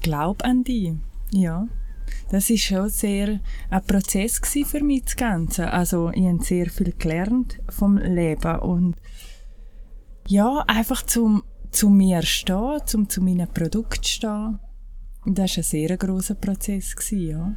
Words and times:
glaub 0.00 0.44
an 0.44 0.64
dich. 0.64 0.92
Ja. 1.32 1.66
Das 2.30 2.50
ist 2.50 2.62
schon 2.64 2.88
sehr 2.88 3.40
ein 3.70 3.84
Prozess 3.84 4.40
für 4.64 4.82
mich, 4.82 5.04
das 5.04 5.16
Ganze. 5.16 5.72
Also, 5.72 6.10
ich 6.10 6.26
habe 6.26 6.42
sehr 6.42 6.66
viel 6.70 6.92
gelernt 6.98 7.60
vom 7.68 7.98
Leben 7.98 8.58
und 8.60 8.96
ja, 10.26 10.64
einfach 10.66 11.02
zum, 11.02 11.42
zu 11.70 11.88
mir 11.88 12.22
stehen, 12.22 12.80
zum 12.86 13.08
zu 13.08 13.20
meinen 13.22 13.48
Produkten 13.48 14.04
stehen. 14.04 14.58
Das 15.26 15.50
war 15.50 15.58
ein 15.58 15.62
sehr 15.62 15.96
grosser 15.96 16.34
Prozess, 16.34 16.94
ja. 17.10 17.56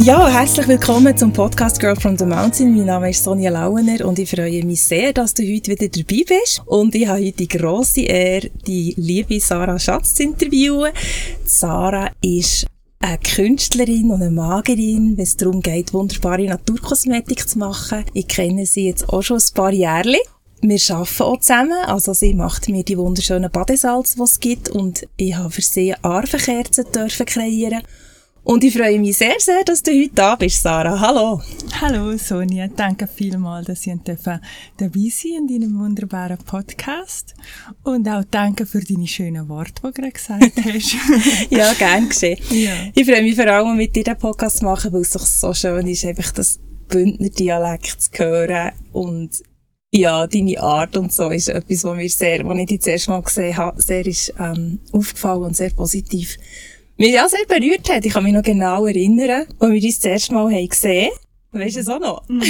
Ja, 0.00 0.28
herzlich 0.28 0.68
willkommen 0.68 1.16
zum 1.16 1.32
Podcast 1.32 1.80
Girl 1.80 1.96
from 1.96 2.16
the 2.16 2.24
Mountain. 2.24 2.74
Mein 2.74 2.86
Name 2.86 3.10
ist 3.10 3.24
Sonja 3.24 3.50
Lauener 3.50 4.06
und 4.06 4.18
ich 4.20 4.30
freue 4.30 4.64
mich 4.64 4.84
sehr, 4.84 5.12
dass 5.12 5.34
du 5.34 5.42
heute 5.42 5.72
wieder 5.72 5.88
dabei 5.88 6.24
bist. 6.24 6.62
Und 6.66 6.94
ich 6.94 7.08
habe 7.08 7.20
heute 7.20 7.32
die 7.32 7.48
grosse 7.48 8.02
Ehre, 8.02 8.48
die 8.66 8.94
liebe 8.96 9.40
Sarah 9.40 9.78
Schatz 9.78 10.14
zu 10.14 10.22
interviewen. 10.22 10.92
Sarah 11.44 12.12
ist 12.22 12.66
eine 13.00 13.18
Künstlerin 13.18 14.12
und 14.12 14.22
eine 14.22 14.30
Magerin, 14.30 15.16
wenn 15.16 15.24
es 15.24 15.36
darum 15.36 15.60
geht, 15.60 15.92
wunderbare 15.92 16.44
Naturkosmetik 16.44 17.48
zu 17.48 17.58
machen. 17.58 18.04
Ich 18.14 18.28
kenne 18.28 18.66
sie 18.66 18.86
jetzt 18.86 19.08
auch 19.08 19.22
schon 19.22 19.38
ein 19.38 19.54
paar 19.54 19.72
Jahre. 19.72 20.16
Wir 20.60 20.80
arbeiten 20.90 21.22
auch 21.22 21.40
zusammen, 21.40 21.84
also 21.86 22.14
sie 22.14 22.34
macht 22.34 22.68
mir 22.68 22.84
die 22.84 22.98
wunderschönen 22.98 23.50
Badesalz, 23.50 24.14
die 24.14 24.22
es 24.22 24.40
gibt 24.40 24.68
und 24.70 25.06
ich 25.16 25.34
habe 25.36 25.50
für 25.50 25.62
sie 25.62 25.94
Arvenkerzen 26.02 26.86
dürfen 26.92 27.26
kreieren 27.26 27.82
und 28.48 28.64
ich 28.64 28.74
freue 28.74 28.98
mich 28.98 29.18
sehr, 29.18 29.34
sehr, 29.38 29.62
dass 29.62 29.82
du 29.82 29.90
heute 29.90 30.14
da 30.14 30.34
bist, 30.34 30.62
Sarah. 30.62 30.98
Hallo. 30.98 31.42
Hallo, 31.82 32.16
Sonja. 32.16 32.66
Danke 32.68 33.06
vielmals, 33.06 33.66
dass 33.66 33.86
ich 33.86 33.92
dabei 34.04 35.10
sein 35.10 35.32
in 35.32 35.46
deinem 35.46 35.78
wunderbaren 35.78 36.38
Podcast. 36.38 37.34
Und 37.84 38.08
auch 38.08 38.24
danke 38.30 38.64
für 38.64 38.80
deine 38.80 39.06
schönen 39.06 39.50
Worte, 39.50 39.74
die 39.76 39.82
du 39.82 39.92
gerade 39.92 40.12
gesagt 40.12 40.52
hast. 40.64 40.96
ja, 41.50 41.74
gern 41.74 42.08
geschehen. 42.08 42.38
Ja. 42.48 42.72
Ich 42.94 43.06
freue 43.06 43.22
mich 43.22 43.36
vor 43.36 43.48
allem, 43.48 43.76
mit 43.76 43.94
dir 43.94 44.04
den 44.04 44.16
Podcast 44.16 44.60
zu 44.60 44.64
machen, 44.64 44.94
weil 44.94 45.02
es 45.02 45.10
doch 45.10 45.26
so 45.26 45.52
schön 45.52 45.86
ist, 45.86 46.06
einfach 46.06 46.32
das 46.32 46.58
Bündner 46.88 47.28
Dialekt 47.28 48.00
zu 48.00 48.10
hören 48.16 48.72
und 48.92 49.42
ja, 49.90 50.26
deine 50.26 50.60
Art 50.60 50.96
und 50.96 51.12
so 51.12 51.28
ist 51.30 51.48
etwas, 51.48 51.84
was 51.84 51.96
mir 51.96 52.08
sehr, 52.08 52.46
was 52.46 52.58
ich 52.58 52.66
dich 52.66 52.80
zuerst 52.80 53.08
mal 53.08 53.22
gesehen 53.22 53.56
habe, 53.56 53.80
sehr 53.80 54.06
ist, 54.06 54.34
ähm, 54.38 54.80
aufgefallen 54.92 55.44
und 55.44 55.56
sehr 55.56 55.70
positiv 55.70 56.36
mich 56.98 57.12
ja 57.12 57.28
sehr 57.28 57.46
berührt 57.46 57.88
hat. 57.88 58.04
Ich 58.04 58.12
kann 58.12 58.24
mich 58.24 58.32
noch 58.32 58.42
genau 58.42 58.86
erinnern, 58.86 59.46
als 59.58 59.72
wir 59.72 59.82
uns 59.82 59.98
das 59.98 60.04
erste 60.04 60.34
Mal 60.34 60.52
haben 60.52 60.68
gesehen 60.68 61.10
haben. 61.10 61.60
Weißt 61.60 61.76
du 61.76 61.80
es 61.80 61.88
auch 61.88 62.00
noch? 62.00 62.28
Mhm. 62.28 62.42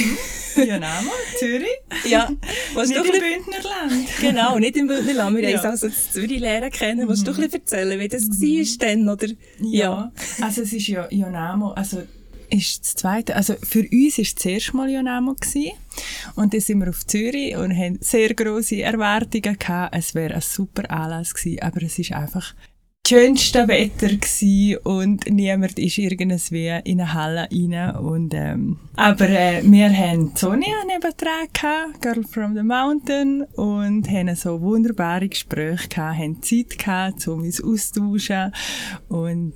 Ja, 0.56 0.76
nein, 0.76 1.04
Zürich. 1.38 1.68
Ja. 2.04 2.28
Was 2.74 2.88
nicht 2.88 2.98
im 2.98 3.04
Bündnerland. 3.04 4.08
Genau, 4.20 4.58
nicht 4.58 4.76
im 4.76 4.88
Bündnerland. 4.88 5.36
Wir 5.36 5.50
ja. 5.50 5.62
haben 5.62 5.70
uns 5.70 5.84
also 5.84 5.96
Zürich 6.10 6.40
lernen 6.40 6.70
kennen. 6.72 7.04
Mhm. 7.04 7.08
Willst 7.08 7.26
du 7.26 7.30
ein 7.30 7.36
bisschen 7.36 7.60
erzählen, 7.60 8.00
wie 8.00 8.08
das 8.08 8.22
mhm. 8.24 8.40
war 8.40 8.88
dann, 8.88 9.08
oder? 9.08 9.28
Ja. 9.60 9.68
ja. 9.70 10.12
Also 10.40 10.62
es 10.62 10.72
ist 10.72 10.88
ja 10.88 11.06
Jonamo, 11.10 11.70
also 11.72 12.02
ist 12.50 12.80
das 12.80 12.94
zweite, 12.94 13.36
also 13.36 13.54
für 13.62 13.80
uns 13.80 14.18
war 14.18 14.22
es 14.22 14.34
das 14.34 14.46
erste 14.46 14.76
Mal 14.76 14.90
Jonamo 14.90 15.34
gewesen. 15.34 15.72
Und 16.34 16.54
dann 16.54 16.60
sind 16.60 16.80
wir 16.80 16.88
auf 16.88 17.06
Zürich 17.06 17.56
und 17.56 17.76
haben 17.76 17.98
sehr 18.00 18.34
grosse 18.34 18.82
Erwartungen 18.82 19.58
gehabt. 19.58 19.94
Es 19.94 20.14
wäre 20.14 20.34
ein 20.34 20.40
super 20.40 20.90
Anlass 20.90 21.34
gewesen, 21.34 21.62
aber 21.62 21.82
es 21.82 21.98
ist 21.98 22.12
einfach 22.12 22.54
schönste 23.08 23.66
Wetter 23.68 24.14
gsi 24.16 24.76
und 24.84 25.30
niemand 25.30 25.78
ist 25.78 25.96
irgendwie 25.96 26.66
in 26.84 27.00
eine 27.00 27.14
Halle 27.14 27.48
rein 27.50 27.96
und 27.96 28.34
ähm, 28.34 28.76
aber 28.96 29.30
äh, 29.30 29.62
wir 29.64 29.90
haben 29.90 30.32
Sonja 30.34 30.84
nebendran 30.86 31.48
gehabt, 31.50 32.02
Girl 32.02 32.22
from 32.22 32.54
the 32.54 32.62
Mountain 32.62 33.44
und 33.54 34.10
haben 34.10 34.36
so 34.36 34.60
wunderbare 34.60 35.26
Gespräche 35.26 35.88
gehabt, 35.88 36.18
haben 36.18 36.42
Zeit 36.42 36.78
gehabt, 36.78 37.26
um 37.28 37.40
uns 37.40 37.64
austauschen 37.64 38.52
und 39.08 39.54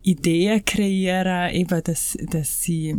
Ideen 0.00 0.64
kreieren, 0.64 1.52
eben, 1.52 1.82
dass, 1.84 2.16
dass 2.30 2.62
sie 2.62 2.96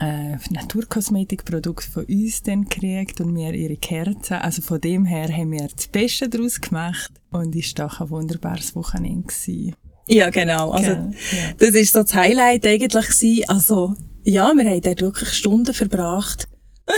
äh, 0.00 0.36
Naturkosmetikprodukte 0.50 1.90
von 1.90 2.04
uns 2.04 2.42
dann 2.42 2.68
gekriegt 2.68 3.20
und 3.20 3.34
wir 3.34 3.52
ihre 3.52 3.76
Kerzen. 3.76 4.34
Also 4.34 4.62
von 4.62 4.80
dem 4.80 5.04
her 5.04 5.28
haben 5.28 5.52
wir 5.52 5.68
das 5.68 5.86
Beste 5.88 6.28
daraus 6.28 6.60
gemacht 6.60 7.12
und 7.30 7.54
ist 7.54 7.78
doch 7.78 8.00
ein 8.00 8.10
wunderbares 8.10 8.74
Wochenende 8.74 9.28
gewesen. 9.28 9.74
Ja, 10.06 10.30
genau. 10.30 10.70
Also, 10.70 10.90
genau, 10.90 11.10
ja. 11.10 11.52
das 11.58 11.70
ist 11.70 11.92
so 11.92 12.02
das 12.02 12.14
Highlight 12.14 12.66
eigentlich 12.66 13.08
gewesen. 13.08 13.44
Also, 13.48 13.94
ja, 14.22 14.52
wir 14.54 14.64
haben 14.68 14.80
dort 14.80 15.00
wirklich 15.00 15.30
Stunden 15.30 15.72
verbracht. 15.72 16.48
In 16.88 16.94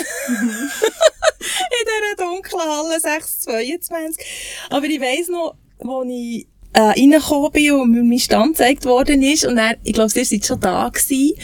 dieser 1.87 2.25
dunklen 2.25 2.61
Halle 2.61 3.01
622. 3.01 4.27
Aber 4.71 4.87
ich 4.87 5.01
weiss 5.01 5.29
noch, 5.29 5.55
wo 5.79 6.03
ich 6.03 6.49
äh, 6.73 6.81
reingekommen 6.81 7.53
bin 7.53 7.73
und 7.73 7.91
mir 7.93 8.03
mein 8.03 8.19
Stand 8.19 8.57
gezeigt 8.57 8.85
worden 8.85 9.23
ist 9.23 9.47
und 9.47 9.57
dann, 9.57 9.77
ich 9.85 9.93
glaube, 9.93 10.13
ihr 10.15 10.25
seid 10.25 10.45
schon 10.45 10.61
da 10.61 10.89
gewesen. 10.89 11.35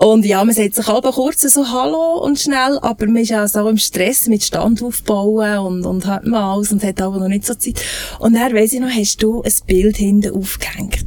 Und 0.00 0.24
ja, 0.24 0.44
man 0.44 0.54
sagt 0.54 0.76
sich 0.76 0.86
halb 0.86 1.04
kurz 1.06 1.42
so 1.42 1.68
Hallo 1.70 2.24
und 2.24 2.38
schnell, 2.38 2.78
aber 2.82 3.06
man 3.06 3.16
ist 3.16 3.30
ja 3.30 3.48
so 3.48 3.68
im 3.68 3.78
Stress 3.78 4.28
mit 4.28 4.44
Stand 4.44 4.80
aufbauen 4.80 5.58
und, 5.58 5.84
und 5.84 6.06
hat 6.06 6.24
man 6.24 6.40
alles 6.40 6.70
und 6.70 6.84
hat 6.84 7.00
aber 7.00 7.18
noch 7.18 7.26
nicht 7.26 7.44
so 7.44 7.54
Zeit. 7.56 7.82
Und 8.20 8.34
dann 8.34 8.54
weiss 8.54 8.72
ich 8.72 8.78
noch, 8.78 8.90
hast 8.90 9.20
du 9.20 9.42
ein 9.42 9.52
Bild 9.66 9.96
hinten 9.96 10.36
aufgehängt. 10.36 11.04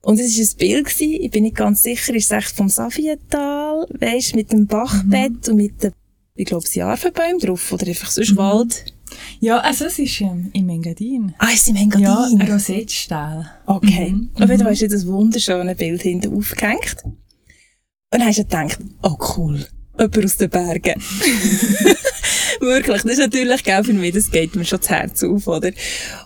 Und 0.00 0.18
es 0.18 0.38
war 0.38 0.44
ein 0.44 0.56
Bild, 0.56 0.86
gewesen, 0.86 1.20
ich 1.20 1.30
bin 1.30 1.42
nicht 1.42 1.56
ganz 1.56 1.82
sicher, 1.82 2.14
ist 2.14 2.24
es 2.24 2.30
echt 2.30 2.56
vom 2.56 2.70
Safiental, 2.70 3.86
weisst, 4.00 4.34
mit 4.34 4.52
dem 4.52 4.66
Bachbett 4.66 5.46
mhm. 5.46 5.50
und 5.50 5.56
mit 5.56 5.82
den, 5.82 5.92
ich 6.34 6.46
glaube, 6.46 6.64
Jarvenbäumen 6.72 7.38
drauf 7.38 7.72
oder 7.72 7.86
einfach 7.86 8.10
sonst 8.10 8.32
mhm. 8.32 8.36
Wald. 8.36 8.86
Ja, 9.40 9.58
also 9.58 9.84
es 9.84 9.98
ist 9.98 10.22
ähm, 10.22 10.48
im 10.54 10.68
Engadin. 10.70 11.34
Ah, 11.38 11.48
es 11.52 11.62
ist 11.62 11.68
im 11.68 11.76
Engadin? 11.76 12.06
Ja, 12.06 12.24
ein 12.24 12.50
Rosettstall. 12.50 13.50
Okay. 13.66 14.12
Mhm. 14.12 14.30
Auf 14.34 14.48
jeden 14.48 14.62
Fall 14.62 14.72
hast 14.72 14.80
du 14.80 14.88
das 14.88 15.06
wunderschöne 15.06 15.74
Bild 15.74 16.00
hinten 16.00 16.34
aufgehängt. 16.34 17.04
Und 18.14 18.20
dann 18.20 18.28
hast 18.28 18.38
du 18.38 18.44
gedacht, 18.44 18.78
oh 19.02 19.16
cool, 19.36 19.66
jemand 19.98 20.24
aus 20.24 20.36
den 20.36 20.48
Bergen. 20.48 21.02
Wirklich, 22.60 23.02
das 23.02 23.10
ist 23.10 23.18
natürlich, 23.18 23.64
gell, 23.64 23.82
für 23.82 23.92
mich, 23.92 24.14
das 24.14 24.30
geht 24.30 24.54
mir 24.54 24.64
schon 24.64 24.78
das 24.78 24.88
Herz 24.88 25.24
auf, 25.24 25.48
oder? 25.48 25.72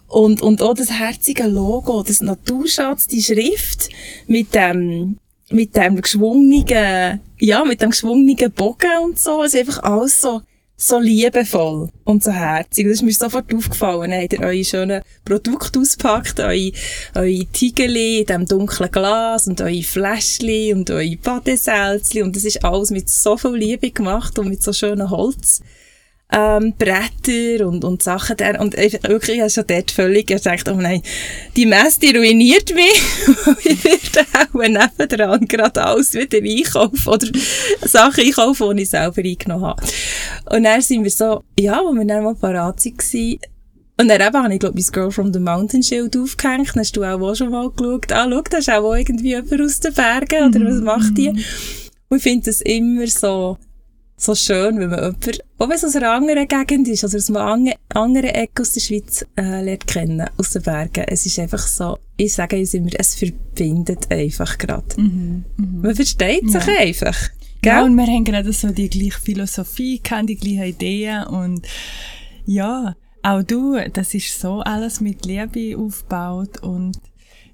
Und, 0.06 0.42
und 0.42 0.60
auch 0.60 0.74
das 0.74 0.90
herzige 0.90 1.44
Logo, 1.44 2.02
das 2.02 2.20
Naturschatz, 2.20 3.06
die 3.06 3.22
Schrift 3.22 3.88
mit 4.26 4.54
dem, 4.54 5.16
mit 5.48 5.74
dem 5.76 6.02
geschwungenen, 6.02 7.22
ja, 7.38 7.64
mit 7.64 7.80
dem 7.80 7.88
geschwungenen 7.88 8.52
Bogen 8.52 9.04
und 9.06 9.18
so, 9.18 9.42
ist 9.42 9.56
einfach 9.56 9.82
alles 9.82 10.20
so, 10.20 10.42
so 10.80 11.00
liebevoll 11.00 11.90
und 12.04 12.22
so 12.22 12.30
herzig. 12.30 12.86
Das 12.86 12.94
ist 12.94 13.02
mir 13.02 13.12
sofort 13.12 13.52
aufgefallen. 13.52 14.12
Habt 14.12 14.32
ihr 14.32 14.40
eure 14.40 14.64
schönen 14.64 15.02
Produkte 15.24 15.80
auspackt, 15.80 16.38
eure, 16.38 16.70
eure 17.16 17.46
Tigeli 17.52 18.20
in 18.20 18.26
diesem 18.26 18.46
dunklen 18.46 18.90
Glas 18.90 19.48
und 19.48 19.60
eure 19.60 19.82
Fläschchen 19.82 20.78
und 20.78 20.90
eure 20.90 21.16
Badesälzchen 21.16 22.22
und 22.22 22.36
das 22.36 22.44
ist 22.44 22.64
alles 22.64 22.90
mit 22.90 23.10
so 23.10 23.36
viel 23.36 23.56
Liebe 23.56 23.90
gemacht 23.90 24.38
und 24.38 24.48
mit 24.48 24.62
so 24.62 24.72
schönen 24.72 25.10
Holz 25.10 25.62
ähm, 26.30 26.74
Bretter 26.76 27.66
und, 27.66 27.84
und 27.84 28.02
Sachen 28.02 28.36
der, 28.36 28.60
und 28.60 28.74
ich, 28.74 29.02
wirklich, 29.02 29.36
ich 29.36 29.40
habe 29.40 29.50
schon 29.50 29.64
dort 29.66 29.90
völlig 29.90 30.26
gesagt, 30.26 30.68
oh 30.68 30.74
nein, 30.74 31.02
die 31.56 31.64
Messe, 31.64 32.00
die 32.00 32.16
ruiniert 32.16 32.74
mich, 32.74 33.02
ich 33.64 33.82
werde 33.84 34.26
auch 34.34 34.62
nebendran 34.98 35.48
gerade 35.48 35.82
alles 35.82 36.12
wieder 36.12 36.38
einkaufen 36.38 37.08
oder 37.08 37.28
Sachen 37.82 38.24
einkaufen, 38.24 38.76
die 38.76 38.82
ich 38.82 38.90
selber 38.90 39.22
eingenommen 39.22 39.64
habe. 39.64 39.82
Und 40.50 40.64
dann 40.64 40.80
sind 40.80 41.04
wir 41.04 41.10
so, 41.10 41.42
ja, 41.58 41.80
wo 41.84 41.92
wir 41.92 42.04
dann 42.04 42.24
mal 42.24 42.34
parat 42.34 42.84
waren, 42.84 43.38
und 44.00 44.06
dann 44.06 44.20
eben 44.20 44.42
habe 44.44 44.54
ich, 44.54 44.60
glaube 44.60 44.78
ich, 44.78 44.86
mein 44.86 44.92
Girl 44.92 45.10
from 45.10 45.32
the 45.32 45.40
Mountain 45.40 45.82
Schild 45.82 46.16
aufgehängt. 46.16 46.68
Dann 46.68 46.80
hast 46.80 46.96
du 46.96 47.02
auch, 47.02 47.34
schon 47.34 47.50
mal 47.50 47.68
geschaut, 47.68 48.12
ah, 48.12 48.28
schau, 48.30 48.42
da 48.42 48.58
ist 48.58 48.70
auch 48.70 48.94
irgendwie 48.94 49.30
jemand 49.30 49.60
aus 49.60 49.80
den 49.80 49.92
Bergen, 49.92 50.54
oder 50.54 50.70
was 50.70 50.80
macht 50.80 51.18
die? 51.18 51.30
Mhm. 51.30 51.44
Und 52.08 52.16
ich 52.18 52.22
finde 52.22 52.44
das 52.46 52.60
immer 52.60 53.06
so, 53.08 53.58
so 54.16 54.34
schön, 54.34 54.78
wenn 54.78 54.90
man 54.90 54.98
jemanden, 55.00 55.40
auch 55.58 55.68
wenn 55.68 55.76
es 55.76 55.84
aus 55.84 55.96
einer 55.96 56.12
anderen 56.12 56.46
Gegend 56.46 56.88
ist, 56.88 57.04
also 57.04 57.16
aus 57.16 57.28
einer 57.28 57.76
anderen 57.94 58.30
Ecke 58.30 58.62
aus 58.62 58.72
der 58.72 58.80
Schweiz, 58.80 59.26
äh, 59.36 59.62
lernt 59.62 59.86
kennen, 59.86 60.28
aus 60.36 60.50
den 60.50 60.62
Bergen. 60.62 61.04
Es 61.08 61.26
ist 61.26 61.38
einfach 61.38 61.66
so, 61.66 61.98
ich 62.16 62.34
sage 62.34 62.56
uns 62.56 62.74
immer, 62.74 62.90
es 62.94 63.16
verbindet 63.16 64.10
einfach 64.10 64.58
gerade. 64.58 65.00
Mhm, 65.00 65.44
mh. 65.56 65.82
Man 65.82 65.94
versteht 65.94 66.44
ja. 66.44 66.60
sich 66.60 66.78
einfach. 66.78 67.30
Gell? 67.60 67.72
Ja, 67.72 67.84
und 67.84 67.96
wir 67.96 68.06
haben 68.06 68.24
gerade 68.24 68.52
so 68.52 68.68
die 68.68 68.88
gleiche 68.88 69.18
Philosophie, 69.18 69.98
kennen 69.98 70.26
die 70.26 70.36
gleichen 70.36 70.64
Ideen 70.64 71.24
und 71.24 71.66
ja, 72.46 72.94
auch 73.22 73.42
du, 73.42 73.76
das 73.92 74.14
ist 74.14 74.40
so 74.40 74.60
alles 74.60 75.00
mit 75.00 75.26
Liebe 75.26 75.76
aufgebaut 75.76 76.62
und 76.62 76.98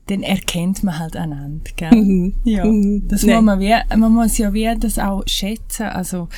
dann 0.07 0.23
erkennt 0.23 0.85
man 0.85 0.99
halt 0.99 1.17
einander, 1.17 1.71
gell? 1.77 1.91
Mhm. 1.95 2.35
Ja. 2.45 2.65
Mhm. 2.65 3.09
Das 3.09 3.23
muss 3.23 3.41
man, 3.41 3.59
wie, 3.59 3.75
man 3.97 4.13
muss 4.13 4.37
ja 4.37 4.53
wie 4.53 4.73
das 4.79 4.99
auch 4.99 5.23
schätzen. 5.27 5.85
Also, 5.87 6.29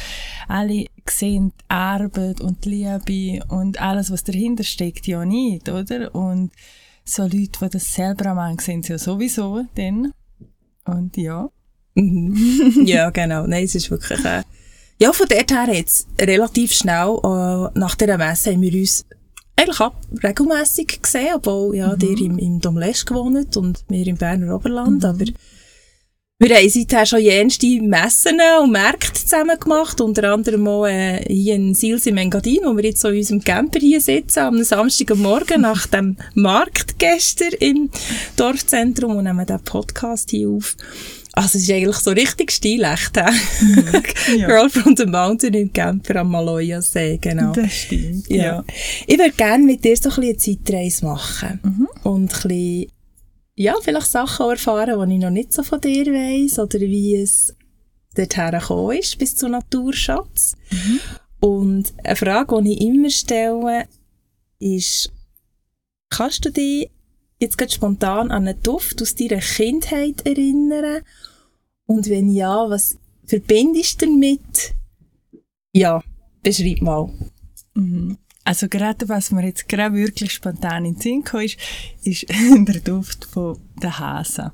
alle 0.47 0.87
sehen 1.09 1.53
die 1.61 1.65
Arbeit 1.69 2.41
und 2.41 2.65
die 2.65 2.71
Liebe 2.71 3.45
und 3.49 3.81
alles, 3.81 4.13
was 4.13 4.23
dahinter 4.23 4.63
steckt, 4.63 5.07
ja 5.07 5.25
nicht, 5.25 5.69
oder? 5.69 6.15
Und 6.15 6.53
so 7.05 7.23
Leute, 7.23 7.59
die 7.61 7.69
das 7.71 7.93
selber 7.93 8.35
machen, 8.35 8.59
sehen 8.59 8.83
sie 8.83 8.93
ja 8.93 8.99
sowieso 8.99 9.65
dann. 9.75 10.13
Und 10.85 11.17
ja. 11.17 11.51
Mhm. 11.97 12.83
ja, 12.87 13.11
genau. 13.11 13.47
Nein, 13.47 13.65
es 13.65 13.75
ist 13.75 13.91
wirklich, 13.91 14.25
äh, 14.25 14.43
ja, 14.99 15.13
von 15.13 15.27
dort 15.29 15.51
her 15.51 15.75
jetzt 15.75 16.07
relativ 16.21 16.73
schnell, 16.73 17.19
äh, 17.23 17.79
nach 17.79 17.97
dieser 17.97 18.19
Messe 18.19 18.53
haben 18.53 18.63
wir 18.63 18.73
uns 18.73 19.05
eigentlich 19.57 19.81
auch 19.81 19.95
regelmässig 20.23 21.03
gesehen, 21.03 21.35
obwohl, 21.35 21.77
ja, 21.77 21.95
mhm. 21.95 22.03
ihr 22.03 22.21
im, 22.21 22.39
im 22.39 22.61
Domlesch 22.61 23.05
gewohnt 23.05 23.57
und 23.57 23.85
wir 23.89 24.07
im 24.07 24.17
Berner 24.17 24.55
Oberland, 24.55 25.03
mhm. 25.03 25.05
aber 25.05 25.25
wir 26.39 26.55
haben 26.55 26.69
seither 26.69 27.07
schon 27.07 27.21
jenste 27.23 27.81
Messen 27.81 28.39
und 28.63 28.71
Märkte 28.71 29.15
zusammen 29.15 29.59
gemacht, 29.59 29.99
unter 30.03 30.35
anderem 30.35 30.69
auch 30.69 30.85
äh, 30.85 31.25
hier 31.27 31.55
in 31.55 31.75
Sils 31.75 32.05
im 32.05 32.19
Engadin, 32.19 32.61
wo 32.65 32.77
wir 32.77 32.85
jetzt 32.85 33.01
so 33.01 33.09
in 33.09 33.17
unserem 33.17 33.43
Camper 33.43 33.81
hier 33.81 34.03
sitzen, 34.03 34.41
am 34.41 34.63
Samstagmorgen 34.63 35.63
nach 35.63 35.87
dem 35.87 36.19
Markt 36.35 36.99
gestern 36.99 37.55
im 37.61 37.89
Dorfzentrum 38.37 39.17
und 39.17 39.25
nehmen 39.25 39.47
den 39.47 39.61
Podcast 39.61 40.29
hier 40.29 40.51
auf. 40.51 40.77
Also 41.37 41.59
es 41.59 41.65
ist 41.65 41.71
eigentlich 41.71 41.97
so 41.97 42.13
richtig 42.13 42.51
stilecht, 42.51 43.15
mhm. 43.15 44.39
ja. 44.39 44.47
Girl 44.47 44.71
from 44.71 44.97
the 44.97 45.05
Mountain 45.05 45.53
im 45.53 45.71
Camper 45.71 46.17
am 46.17 46.31
Maloja 46.31 46.81
See, 46.81 47.19
genau. 47.19 47.53
Das 47.53 47.71
stimmt, 47.73 48.27
ja. 48.31 48.45
ja. 48.45 48.65
Ich 49.07 49.19
würde 49.19 49.33
gerne 49.33 49.63
mit 49.63 49.85
dir 49.85 49.95
so 49.99 50.09
ein 50.09 50.17
bisschen 50.17 50.55
eine 50.55 50.65
Zeitreise 50.65 51.05
machen 51.05 51.61
mhm. 51.63 51.89
und 52.05 52.33
ein 52.35 52.49
bisschen 52.49 52.93
ja, 53.55 53.75
vielleicht 53.83 54.07
Sachen 54.07 54.49
erfahren, 54.49 55.09
die 55.09 55.17
ich 55.17 55.21
noch 55.21 55.31
nicht 55.31 55.53
so 55.53 55.63
von 55.63 55.81
dir 55.81 56.07
weiss 56.07 56.59
oder 56.59 56.81
wie 56.81 57.17
es 57.17 57.55
dorthin 58.15 58.53
gekommen 58.53 58.99
ist, 58.99 59.19
bis 59.19 59.37
zu 59.37 59.49
Naturschatz. 59.49 60.57
Mhm. 60.71 61.01
Und 61.41 61.93
eine 62.03 62.17
Frage, 62.17 62.63
die 62.63 62.73
ich 62.73 62.81
immer 62.81 63.11
stelle, 63.11 63.85
ist, 64.59 65.13
kannst 66.09 66.47
du 66.47 66.51
dich 66.51 66.91
jetzt 67.39 67.59
gerade 67.59 67.73
spontan 67.73 68.31
an 68.31 68.47
einen 68.47 68.63
Duft 68.63 69.01
aus 69.03 69.15
deiner 69.15 69.41
Kindheit 69.41 70.27
erinnern? 70.27 71.03
Und 71.87 72.09
wenn 72.09 72.29
ja, 72.29 72.69
was 72.69 72.99
verbindest 73.25 74.03
du 74.03 74.07
damit? 74.07 74.75
Ja, 75.73 76.03
beschreib 76.43 76.81
mal. 76.83 77.11
Mhm. 77.75 78.19
Also 78.45 78.69
gerade 78.69 79.09
was 79.09 79.33
mir 79.33 79.45
jetzt 79.45 79.69
gerade 79.69 79.95
wirklich 79.97 80.33
spontan 80.33 80.85
in 80.85 80.95
den 80.95 81.01
Sinn 81.01 81.25
kam, 81.25 81.41
ist, 81.41 81.59
ist 82.03 82.27
der 82.29 82.81
Duft 82.81 83.25
von 83.25 83.59
der 83.83 83.99
Hasen. 83.99 84.53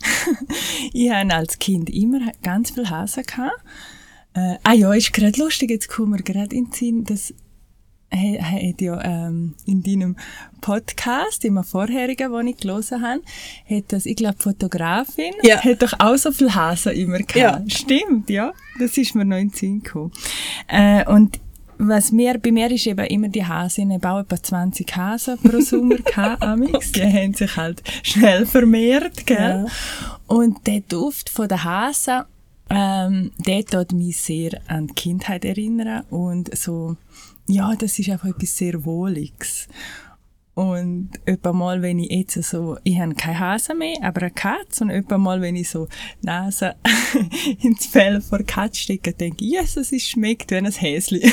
ich 0.92 1.10
hatte 1.10 1.34
als 1.34 1.58
Kind 1.58 1.90
immer 1.90 2.32
ganz 2.42 2.70
viel 2.72 2.90
Hasen. 2.90 3.24
Gehabt. 3.24 3.62
Äh, 4.34 4.56
ah 4.62 4.72
ja, 4.72 4.92
ist 4.92 5.12
gerade 5.12 5.38
lustig, 5.40 5.70
jetzt 5.70 5.88
kommen 5.88 6.12
wir 6.12 6.22
gerade 6.22 6.54
in 6.54 6.66
den 6.66 6.72
Sinn, 6.72 7.04
dass 7.04 7.34
hat 8.12 8.80
ja 8.80 9.00
ähm, 9.02 9.54
in 9.66 9.82
deinem 9.82 10.16
Podcast, 10.60 11.44
im 11.44 11.62
vorherigen, 11.62 12.32
den 12.32 12.46
ich 12.48 12.56
gelesen 12.58 13.02
habe, 13.02 13.22
hat 13.68 13.84
das, 13.88 14.06
ich 14.06 14.16
glaube, 14.16 14.36
Fotografin, 14.38 15.32
ja. 15.42 15.62
hat 15.62 15.82
doch 15.82 15.92
auch 15.98 16.16
so 16.16 16.32
viel 16.32 16.54
Hasen 16.54 16.92
immer 16.92 17.18
gehabt. 17.18 17.34
Ja. 17.34 17.62
Stimmt, 17.68 18.28
ja. 18.30 18.52
Das 18.78 18.96
ist 18.96 19.14
mir 19.14 19.24
noch 19.24 19.36
in 19.36 19.48
den 19.48 19.56
Sinn 19.56 19.82
gekommen. 19.82 20.12
Äh, 20.68 21.04
und 21.06 21.38
was 21.82 22.12
mir, 22.12 22.38
bei 22.38 22.52
mir 22.52 22.70
ist 22.70 22.86
eben 22.86 23.06
immer 23.06 23.28
die 23.28 23.44
Hasen, 23.44 23.90
ich 23.90 24.00
baue 24.00 24.20
etwa 24.20 24.42
20 24.42 24.96
Hasen 24.96 25.38
pro 25.38 25.60
Sommer 25.60 25.96
gehabt, 26.04 26.42
amix. 26.42 26.92
Die 26.92 27.02
haben 27.02 27.32
sich 27.32 27.56
halt 27.56 27.82
schnell 28.02 28.44
vermehrt, 28.44 29.26
gell? 29.26 29.64
Ja. 29.64 29.66
Und 30.26 30.66
der 30.66 30.80
Duft 30.80 31.30
von 31.30 31.48
der 31.48 31.64
Hasen, 31.64 32.24
ähm, 32.70 33.32
der 33.38 33.64
tut 33.64 33.92
mich 33.92 34.16
sehr 34.16 34.60
an 34.68 34.86
die 34.86 34.94
Kindheit 34.94 35.44
erinnern 35.44 36.04
und 36.10 36.56
so, 36.56 36.96
ja, 37.48 37.74
das 37.74 37.98
ist 37.98 38.08
einfach 38.08 38.28
etwas 38.28 38.56
sehr 38.56 38.84
Wohliges. 38.84 39.66
Und 40.54 41.10
etwa 41.24 41.52
mal, 41.52 41.80
wenn 41.80 42.00
ich 42.00 42.10
jetzt 42.10 42.42
so, 42.50 42.76
ich 42.84 42.98
habe 42.98 43.14
keine 43.14 43.38
Hase 43.38 43.74
mehr, 43.74 43.96
aber 44.02 44.22
eine 44.22 44.30
Katze, 44.30 44.84
und 44.84 44.90
etwa 44.90 45.16
mal, 45.16 45.40
wenn 45.40 45.56
ich 45.56 45.70
so 45.70 45.88
Nase 46.22 46.74
ins 47.62 47.86
Fell 47.86 48.20
vor 48.20 48.42
Katze 48.42 48.82
stecke, 48.82 49.12
denke 49.14 49.44
ich, 49.44 49.52
Jesus, 49.52 49.90
es 49.90 50.02
schmeckt 50.02 50.50
wie 50.50 50.56
ein 50.56 50.70
Häsli. 50.70 51.32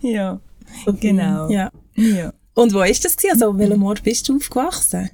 ja, 0.00 0.40
okay. 0.86 0.98
genau. 1.00 1.48
Ja. 1.48 1.70
ja. 1.94 2.32
Und 2.54 2.74
wo 2.74 2.82
ist 2.82 3.04
das 3.04 3.16
gewesen? 3.16 3.34
Also, 3.34 3.50
an 3.50 3.58
welchem 3.58 3.82
Ort 3.84 4.02
bist 4.02 4.28
du 4.28 4.36
aufgewachsen? 4.36 5.10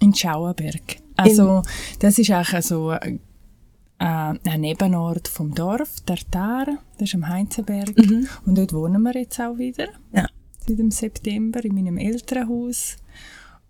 In 0.00 0.14
Schauenberg. 0.14 0.96
Also, 1.16 1.62
das 1.98 2.18
ist 2.18 2.30
auch 2.30 2.62
so, 2.62 2.94
äh, 4.04 4.50
ein 4.50 4.60
Nebenort 4.60 5.28
vom 5.28 5.54
Dorf, 5.54 6.00
der 6.08 6.18
Tar, 6.30 6.66
das 6.98 7.08
ist 7.08 7.14
am 7.14 7.28
Heinzenberg. 7.28 7.96
Mhm. 7.96 8.28
Und 8.46 8.58
dort 8.58 8.72
wohnen 8.72 9.02
wir 9.02 9.14
jetzt 9.14 9.40
auch 9.40 9.58
wieder. 9.58 9.88
Ja 10.12 10.26
seit 10.66 10.78
dem 10.78 10.90
September 10.90 11.64
in 11.64 11.74
meinem 11.74 11.98
Elternhaus. 11.98 12.96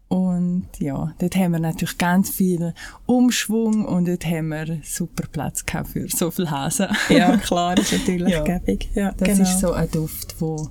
Und 0.08 0.68
ja, 0.78 1.14
dort 1.18 1.36
haben 1.36 1.52
wir 1.52 1.58
natürlich 1.58 1.98
ganz 1.98 2.30
viel 2.30 2.74
Umschwung 3.06 3.84
und 3.84 4.06
dort 4.06 4.24
haben 4.26 4.48
wir 4.48 4.80
super 4.84 5.26
Platz 5.26 5.64
gehabt 5.64 5.88
für 5.88 6.08
so 6.08 6.30
viel 6.30 6.50
Hasen. 6.50 6.88
Ja, 7.08 7.36
klar, 7.38 7.76
ist 7.78 7.92
natürlich 7.92 8.32
ja. 8.32 8.44
gäbig. 8.44 8.90
Ja, 8.94 9.12
das 9.12 9.28
genau. 9.28 9.42
ist 9.42 9.60
so 9.60 9.72
ein 9.72 9.90
Duft, 9.90 10.36
wo 10.40 10.68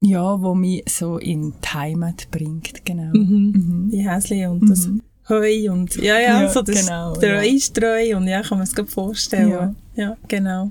ja, 0.00 0.40
wo 0.40 0.54
mich 0.54 0.84
so 0.88 1.18
in 1.18 1.54
die 1.64 1.68
Heimat 1.74 2.30
bringt, 2.30 2.84
genau. 2.84 3.10
Mhm. 3.16 3.52
Mhm. 3.52 3.90
Die 3.90 4.08
Häsli 4.08 4.46
und 4.46 4.62
mhm. 4.62 5.02
Heu 5.28 5.70
und 5.70 5.96
ja, 5.96 6.18
ja, 6.18 6.42
ja 6.42 6.48
so 6.48 6.62
das 6.62 6.86
genau, 6.86 7.14
Streu 7.58 8.02
ja. 8.02 8.16
und 8.16 8.26
ja, 8.26 8.42
kann 8.42 8.58
man 8.58 8.66
es 8.66 8.74
gut 8.74 8.90
vorstellen. 8.90 9.50
Ja. 9.50 9.74
ja, 9.94 10.16
genau. 10.26 10.70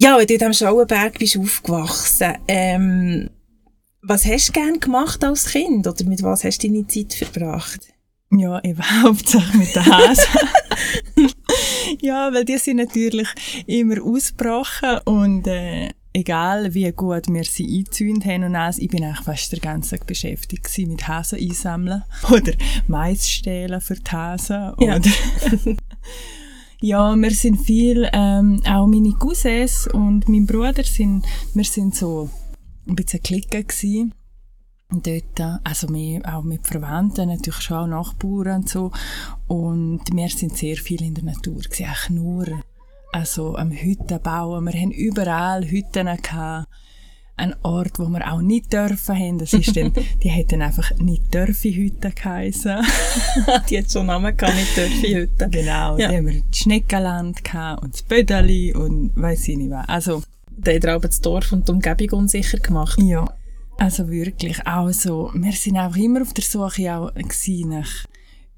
Ja, 0.00 0.16
wenn 0.16 0.26
du 0.26 0.38
diesem 0.38 0.52
Schauenberg 0.52 1.18
bist 1.18 1.36
aufgewachsen, 1.36 2.34
ähm, 2.46 3.30
was 4.02 4.24
hast 4.24 4.48
du 4.48 4.52
gerne 4.52 4.78
gemacht 4.78 5.22
als 5.24 5.46
Kind? 5.46 5.86
Oder 5.86 6.04
mit 6.04 6.22
was 6.22 6.44
hast 6.44 6.62
du 6.62 6.68
deine 6.68 6.86
Zeit 6.86 7.14
verbracht? 7.14 7.88
Ja, 8.30 8.60
eben 8.64 9.02
hauptsächlich 9.02 9.54
mit 9.54 9.76
den 9.76 9.86
Hasen. 9.86 10.48
ja, 12.00 12.32
weil 12.32 12.44
die 12.44 12.58
sind 12.58 12.76
natürlich 12.76 13.28
immer 13.66 14.02
ausgebrochen 14.02 14.98
und 15.04 15.46
äh, 15.46 15.90
egal 16.12 16.74
wie 16.74 16.90
gut 16.92 17.28
wir 17.28 17.44
sie 17.44 17.78
eingezäunt 17.78 18.24
haben 18.24 18.44
und 18.44 18.56
alles, 18.56 18.78
ich 18.78 18.88
bin 18.88 19.04
eigentlich 19.04 19.24
fast 19.24 19.52
den 19.52 19.60
ganzen 19.60 19.98
Tag 19.98 20.06
beschäftigt 20.06 20.68
mit 20.78 21.06
Hasen 21.06 21.38
einsammeln 21.38 22.02
oder 22.30 22.52
Mais 22.86 23.28
stehlen 23.28 23.80
für 23.80 23.96
die 23.96 24.10
Hasen 24.10 24.72
ja. 24.80 24.96
oder 24.96 25.10
Ja, 26.80 27.16
wir 27.16 27.30
sind 27.32 27.56
viel, 27.56 28.08
ähm, 28.12 28.62
auch 28.64 28.86
meine 28.86 29.10
Cousins 29.10 29.88
und 29.92 30.28
mein 30.28 30.46
Bruder 30.46 30.84
sind, 30.84 31.26
wir 31.52 31.64
sind 31.64 31.96
so 31.96 32.30
ein 32.86 32.94
bisschen 32.94 33.20
klicken 33.20 33.66
gewesen. 33.66 34.14
Und 34.90 35.04
dort, 35.04 35.40
äh, 35.40 35.58
also 35.64 35.88
wir, 35.92 36.20
auch 36.32 36.44
mit 36.44 36.68
Verwandten, 36.68 37.30
natürlich 37.30 37.60
schon 37.62 37.78
auch 37.78 37.86
Nachbarn 38.04 38.60
und 38.60 38.68
so. 38.68 38.92
Und 39.48 40.02
wir 40.12 40.28
sind 40.28 40.56
sehr 40.56 40.76
viel 40.76 41.02
in 41.02 41.14
der 41.14 41.24
Natur 41.24 41.56
gewesen, 41.56 41.86
auch 41.86 42.08
nur, 42.10 42.46
also 43.12 43.56
am 43.56 43.70
Hütten 43.70 44.20
bauen. 44.22 44.64
Wir 44.66 44.80
haben 44.80 44.90
überall 44.90 45.64
Hütten 45.64 46.06
gehabt 46.22 46.68
ein 47.38 47.54
Ort, 47.62 47.98
wo 47.98 48.08
wir 48.08 48.32
auch 48.32 48.40
nicht 48.40 48.72
dürfen 48.72 49.16
haben. 49.16 49.38
Das 49.38 49.52
ist 49.52 49.76
dann, 49.76 49.92
die 50.22 50.28
hätten 50.28 50.60
einfach 50.60 50.90
nicht 50.98 51.32
dürfen 51.32 51.72
Hütte 51.72 52.10
geheissen. 52.10 52.78
die 53.70 53.78
hat 53.78 53.90
schon 53.90 54.06
Namen 54.06 54.36
gehabt, 54.36 54.56
nicht 54.56 54.76
dürfen 54.76 55.02
Hütte. 55.02 55.48
Genau. 55.48 55.96
Ja. 55.96 56.08
Die 56.08 56.16
haben 56.16 56.26
wir 56.26 56.42
das 56.42 56.58
Schneckenland 56.58 57.40
und 57.82 57.94
das 57.94 58.02
Bödeli 58.02 58.74
und 58.74 59.12
weiss 59.14 59.48
ich 59.48 59.56
nicht 59.56 59.70
was. 59.70 59.88
Also. 59.88 60.22
Die 60.50 60.70
haben 60.70 60.96
auch 60.96 61.00
das 61.00 61.20
Dorf 61.20 61.52
und 61.52 61.68
die 61.68 61.72
Umgebung 61.72 62.18
unsicher 62.20 62.58
gemacht. 62.58 62.98
Ja. 63.00 63.32
Also 63.78 64.10
wirklich 64.10 64.66
auch 64.66 64.90
so. 64.90 65.30
Wir 65.34 65.52
sind 65.52 65.78
auch 65.78 65.94
immer 65.94 66.22
auf 66.22 66.34
der 66.34 66.42
Suche 66.42 66.92
auch 66.92 67.12
nach 67.14 68.04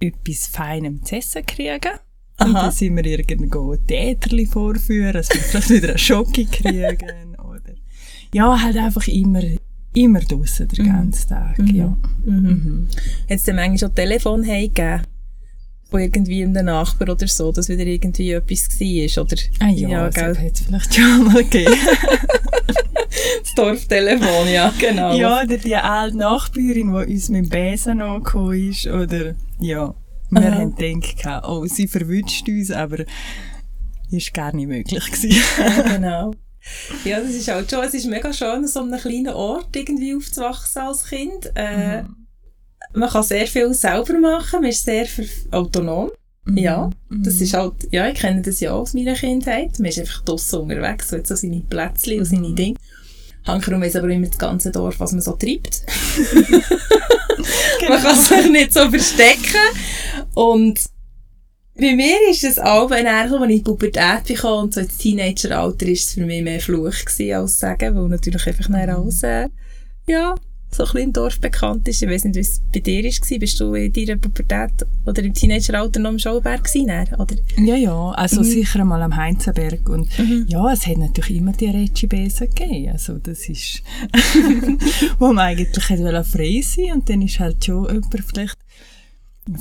etwas 0.01 0.47
Feinem 0.47 1.05
zu 1.05 1.17
essen 1.17 1.45
kriegen. 1.45 1.93
Und 2.41 2.55
dann 2.55 2.73
sind 2.73 2.97
wir 2.97 3.05
irgendwo 3.05 3.77
Täterli 3.77 4.47
vorführen, 4.47 5.13
dass 5.13 5.29
wir 5.31 5.41
vielleicht 5.41 5.71
wieder 5.71 5.89
eine 5.91 5.99
Schocke 5.99 6.45
kriegen 6.47 6.97
ja, 8.33 8.61
halt 8.63 8.77
einfach 8.77 9.07
immer, 9.09 9.43
immer 9.95 10.21
draußen 10.21 10.69
den 10.69 10.85
mhm. 10.85 10.89
ganzen 10.89 11.29
Tag, 11.29 11.59
mhm. 11.59 11.75
ja. 11.75 11.97
Mhm. 12.25 12.89
Hat 13.29 13.37
es 13.37 13.45
dann 13.45 13.57
manchmal 13.57 13.79
schon 13.79 13.95
Telefon 13.95 14.43
gegeben? 14.43 15.03
Von 15.91 16.01
irgendwie 16.01 16.45
einem 16.45 16.67
Nachbar 16.67 17.09
oder 17.09 17.27
so, 17.27 17.51
dass 17.51 17.69
wieder 17.69 17.85
irgendwie 17.85 18.31
etwas 18.31 18.69
war, 18.79 19.25
oder? 19.25 19.37
Ah 19.59 19.71
ja, 19.71 19.89
ja 19.89 20.09
das 20.09 20.39
hat 20.39 20.53
es 20.53 20.61
vielleicht 20.61 20.95
schon 20.95 21.25
mal 21.25 21.43
gegeben. 21.43 21.75
das 23.43 23.55
Dorftelefon, 23.57 24.49
ja, 24.53 24.73
genau. 24.79 25.17
Ja, 25.17 25.43
oder 25.43 25.57
die 25.57 25.75
alte 25.75 26.17
Nachbarin, 26.17 26.93
die 26.93 27.13
uns 27.13 27.29
mit 27.29 27.45
dem 27.45 27.49
Besen 27.49 28.01
angekommen 28.01 28.71
ist, 28.71 28.87
oder, 28.87 29.35
ja. 29.59 29.93
Wir 30.31 30.43
Aha. 30.43 30.59
haben 30.59 30.77
gedacht, 30.77 31.45
oh, 31.49 31.67
sie 31.67 31.89
verwünscht 31.89 32.49
uns, 32.49 32.71
aber 32.71 33.05
ist 34.11 34.35
gar 34.35 34.55
nicht 34.55 34.69
möglich 34.69 35.05
gewesen. 35.05 35.43
ja, 35.59 35.83
genau. 35.97 36.35
Ja, 37.05 37.21
das 37.21 37.31
ist 37.31 37.49
halt 37.49 37.71
schon, 37.71 37.85
es 37.85 37.95
ist 37.95 38.07
mega 38.07 38.33
schön, 38.33 38.67
so 38.67 38.81
einem 38.81 39.01
kleinen 39.01 39.29
Ort 39.29 39.75
irgendwie 39.75 40.15
aufzuwachsen 40.15 40.83
als 40.83 41.05
Kind. 41.05 41.51
Äh, 41.55 42.03
mhm. 42.03 42.17
Man 42.93 43.09
kann 43.09 43.23
sehr 43.23 43.47
viel 43.47 43.73
selber 43.73 44.19
machen, 44.19 44.61
man 44.61 44.71
ist 44.71 44.85
sehr 44.85 45.07
autonom. 45.53 46.11
Ja, 46.55 46.91
das 47.11 47.41
ist 47.41 47.55
halt, 47.55 47.75
ja, 47.91 48.09
ich 48.09 48.19
kenne 48.19 48.43
das 48.43 48.61
ja 48.61 48.73
auch 48.73 48.81
aus 48.81 48.95
meiner 48.95 49.15
Kindheit. 49.15 49.79
Man 49.79 49.89
ist 49.89 50.01
einfach 50.01 50.25
draussen 50.25 50.61
unterwegs, 50.61 51.11
so 51.11 51.17
jetzt 51.17 51.29
so 51.29 51.37
seine 51.37 51.61
Plätzchen 51.61 52.19
und 52.19 52.25
seine 52.25 52.53
Dinge. 52.53 52.77
Hankerum 53.47 53.83
ist 53.83 53.97
aber 53.97 54.09
immer 54.09 54.27
das 54.27 54.39
ganze 54.39 54.71
Dorf, 54.71 55.01
was 55.01 55.13
man 55.13 55.21
so 55.21 55.33
treibt. 55.33 55.83
Man 57.89 58.03
kann 58.03 58.17
sich 58.17 58.51
nicht 58.51 58.73
so 58.73 58.91
verstecken. 58.91 59.61
Und 60.41 60.81
bei 61.77 61.95
mir 61.95 62.17
ist 62.31 62.45
es 62.45 62.59
auch, 62.59 62.89
wenn 62.89 63.05
er 63.05 63.25
als 63.25 63.33
ich 63.33 63.41
in 63.43 63.49
die 63.49 63.61
Pubertät 63.61 64.25
bekam 64.27 64.65
und 64.65 64.75
so 64.75 64.81
ins 64.81 64.97
Teenageralter, 64.97 65.87
ist 65.87 66.09
es 66.09 66.15
für 66.15 66.25
mich 66.25 66.43
mehr 66.43 66.61
Fluch 66.61 67.05
gewesen 67.05 67.35
als 67.35 67.61
Sagen, 67.61 67.95
weil 67.95 68.09
natürlich 68.09 68.47
einfach 68.47 68.71
nicht 68.71 68.89
alles, 68.89 69.23
äh, 69.23 69.49
ja, 70.07 70.35
so 70.71 70.85
ein 70.85 70.87
bisschen 70.87 71.01
im 71.09 71.13
Dorf 71.13 71.41
bekannt 71.41 71.87
ist. 71.89 72.03
Ich 72.03 72.09
weiß 72.09 72.25
nicht, 72.25 72.37
wie 72.37 72.41
es 72.41 72.63
bei 72.73 72.81
dir 72.81 73.05
war. 73.05 73.39
Bist 73.39 73.61
du 73.61 73.75
in 73.75 73.93
deiner 73.93 74.17
Pubertät 74.17 74.87
oder 75.05 75.23
im 75.23 75.35
Teenageralter 75.35 76.01
noch 76.01 76.11
im 76.13 76.19
Schauberg 76.19 76.65
gewesen, 76.65 77.15
oder? 77.19 77.37
Ja, 77.59 77.77
ja, 77.77 78.11
also 78.13 78.41
mhm. 78.41 78.45
sicher 78.45 78.81
einmal 78.81 79.03
am 79.03 79.15
Heinzenberg. 79.15 79.87
Und 79.91 80.19
mhm. 80.19 80.47
ja, 80.49 80.73
es 80.73 80.87
hat 80.87 80.97
natürlich 80.97 81.37
immer 81.37 81.53
die 81.53 81.67
Rätschibesen 81.67 82.49
gegeben. 82.49 82.93
Also 82.93 83.19
das 83.19 83.47
ist, 83.47 83.83
wo 85.19 85.35
man 85.35 85.49
eigentlich 85.49 85.85
frei 85.85 86.63
sein 86.63 86.93
und 86.95 87.11
dann 87.11 87.21
ist 87.21 87.41
halt 87.41 87.63
schon 87.63 87.87
jemand 87.87 88.25
vielleicht 88.27 88.57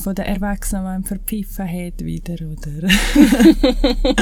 von 0.03 0.15
den 0.15 0.25
Erwachsenen, 0.25 0.83
die 0.83 0.89
einen 0.89 1.03
verpfiffen 1.03 1.67
hat 1.67 2.03
wieder, 2.03 2.35
oder? 2.45 2.87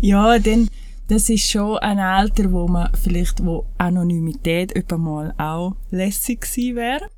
ja, 0.00 0.38
dann, 0.38 0.68
das 1.08 1.28
ist 1.28 1.48
schon 1.48 1.78
ein 1.78 1.98
Alter, 1.98 2.50
wo 2.52 2.66
man 2.66 2.90
vielleicht, 2.94 3.44
wo 3.44 3.66
Anonymität 3.78 4.74
etwa 4.74 4.96
mal 4.98 5.34
auch 5.38 5.76
lässig 5.90 6.42
gewesen 6.42 6.76
wäre. 6.76 7.08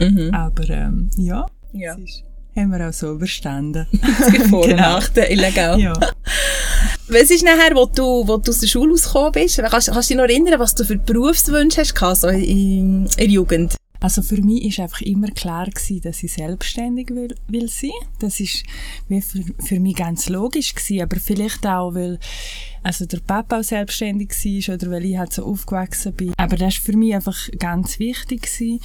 Mhm. 0.00 0.34
Aber, 0.34 0.68
ähm, 0.70 1.10
ja, 1.16 1.46
ja. 1.72 1.94
Das 1.94 2.04
ist, 2.04 2.24
haben 2.56 2.70
wir 2.70 2.88
auch 2.88 2.92
so 2.92 3.12
überstanden. 3.12 3.86
Vor- 4.50 4.66
genau. 4.66 4.98
illegal. 5.28 5.80
Ja. 5.80 5.94
Was 7.08 7.30
ist 7.30 7.44
nachher, 7.44 7.74
wo 7.74 7.86
du, 7.86 8.26
wo 8.26 8.36
du 8.36 8.50
aus 8.50 8.60
der 8.60 8.66
Schule 8.68 8.92
rausgekommen 8.92 9.32
bist? 9.32 9.56
Kannst, 9.58 9.90
kannst 9.92 10.10
du 10.10 10.14
dich 10.14 10.16
noch 10.16 10.24
erinnern, 10.28 10.60
was 10.60 10.74
du 10.74 10.84
für 10.84 10.96
Berufswünsche 10.96 11.82
hast, 11.82 12.20
so 12.20 12.28
in, 12.28 13.04
in 13.06 13.08
der 13.16 13.26
Jugend? 13.26 13.74
Also 14.02 14.20
für 14.20 14.42
mich 14.42 14.64
ist 14.64 14.80
einfach 14.80 15.00
immer 15.02 15.28
klar 15.28 15.66
gewesen, 15.66 16.00
dass 16.02 16.24
ich 16.24 16.32
selbstständig 16.32 17.10
will, 17.10 17.36
will 17.46 17.68
sein. 17.68 17.90
Das 18.18 18.40
ist 18.40 18.64
für, 19.08 19.44
für 19.60 19.78
mich 19.78 19.94
ganz 19.94 20.28
logisch 20.28 20.74
gewesen, 20.74 21.02
aber 21.02 21.20
vielleicht 21.20 21.64
auch, 21.66 21.94
weil 21.94 22.18
also 22.82 23.06
der 23.06 23.20
Papa 23.20 23.60
auch 23.60 23.64
selbstständig 23.64 24.30
war 24.30 24.74
oder 24.74 24.90
weil 24.90 25.04
ich 25.04 25.16
halt 25.16 25.32
so 25.32 25.44
aufgewachsen 25.44 26.14
bin. 26.14 26.34
Aber 26.36 26.56
das 26.56 26.74
war 26.74 26.82
für 26.82 26.96
mich 26.96 27.14
einfach 27.14 27.48
ganz 27.60 28.00
wichtig 28.00 28.42
gewesen. 28.42 28.80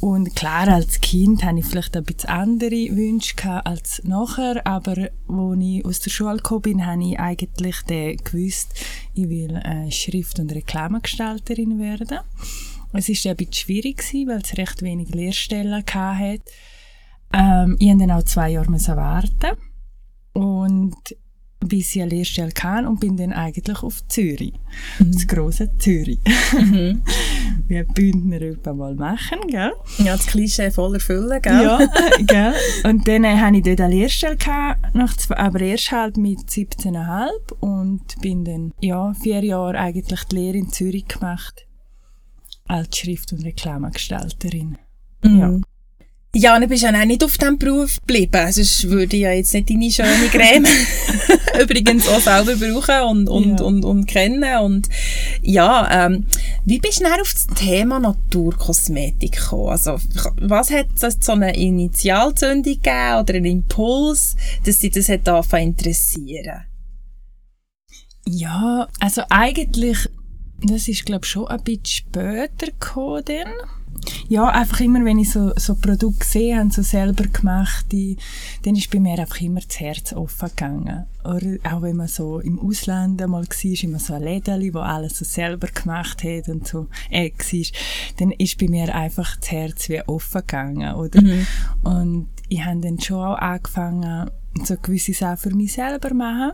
Und 0.00 0.34
klar, 0.34 0.68
als 0.68 1.02
Kind 1.02 1.44
hatte 1.44 1.58
ich 1.58 1.66
vielleicht 1.66 1.94
ein 1.94 2.04
bisschen 2.04 2.30
andere 2.30 2.96
Wünsche 2.96 3.66
als 3.66 4.02
nachher, 4.04 4.66
aber 4.66 5.10
als 5.28 5.60
ich 5.60 5.84
aus 5.84 6.00
der 6.00 6.10
Schule 6.10 6.36
gekommen 6.36 6.62
bin, 6.62 6.86
habe 6.86 7.04
ich 7.04 7.20
eigentlich 7.20 7.84
gewusst, 7.84 8.72
ich 9.12 9.28
will 9.28 9.56
äh, 9.56 9.90
Schrift- 9.90 10.38
und 10.38 10.50
Reklamegestalterin 10.52 11.78
werden. 11.78 12.20
Es 12.96 13.08
war 13.08 13.32
ein 13.32 13.36
bisschen 13.36 13.52
schwierig, 13.52 14.02
weil 14.26 14.40
es 14.40 14.56
recht 14.56 14.82
wenig 14.82 15.10
Lehrstellen 15.10 15.84
hatte. 15.92 16.40
Ähm, 17.32 17.76
ich 17.78 17.88
musste 17.88 18.06
dann 18.06 18.18
auch 18.18 18.24
zwei 18.24 18.50
Jahre 18.50 18.68
warten. 18.68 19.56
Und 20.32 21.16
bis 21.60 21.96
ich 21.96 22.02
eine 22.02 22.10
Lehrstelle 22.10 22.52
kann 22.52 22.86
und 22.86 23.00
bin 23.00 23.16
dann 23.16 23.32
eigentlich 23.32 23.82
auf 23.82 24.06
Zürich. 24.08 24.52
Mhm. 24.98 25.12
Das 25.12 25.26
grosse 25.26 25.76
Zürich. 25.78 26.20
Mhm. 26.52 27.02
Wie 27.68 27.82
Bündner 27.82 28.40
etwa 28.42 28.72
mal 28.72 28.94
machen, 28.94 29.40
gell? 29.48 29.72
Ja, 29.98 30.16
das 30.16 30.26
Klischee 30.26 30.70
voll 30.70 30.94
erfüllen, 30.94 31.40
gell? 31.42 31.62
Ja, 31.62 31.80
gell? 32.26 32.54
Und 32.84 33.08
dann 33.08 33.24
äh, 33.24 33.36
hatte 33.36 33.56
ich 33.56 33.62
dort 33.62 33.80
eine 33.80 33.94
Lehrstelle, 33.94 34.36
gehabt, 34.36 34.94
nach 34.94 35.16
zwei, 35.16 35.36
aber 35.36 35.60
erst 35.60 35.90
halt 35.90 36.16
mit 36.16 36.40
17,5 36.40 37.52
und 37.60 38.20
bin 38.20 38.44
dann, 38.44 38.72
ja, 38.80 39.12
vier 39.14 39.42
Jahre 39.42 39.78
eigentlich 39.78 40.24
die 40.24 40.36
Lehre 40.36 40.58
in 40.58 40.70
Zürich 40.70 41.08
gemacht 41.08 41.65
als 42.68 42.96
Schrift- 42.96 43.32
und 43.32 43.44
Reklamegestalterin. 43.44 44.78
Mhm. 45.22 45.38
Ja. 45.38 45.60
Ja, 46.38 46.54
und 46.54 46.60
du 46.60 46.68
bist 46.68 46.82
ja 46.82 46.90
auch 46.90 47.04
nicht 47.06 47.24
auf 47.24 47.38
diesem 47.38 47.56
Beruf 47.56 47.96
geblieben. 47.96 48.52
Sonst 48.52 48.90
würde 48.90 49.16
ich 49.16 49.22
ja 49.22 49.32
jetzt 49.32 49.54
nicht 49.54 49.70
deine 49.70 49.90
schöne 49.90 50.28
Creme 50.30 50.66
übrigens 51.62 52.06
auch 52.08 52.20
selber 52.20 52.56
brauchen 52.56 53.26
und, 53.26 53.28
und, 53.28 53.60
ja. 53.60 53.64
und, 53.64 53.84
und 53.86 54.06
kennen. 54.06 54.58
Und 54.58 54.88
ja, 55.40 56.06
ähm, 56.06 56.26
wie 56.64 56.78
bist 56.78 57.00
du 57.00 57.04
dann 57.04 57.20
auf 57.20 57.32
das 57.32 57.46
Thema 57.56 57.98
Naturkosmetik 58.00 59.32
gekommen? 59.32 59.70
Also, 59.70 59.98
was 60.40 60.70
hat 60.70 60.88
so 60.98 61.32
eine 61.32 61.56
Initialzündung 61.56 62.62
gegeben 62.64 63.20
oder 63.20 63.34
einen 63.34 63.46
Impuls, 63.46 64.36
dass 64.64 64.80
dich 64.80 64.92
das 64.92 65.08
hat 65.08 65.26
interessieren 65.54 66.64
Ja, 68.26 68.88
also 69.00 69.22
eigentlich 69.30 70.08
das 70.62 70.88
ist, 70.88 71.04
glaube 71.04 71.24
ich, 71.24 71.30
schon 71.30 71.48
ein 71.48 71.62
bisschen 71.62 71.86
später 71.86 72.66
gekommen 72.66 73.22
dann. 73.24 73.52
Ja, 74.28 74.48
einfach 74.48 74.80
immer, 74.80 75.04
wenn 75.04 75.18
ich 75.18 75.30
so, 75.30 75.52
so 75.56 75.74
Produkte 75.74 76.20
gesehen 76.20 76.58
habe, 76.58 76.70
so 76.70 76.82
selber 76.82 77.24
gemachte, 77.24 78.16
dann 78.62 78.76
ist 78.76 78.90
bei 78.90 79.00
mir 79.00 79.18
einfach 79.18 79.40
immer 79.40 79.60
das 79.60 79.80
Herz 79.80 80.12
offen 80.12 80.48
gegangen. 80.48 81.06
Oder 81.24 81.56
auch 81.64 81.82
wenn 81.82 81.96
man 81.96 82.08
so 82.08 82.40
im 82.40 82.58
Ausland 82.58 83.20
mal 83.26 83.44
war, 83.44 83.82
immer 83.82 83.98
so 83.98 84.14
ein 84.14 84.22
Lädeli, 84.22 84.72
wo 84.74 84.80
alles 84.80 85.18
so 85.18 85.24
selber 85.24 85.68
gemacht 85.68 86.22
hat 86.22 86.48
und 86.48 86.66
so, 86.68 86.86
äh, 87.10 87.30
war, 87.30 87.80
dann 88.18 88.30
ist 88.32 88.58
bei 88.58 88.68
mir 88.68 88.94
einfach 88.94 89.36
das 89.36 89.50
Herz 89.50 89.88
wie 89.88 90.02
offen 90.02 90.40
gegangen, 90.42 90.94
oder? 90.94 91.20
Mhm. 91.22 91.46
Und 91.82 92.28
ich 92.48 92.64
habe 92.64 92.80
dann 92.80 93.00
schon 93.00 93.18
auch 93.18 93.38
angefangen, 93.38 94.30
so 94.64 94.76
gewisse 94.80 95.14
Sachen 95.14 95.50
für 95.50 95.56
mich 95.56 95.72
selber 95.72 96.10
zu 96.10 96.14
machen. 96.14 96.52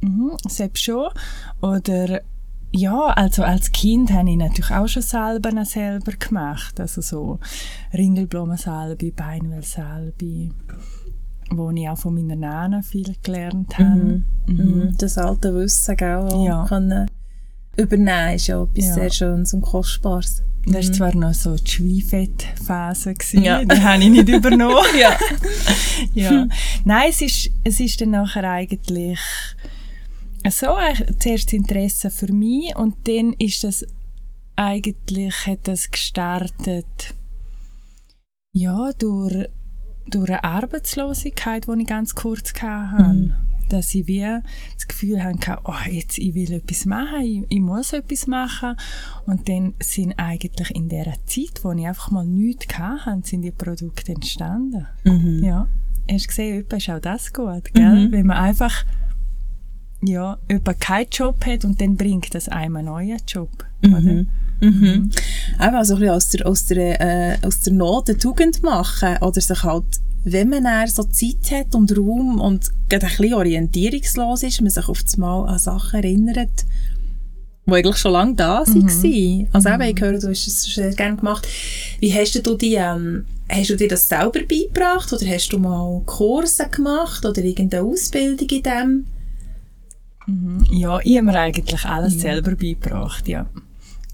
Mhm, 0.00 0.36
selbst 0.48 0.84
schon. 0.84 1.08
Oder 1.60 2.22
ja, 2.70 3.06
also 3.06 3.42
als 3.42 3.72
Kind 3.72 4.12
habe 4.12 4.30
ich 4.30 4.36
natürlich 4.36 4.70
auch 4.70 4.88
schon 4.88 5.02
Salben 5.02 5.64
selber 5.64 6.12
gemacht. 6.12 6.78
Also 6.80 7.00
so 7.00 7.38
Ringelblumensalbe, 7.94 9.10
Beinwellsalbe, 9.12 10.50
wo 11.50 11.70
ich 11.70 11.88
auch 11.88 11.98
von 11.98 12.14
meiner 12.14 12.36
Nana 12.36 12.82
viel 12.82 13.14
gelernt 13.22 13.78
habe. 13.78 13.90
Mhm. 13.90 14.24
Mhm. 14.46 14.56
mhm. 14.56 14.94
Das 14.98 15.16
alte 15.16 15.54
Wissen, 15.54 15.96
gell, 15.96 16.28
ja. 16.44 16.66
kann 16.66 17.06
übernehmen, 17.76 18.34
ist 18.34 18.48
ja 18.48 18.62
etwas 18.62 18.86
ja. 18.86 18.94
sehr 18.94 19.10
Schönes 19.10 19.54
und 19.54 19.62
Kostbares. 19.62 20.42
Das 20.66 20.74
war 20.74 20.82
mhm. 20.82 20.92
zwar 20.92 21.14
noch 21.14 21.34
so 21.34 21.56
die 21.56 21.70
Schweifettphase, 21.70 23.14
ja. 23.32 23.64
die 23.64 23.80
habe 23.80 24.02
ich 24.02 24.10
nicht 24.10 24.28
übernommen. 24.28 24.84
ja. 25.00 25.16
ja. 26.14 26.48
Nein, 26.84 27.06
es 27.08 27.22
ist, 27.22 27.50
es 27.64 27.80
ist 27.80 28.00
dann 28.00 28.10
nachher 28.10 28.44
eigentlich 28.44 29.18
so 30.50 30.76
zuerst 31.18 31.52
Interesse 31.52 32.10
für 32.10 32.32
mich 32.32 32.74
und 32.76 32.96
dann 33.08 33.34
ist 33.34 33.64
das 33.64 33.84
eigentlich 34.56 35.46
hat 35.46 35.68
das 35.68 35.90
gestartet 35.90 37.14
ja 38.52 38.90
durch 38.98 39.48
durch 40.10 40.30
eine 40.30 40.44
Arbeitslosigkeit, 40.44 41.66
die 41.66 41.82
ich 41.82 41.86
ganz 41.86 42.14
kurz 42.14 42.52
hatte. 42.60 43.02
Mhm. 43.02 43.34
Dass 43.68 43.94
ich 43.94 44.06
wie 44.06 44.22
das 44.22 44.88
Gefühl 44.88 45.22
hatte, 45.22 45.58
oh, 45.64 45.74
jetzt, 45.90 46.16
ich 46.16 46.34
will 46.34 46.52
etwas 46.52 46.86
machen, 46.86 47.20
ich, 47.20 47.44
ich, 47.50 47.60
muss 47.60 47.92
etwas 47.92 48.26
machen. 48.26 48.76
Und 49.26 49.46
dann 49.46 49.74
sind 49.82 50.14
eigentlich 50.18 50.70
in 50.74 50.88
der 50.88 51.12
Zeit, 51.26 51.62
wo 51.62 51.72
ich 51.72 51.86
einfach 51.86 52.10
mal 52.10 52.24
nichts 52.24 52.78
hatte, 52.78 53.20
sind 53.24 53.42
die 53.42 53.50
Produkte 53.50 54.12
entstanden. 54.12 54.86
Mhm. 55.04 55.44
Ja. 55.44 55.68
Hast 56.10 56.24
du 56.24 56.28
gesehen, 56.28 56.66
ist 56.66 56.88
auch 56.88 56.98
das 56.98 57.30
gut, 57.30 57.74
gell? 57.74 58.08
Mhm. 58.08 58.12
Wenn 58.12 58.26
man 58.26 58.38
einfach 58.38 58.86
ja, 60.02 60.38
jemand 60.48 60.80
keinen 60.80 61.08
Job 61.10 61.44
hat 61.44 61.64
und 61.64 61.80
dann 61.80 61.96
bringt 61.96 62.34
das 62.34 62.48
einem 62.48 62.76
einen 62.76 62.86
neuen 62.86 63.18
Job. 63.26 63.50
Mhm. 63.82 63.90
Mhm. 63.90 64.26
Mhm. 64.60 65.10
Eben, 65.60 65.74
also 65.74 65.94
ein 65.94 66.00
bisschen 66.00 66.14
aus 66.14 66.28
der, 66.30 66.46
aus 66.46 66.66
der, 66.66 67.00
äh, 67.00 67.46
aus 67.46 67.60
der 67.60 67.72
Not 67.72 68.08
eine 68.08 68.18
Tugend 68.18 68.62
machen 68.62 69.16
oder 69.20 69.40
sich 69.40 69.62
halt, 69.62 69.84
wenn 70.24 70.48
man 70.50 70.64
dann 70.64 70.88
so 70.88 71.04
Zeit 71.04 71.50
hat 71.52 71.74
und 71.74 71.96
Raum 71.96 72.40
und 72.40 72.66
gerade 72.88 73.06
ein 73.06 73.16
bisschen 73.16 73.34
orientierungslos 73.34 74.42
ist, 74.42 74.60
man 74.60 74.70
sich 74.70 74.88
auf 74.88 75.02
das 75.02 75.16
Mal 75.16 75.46
an 75.46 75.58
Sachen 75.58 76.02
erinnert, 76.02 76.64
die 77.66 77.72
eigentlich 77.72 77.96
schon 77.98 78.12
lange 78.12 78.34
da 78.34 78.64
waren. 78.66 78.72
Mhm. 78.74 79.48
Also 79.52 79.68
eben, 79.68 79.82
ich 79.82 80.00
höre, 80.00 80.18
du 80.18 80.28
hast 80.28 80.46
es 80.46 80.62
sehr 80.62 80.94
gerne 80.94 81.16
gemacht. 81.16 81.46
Wie 82.00 82.12
hast 82.12 82.34
du 82.34 82.54
die, 82.56 82.74
ähm, 82.74 83.26
hast 83.48 83.70
du 83.70 83.76
dir 83.76 83.88
das 83.88 84.08
selber 84.08 84.40
beigebracht 84.40 85.12
oder 85.12 85.26
hast 85.26 85.52
du 85.52 85.58
mal 85.58 86.02
Kurse 86.04 86.68
gemacht 86.68 87.24
oder 87.24 87.42
irgendeine 87.42 87.84
Ausbildung 87.84 88.48
in 88.48 88.62
dem? 88.62 89.06
Mhm. 90.28 90.66
Ja, 90.70 91.00
ich 91.02 91.16
habe 91.16 91.26
mir 91.26 91.40
eigentlich 91.40 91.84
alles 91.84 92.14
ja. 92.16 92.20
selber 92.20 92.54
beigebracht, 92.54 93.26
ja. 93.28 93.46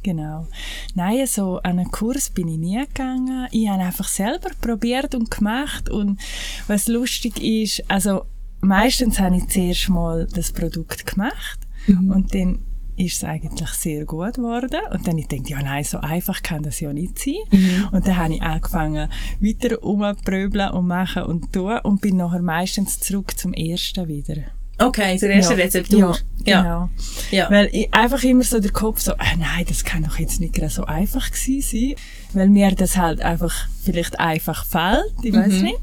Genau. 0.03 0.47
Nein, 0.95 1.27
so 1.27 1.59
an 1.59 1.79
einen 1.79 1.91
Kurs 1.91 2.29
bin 2.31 2.47
ich 2.49 2.59
nie 2.59 2.79
gegangen. 2.79 3.49
Ich 3.51 3.69
habe 3.69 3.83
einfach 3.83 4.07
selber 4.07 4.51
probiert 4.61 5.15
und 5.15 5.31
gemacht. 5.31 5.89
Und 5.89 6.21
was 6.67 6.89
lustig 6.89 7.43
ist, 7.43 7.83
also 7.91 8.27
meistens 8.61 9.19
habe 9.19 9.39
ich 9.39 9.49
zuerst 9.49 9.89
mal 9.89 10.27
das 10.33 10.53
Produkt 10.53 11.07
gemacht 11.07 11.59
mhm. 11.87 12.11
und 12.11 12.35
dann 12.35 12.59
ist 12.97 13.17
es 13.17 13.25
eigentlich 13.25 13.71
sehr 13.71 14.05
gut 14.05 14.35
geworden. 14.35 14.81
Und 14.93 15.09
dann 15.09 15.19
ich 15.19 15.27
denke 15.27 15.51
ja 15.51 15.63
nein, 15.63 15.83
so 15.85 15.99
einfach 15.99 16.43
kann 16.43 16.63
das 16.63 16.81
ja 16.81 16.93
nicht 16.93 17.19
sein. 17.19 17.35
Mhm. 17.51 17.89
Und 17.91 18.07
dann 18.07 18.17
habe 18.19 18.35
ich 18.35 18.43
angefangen, 18.43 19.09
weiter 19.41 19.83
umzupröbeln 19.83 20.71
und 20.71 20.87
machen 20.87 21.25
und 21.25 21.53
tun 21.53 21.79
und 21.83 22.03
bin 22.03 22.19
nachher 22.19 22.43
meistens 22.43 23.01
zurück 23.01 23.37
zum 23.39 23.55
ersten 23.55 24.07
wieder. 24.07 24.43
Okay, 24.79 25.17
zur 25.19 25.31
ersten 25.31 25.59
ja. 25.59 25.65
Rezeptur. 25.65 26.17
Ja, 26.45 26.63
genau. 26.63 26.91
Ja. 27.31 27.51
Weil 27.51 27.69
ich 27.73 27.93
einfach 27.93 28.23
immer 28.25 28.43
so 28.43 28.61
der 28.61 28.73
Kopf 28.73 29.01
so, 29.01 29.13
äh, 29.13 29.37
nein, 29.39 29.65
das 29.69 29.85
kann 29.85 30.05
doch 30.05 30.19
jetzt 30.19 30.41
nicht 30.41 30.61
so 30.71 30.85
einfach 30.85 31.31
gewesen 31.31 31.63
sein. 31.63 31.95
Weil 32.33 32.49
mir 32.49 32.73
das 32.73 32.97
halt 32.97 33.21
einfach 33.21 33.69
vielleicht 33.85 34.19
einfach 34.19 34.65
fällt, 34.65 35.13
ich 35.23 35.33
weiß 35.33 35.53
mhm. 35.53 35.63
nicht. 35.63 35.79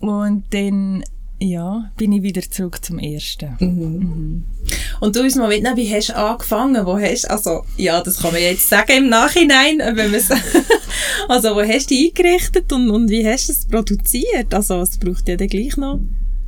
Und 0.00 0.44
dann 0.50 1.04
ja, 1.40 1.90
bin 1.96 2.12
ich 2.12 2.22
wieder 2.22 2.42
zurück 2.42 2.84
zum 2.84 2.98
ersten. 2.98 3.56
Mhm. 3.60 3.68
Mhm. 3.68 4.44
Und 5.00 5.14
du 5.14 5.20
uns 5.20 5.36
mal 5.36 5.48
mitnehmen, 5.48 5.76
wie 5.76 5.94
hast 5.94 6.08
du 6.08 6.16
angefangen? 6.16 6.84
Wo 6.84 6.98
hast, 6.98 7.30
also, 7.30 7.64
ja, 7.76 8.00
das 8.00 8.20
kann 8.20 8.32
man 8.32 8.42
jetzt 8.42 8.68
sagen 8.68 8.92
im 8.96 9.08
Nachhinein, 9.08 9.78
wenn 9.78 10.10
man 10.10 10.20
also, 11.28 11.54
wo 11.54 11.62
hast 11.62 11.90
du 11.90 11.94
eingerichtet 11.94 12.72
und, 12.72 12.90
und 12.90 13.08
wie 13.08 13.26
hast 13.26 13.48
du 13.48 13.52
es 13.52 13.66
produziert? 13.66 14.52
Also, 14.52 14.80
es 14.80 14.98
braucht 14.98 15.28
ja 15.28 15.36
dann 15.36 15.48
gleich 15.48 15.76
noch 15.76 16.00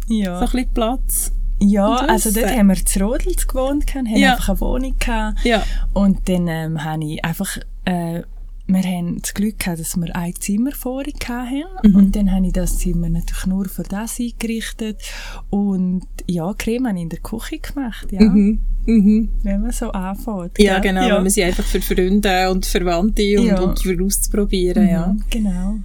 ja. 0.09 0.39
so 0.39 0.47
ein 0.47 0.51
bisschen 0.51 0.75
Platz. 0.75 1.33
Ja, 1.61 1.97
also 1.97 2.33
dort 2.33 2.51
haben 2.51 2.69
wir 2.69 2.85
zu 2.85 3.01
Rodels 3.01 3.47
gewohnt, 3.47 3.95
haben 3.95 4.07
ja. 4.07 4.33
einfach 4.33 4.51
eine 4.51 4.61
Wohnung 4.61 4.95
gehabt. 4.99 5.45
Ja. 5.45 5.63
Und 5.93 6.29
dann 6.29 6.49
ähm, 6.49 6.83
habe 6.83 7.05
ich 7.05 7.25
einfach 7.25 7.59
äh, 7.85 8.23
wir 8.73 8.83
haben 8.83 9.21
das 9.21 9.35
Glück 9.35 9.59
gehabt, 9.59 9.81
dass 9.81 9.97
wir 9.97 10.15
ein 10.15 10.35
Zimmer 10.39 10.73
vorher 10.73 11.13
hatten. 11.29 11.63
Mhm. 11.83 11.97
Und 11.97 12.17
dann 12.17 12.31
habe 12.33 12.47
ich 12.47 12.53
das 12.53 12.79
Zimmer 12.79 13.09
natürlich 13.09 13.47
nur 13.47 13.69
für 13.69 13.83
das 13.83 14.19
eingerichtet. 14.21 15.01
Und 15.51 16.07
ja, 16.27 16.53
Creme 16.57 16.89
habe 16.89 16.97
ich 16.97 17.03
in 17.03 17.09
der 17.09 17.19
Küche 17.21 17.59
gemacht, 17.59 18.13
ja. 18.13 18.23
Mhm. 18.23 18.61
Mhm. 18.87 19.29
Wenn 19.43 19.61
man 19.61 19.73
so 19.73 19.91
anfängt. 19.91 20.59
Ja, 20.59 20.79
gell? 20.79 20.93
genau. 20.93 21.07
Ja. 21.07 21.17
Wenn 21.17 21.23
man 21.23 21.31
sie 21.31 21.45
einfach 21.45 21.65
für 21.65 21.81
Freunde 21.81 22.51
und 22.51 22.65
Verwandte 22.65 23.41
und, 23.41 23.47
ja. 23.47 23.61
und 23.61 23.79
für 23.79 24.03
auszuprobieren, 24.03 24.89
ja. 24.89 25.09
Mhm, 25.09 25.23
genau. 25.31 25.77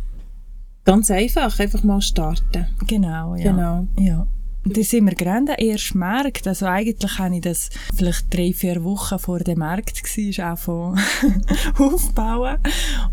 Ganz 0.86 1.10
einfach, 1.10 1.60
einfach 1.60 1.84
mal 1.84 2.02
starten. 2.02 2.68
Genau, 2.88 3.36
ja. 3.36 3.52
Genau. 3.52 3.88
Ja. 4.00 4.28
Und 4.66 4.76
dann 4.76 4.84
sind 4.84 5.06
wir 5.06 5.14
gerade 5.14 5.52
am 5.52 5.68
ersten 5.68 6.00
Markt. 6.00 6.48
Also 6.48 6.66
eigentlich 6.66 7.20
habe 7.20 7.36
ich 7.36 7.42
das 7.42 7.70
vielleicht 7.96 8.34
drei, 8.34 8.52
vier 8.52 8.84
Wochen 8.84 9.20
vor 9.20 9.40
dem 9.40 9.60
Markt 9.60 10.02
war, 10.04 10.54
auch 10.54 10.58
von 10.58 11.00
aufbauen. 11.78 12.58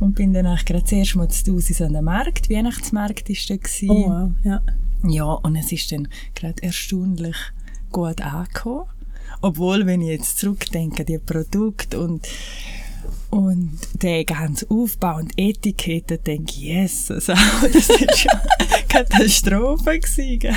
Und 0.00 0.14
bin 0.14 0.32
dann 0.32 0.46
auch 0.46 0.64
gerade 0.64 0.84
zuerst 0.84 1.14
mal 1.14 1.28
zu 1.28 1.54
Hause 1.54 1.86
an 1.86 1.92
den 1.92 2.04
Markt. 2.04 2.48
Weihnachtsmarkt 2.48 3.28
war 3.28 3.58
da. 3.58 3.92
Oh 3.92 4.08
wow, 4.08 4.30
ja. 4.44 4.62
Ja, 5.06 5.24
und 5.24 5.56
es 5.56 5.72
ist 5.72 5.92
dann 5.92 6.08
gerade 6.34 6.62
erstaunlich 6.62 7.36
gut 7.90 8.20
angekommen. 8.22 8.86
Obwohl, 9.42 9.84
wenn 9.86 10.00
ich 10.00 10.08
jetzt 10.08 10.38
zurückdenke, 10.38 11.04
die 11.04 11.18
Produkte 11.18 12.00
und 12.00 12.26
und 13.30 13.78
der 13.94 14.24
ganze 14.24 14.70
Aufbau 14.70 15.16
und 15.16 15.32
Etikette, 15.36 16.18
denke 16.18 16.52
ich, 16.52 16.62
yes, 16.62 17.10
also, 17.10 17.32
das 17.72 17.88
war 17.88 18.16
schon 18.16 18.40
Katastrophe 18.88 19.98
gewesen 19.98 20.56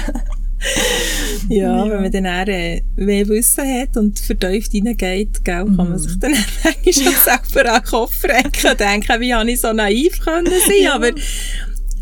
ja, 1.49 1.85
ja, 1.85 1.89
wenn 1.89 2.01
man 2.01 2.11
dann 2.11 2.25
eher 2.25 2.47
äh, 2.47 2.81
mehr 2.95 3.27
Wissen 3.27 3.63
hat 3.63 3.97
und 3.97 4.19
vertieft 4.19 4.73
reingeht, 4.73 5.43
gell, 5.43 5.65
kann 5.65 5.75
man 5.75 5.91
mhm. 5.91 5.97
sich 5.97 6.17
dann 6.19 6.31
manchmal 6.63 6.93
schon 6.93 7.13
selber 7.23 7.73
an 7.73 7.81
den 7.81 7.89
Kopf 7.89 8.23
recken 8.23 8.71
und 8.71 8.79
denken, 8.79 9.21
wie 9.21 9.33
habe 9.33 9.51
ich 9.51 9.61
so 9.61 9.73
naiv 9.73 10.19
können 10.19 10.45
sein, 10.45 10.83
ja. 10.83 10.95
aber 10.95 11.11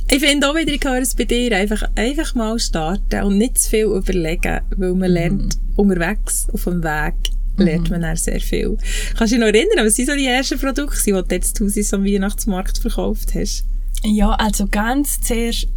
ich 0.09 0.19
finde 0.19 0.49
auch 0.49 0.55
wieder, 0.55 0.71
ich 0.71 0.83
höre 0.83 1.01
es 1.01 1.15
bei 1.15 1.23
dir, 1.25 1.55
einfach, 1.57 1.83
einfach 1.95 2.35
mal 2.35 2.59
starten 2.59 3.23
und 3.23 3.37
nicht 3.37 3.57
zu 3.57 3.69
viel 3.69 3.85
überlegen, 3.85 4.61
weil 4.77 4.93
man 4.93 5.09
mhm. 5.09 5.15
lernt 5.15 5.57
unterwegs, 5.75 6.47
auf 6.53 6.65
dem 6.65 6.83
Weg, 6.83 7.15
lernt 7.57 7.85
mhm. 7.85 7.93
man 7.93 8.01
dann 8.01 8.15
sehr 8.15 8.39
viel. 8.39 8.77
Kannst 9.17 9.33
du 9.33 9.37
dich 9.37 9.39
noch 9.39 9.47
erinnern, 9.47 9.85
was 9.85 9.95
sind 9.95 10.07
so 10.07 10.15
die 10.15 10.27
ersten 10.27 10.59
Produkte, 10.59 10.99
die 11.05 11.11
du 11.11 11.25
jetzt 11.31 11.57
zu 11.57 11.65
Hause 11.65 11.95
am 11.95 12.05
Weihnachtsmarkt 12.05 12.77
verkauft 12.77 13.33
hast? 13.35 13.65
Ja, 14.03 14.31
also 14.31 14.67
ganz 14.67 15.21
zuerst 15.21 15.67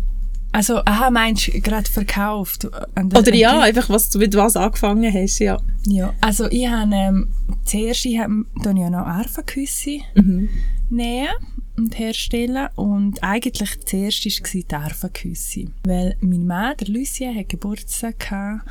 also, 0.53 0.81
aha, 0.85 1.11
meinst 1.11 1.49
du 1.49 1.61
gerade 1.61 1.91
verkauft? 1.91 2.65
Der, 2.65 3.19
Oder 3.19 3.35
ja, 3.35 3.61
einfach, 3.61 3.91
was 3.91 4.09
du 4.11 4.19
mit 4.19 4.35
was 4.35 4.57
angefangen 4.57 5.12
hast, 5.12 5.38
ja. 5.38 5.59
Ja, 5.87 6.15
also 6.21 6.50
ich 6.50 6.67
habe 6.67 6.95
ähm, 6.95 7.29
zuerst, 7.65 8.07
ich 8.07 8.19
habe 8.19 8.45
ja 8.65 8.91
noch 8.91 9.07
Arfaküsse 9.07 9.99
mhm. 10.15 10.49
nähen 10.88 11.29
und 11.76 11.99
herstellen 11.99 12.69
und 12.75 13.23
eigentlich 13.23 13.80
zuerst 13.85 14.25
war 14.25 14.63
die 14.63 14.75
Arfaküsse. 14.75 15.67
Weil 15.85 16.17
mein 16.21 16.47
Mann, 16.47 16.76
der 16.78 16.89
Lucien, 16.89 17.37
hat 17.37 17.50
Geburtstag 17.50 18.19
gehabt 18.19 18.63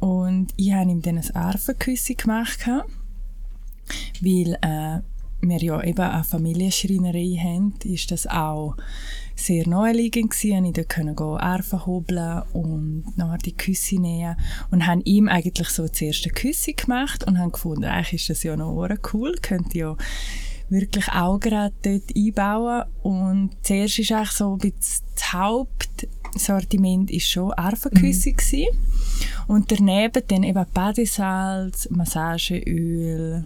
und 0.00 0.48
ich 0.56 0.72
habe 0.72 0.90
ihm 0.90 1.02
dann 1.02 1.18
ein 1.18 1.36
Arfaküsse 1.36 2.16
gemacht, 2.16 2.66
weil 4.20 4.58
äh, 4.60 5.00
wir 5.42 5.58
ja 5.58 5.82
eben 5.82 6.00
eine 6.00 6.24
Familienschreinerei 6.24 7.36
haben, 7.38 7.74
ist 7.84 8.10
das 8.10 8.26
auch 8.26 8.76
sehr 9.34 9.66
naheliegend 9.68 10.30
gewesen. 10.30 10.64
Ich 10.64 10.88
konnte 10.88 11.14
dort 11.14 11.42
Erfen 11.42 11.86
hobeln 11.86 12.42
und 12.52 13.04
nachher 13.16 13.38
die 13.38 13.56
Küsse 13.56 14.00
nähen 14.00 14.36
und 14.70 14.86
haben 14.86 15.02
ihm 15.02 15.28
eigentlich 15.28 15.68
so 15.68 15.86
das 15.86 16.00
erste 16.00 16.30
Küsse 16.30 16.74
gemacht 16.74 17.24
und 17.24 17.38
haben 17.38 17.52
gefunden, 17.52 17.84
eigentlich 17.84 18.22
ist 18.22 18.30
das 18.30 18.42
ja 18.42 18.56
noch 18.56 18.88
cool, 19.12 19.34
könnte 19.42 19.78
ja 19.78 19.96
wirklich 20.68 21.08
auch 21.08 21.38
gerade 21.38 21.74
dort 21.82 22.16
einbauen 22.16 22.84
und 23.02 23.50
zuerst 23.62 23.98
ist 23.98 24.12
eigentlich 24.12 24.30
so 24.30 24.52
ein 24.52 24.58
bisschen 24.58 25.04
das 25.14 25.32
Hauptsortiment 25.32 27.10
ist 27.10 27.28
schon 27.28 27.52
Erfenküsse 27.52 28.30
mhm. 28.30 28.36
Gewesen. 28.36 28.66
und 29.48 29.70
daneben 29.70 30.22
dann 30.26 30.42
eben 30.44 30.66
Badesalz, 30.72 31.88
Massageöl. 31.90 33.44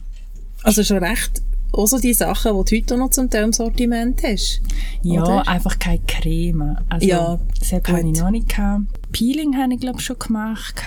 Also 0.62 0.84
schon 0.84 0.98
recht 0.98 1.42
auch 1.76 1.86
so 1.86 1.98
die 1.98 2.14
Sachen, 2.14 2.52
die 2.56 2.70
du 2.70 2.76
heute 2.76 2.96
noch 2.96 3.10
zum 3.10 3.30
Teil 3.30 3.44
im 3.44 3.52
Sortiment 3.52 4.22
hast? 4.22 4.62
Ja, 5.02 5.22
oder? 5.22 5.48
einfach 5.48 5.78
keine 5.78 6.00
Creme. 6.06 6.78
Also, 6.88 7.06
ja, 7.06 7.40
das 7.58 7.72
habe 7.72 8.00
ich 8.00 8.18
noch 8.18 8.30
nicht 8.30 8.48
gehabt. 8.48 8.84
Peeling 9.12 9.56
habe 9.56 9.74
ich, 9.74 9.80
glaube 9.80 10.00
schon 10.00 10.18
gemacht. 10.18 10.82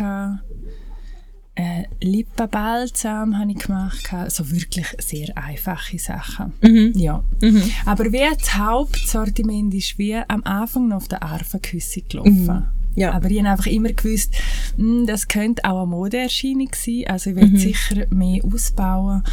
Äh, 1.55 1.83
Lippenbalsam 2.01 3.37
habe 3.37 3.51
ich 3.51 3.57
gemacht. 3.57 4.13
Also 4.13 4.49
wirklich 4.49 4.87
sehr 4.99 5.37
einfache 5.37 5.99
Sachen. 5.99 6.53
Mhm. 6.61 6.93
Ja. 6.95 7.21
Mhm. 7.41 7.63
Aber 7.85 8.05
wie 8.13 8.25
das 8.37 8.55
Hauptsortiment 8.55 9.73
ist 9.73 9.97
wie 9.97 10.15
am 10.15 10.41
Anfang 10.43 10.87
noch 10.87 10.97
auf 10.97 11.07
der 11.09 11.21
Arfenküsse 11.21 12.01
gelaufen. 12.01 12.45
Mhm. 12.45 12.65
Ja. 12.95 13.11
Aber 13.11 13.29
ich 13.29 13.39
habe 13.39 13.49
einfach 13.49 13.67
immer 13.67 13.91
gewusst, 13.91 14.33
mh, 14.77 14.83
hm, 14.99 15.07
das 15.07 15.27
könnte 15.27 15.65
auch 15.65 15.83
eine 15.83 15.87
Modeerscheinung 15.87 16.69
sein. 16.73 17.03
Also 17.07 17.31
ich 17.31 17.35
werde 17.35 17.51
mhm. 17.51 17.57
sicher 17.57 18.05
mehr 18.09 18.43
ausbauen. 18.45 19.23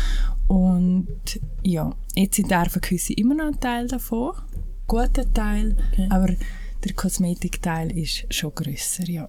Und 0.48 1.40
ja, 1.62 1.94
jetzt 2.14 2.36
sind 2.36 2.52
Erfenküsse 2.52 3.12
immer 3.14 3.34
noch 3.34 3.46
ein 3.46 3.60
Teil 3.60 3.88
davon. 3.88 4.32
Guter 4.86 5.32
Teil. 5.32 5.76
Okay. 5.92 6.06
Aber 6.10 6.28
der 6.84 6.92
Kosmetikteil 6.94 7.96
ist 7.96 8.32
schon 8.32 8.54
grösser, 8.54 9.04
ja. 9.08 9.28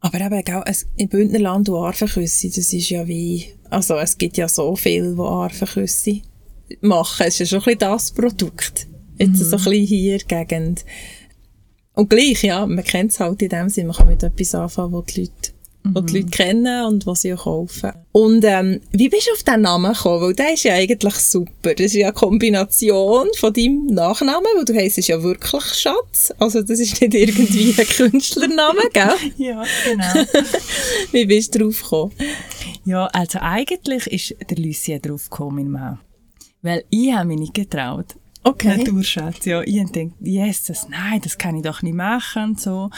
Aber 0.00 0.20
eben, 0.20 0.62
es, 0.66 0.86
im 0.96 1.08
Bündnerland 1.08 1.68
und 1.68 1.76
Arfenküsse, 1.76 2.48
das 2.48 2.72
ist 2.72 2.90
ja 2.90 3.06
wie, 3.06 3.46
also 3.70 3.96
es 3.96 4.18
gibt 4.18 4.36
ja 4.36 4.48
so 4.48 4.76
viele, 4.76 5.14
die 5.14 5.20
Arfenküsse 5.20 6.20
machen. 6.80 7.26
Es 7.26 7.40
ist 7.40 7.52
ja 7.52 7.60
schon 7.60 7.72
ein 7.72 7.78
bisschen 7.78 7.92
das 7.92 8.10
Produkt. 8.10 8.86
Jetzt 9.16 9.38
mhm. 9.38 9.44
so 9.44 9.56
ein 9.56 9.64
bisschen 9.64 9.86
hier 9.86 10.18
Gegend. 10.18 10.84
Und 11.94 12.10
gleich, 12.10 12.42
ja, 12.42 12.66
man 12.66 12.84
kennt 12.84 13.12
es 13.12 13.20
halt 13.20 13.40
in 13.40 13.48
dem 13.48 13.68
Sinne, 13.68 13.88
man 13.88 13.96
kann 13.96 14.08
mit 14.08 14.22
etwas 14.22 14.54
anfangen, 14.54 14.92
wo 14.92 15.02
die 15.02 15.20
Leute 15.20 15.53
mhm. 15.84 16.06
die 16.06 16.18
Leute 16.18 16.30
kennen 16.30 16.86
und 16.86 17.06
was 17.06 17.22
sie 17.22 17.34
auch 17.34 17.44
kaufen. 17.44 17.92
Und 18.12 18.44
ähm, 18.44 18.80
wie 18.92 19.08
bist 19.08 19.28
du 19.28 19.32
auf 19.32 19.42
diesen 19.42 19.62
Namen 19.62 19.92
gekommen? 19.92 20.22
Weil 20.22 20.34
der 20.34 20.54
ist 20.54 20.64
ja 20.64 20.74
eigentlich 20.74 21.14
super. 21.14 21.74
Das 21.74 21.86
ist 21.86 21.94
ja 21.94 22.08
eine 22.08 22.14
Kombination 22.14 23.28
von 23.38 23.52
deinem 23.52 23.86
Nachnamen, 23.86 24.46
weil 24.56 24.64
du 24.64 24.74
heisst 24.74 24.96
ja 25.06 25.22
wirklich 25.22 25.62
Schatz. 25.62 26.32
Also 26.38 26.62
das 26.62 26.80
ist 26.80 27.00
nicht 27.00 27.14
irgendwie 27.14 27.74
ein 27.78 27.86
Künstlername, 27.86 28.82
gell? 28.92 29.14
ja, 29.36 29.62
genau. 29.84 30.14
wie 31.12 31.26
bist 31.26 31.54
du 31.54 31.60
drauf 31.60 31.82
gekommen? 31.82 32.12
Ja, 32.84 33.06
also 33.06 33.38
eigentlich 33.40 34.06
ist 34.06 34.36
der 34.48 34.58
Lucien 34.58 35.00
drauf 35.00 35.30
gekommen, 35.30 35.56
mein 35.56 35.70
Mann. 35.70 35.98
Weil 36.62 36.84
ich 36.90 37.12
habe 37.12 37.28
mich 37.28 37.38
nicht 37.38 37.54
getraut. 37.54 38.14
Okay. 38.42 38.76
Naturschatz, 38.76 39.46
ja. 39.46 39.62
Ich 39.62 39.74
gedacht, 39.74 40.12
yes, 40.20 40.64
das, 40.64 40.88
nein, 40.88 41.20
das 41.22 41.38
kann 41.38 41.56
ich 41.56 41.62
doch 41.62 41.80
nicht 41.80 41.94
machen, 41.94 42.56
so. 42.56 42.90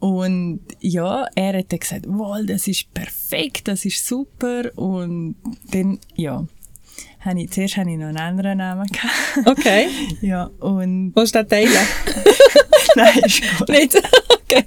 Und 0.00 0.60
ja, 0.80 1.26
er 1.34 1.58
hat 1.58 1.72
dann 1.72 1.80
gesagt, 1.80 2.04
wow, 2.06 2.38
das 2.44 2.68
ist 2.68 2.92
perfekt, 2.94 3.68
das 3.68 3.84
ist 3.84 4.06
super. 4.06 4.70
Und 4.76 5.36
dann, 5.70 5.98
ja, 6.14 6.46
habe 7.20 7.42
ich, 7.42 7.50
zuerst 7.50 7.76
hatte 7.76 7.90
ich 7.90 7.96
noch 7.96 8.06
einen 8.06 8.18
anderen 8.18 8.58
Namen. 8.58 8.86
Gehabt. 8.86 9.46
Okay. 9.46 9.88
ja, 10.20 10.44
und... 10.60 11.12
Willst 11.14 11.34
du 11.34 11.44
den 11.44 11.48
teilen? 11.48 11.72
Nein, 12.96 13.18
ist 13.24 13.42
gut. 13.58 13.68
Nicht? 13.68 13.96
Okay. 14.32 14.64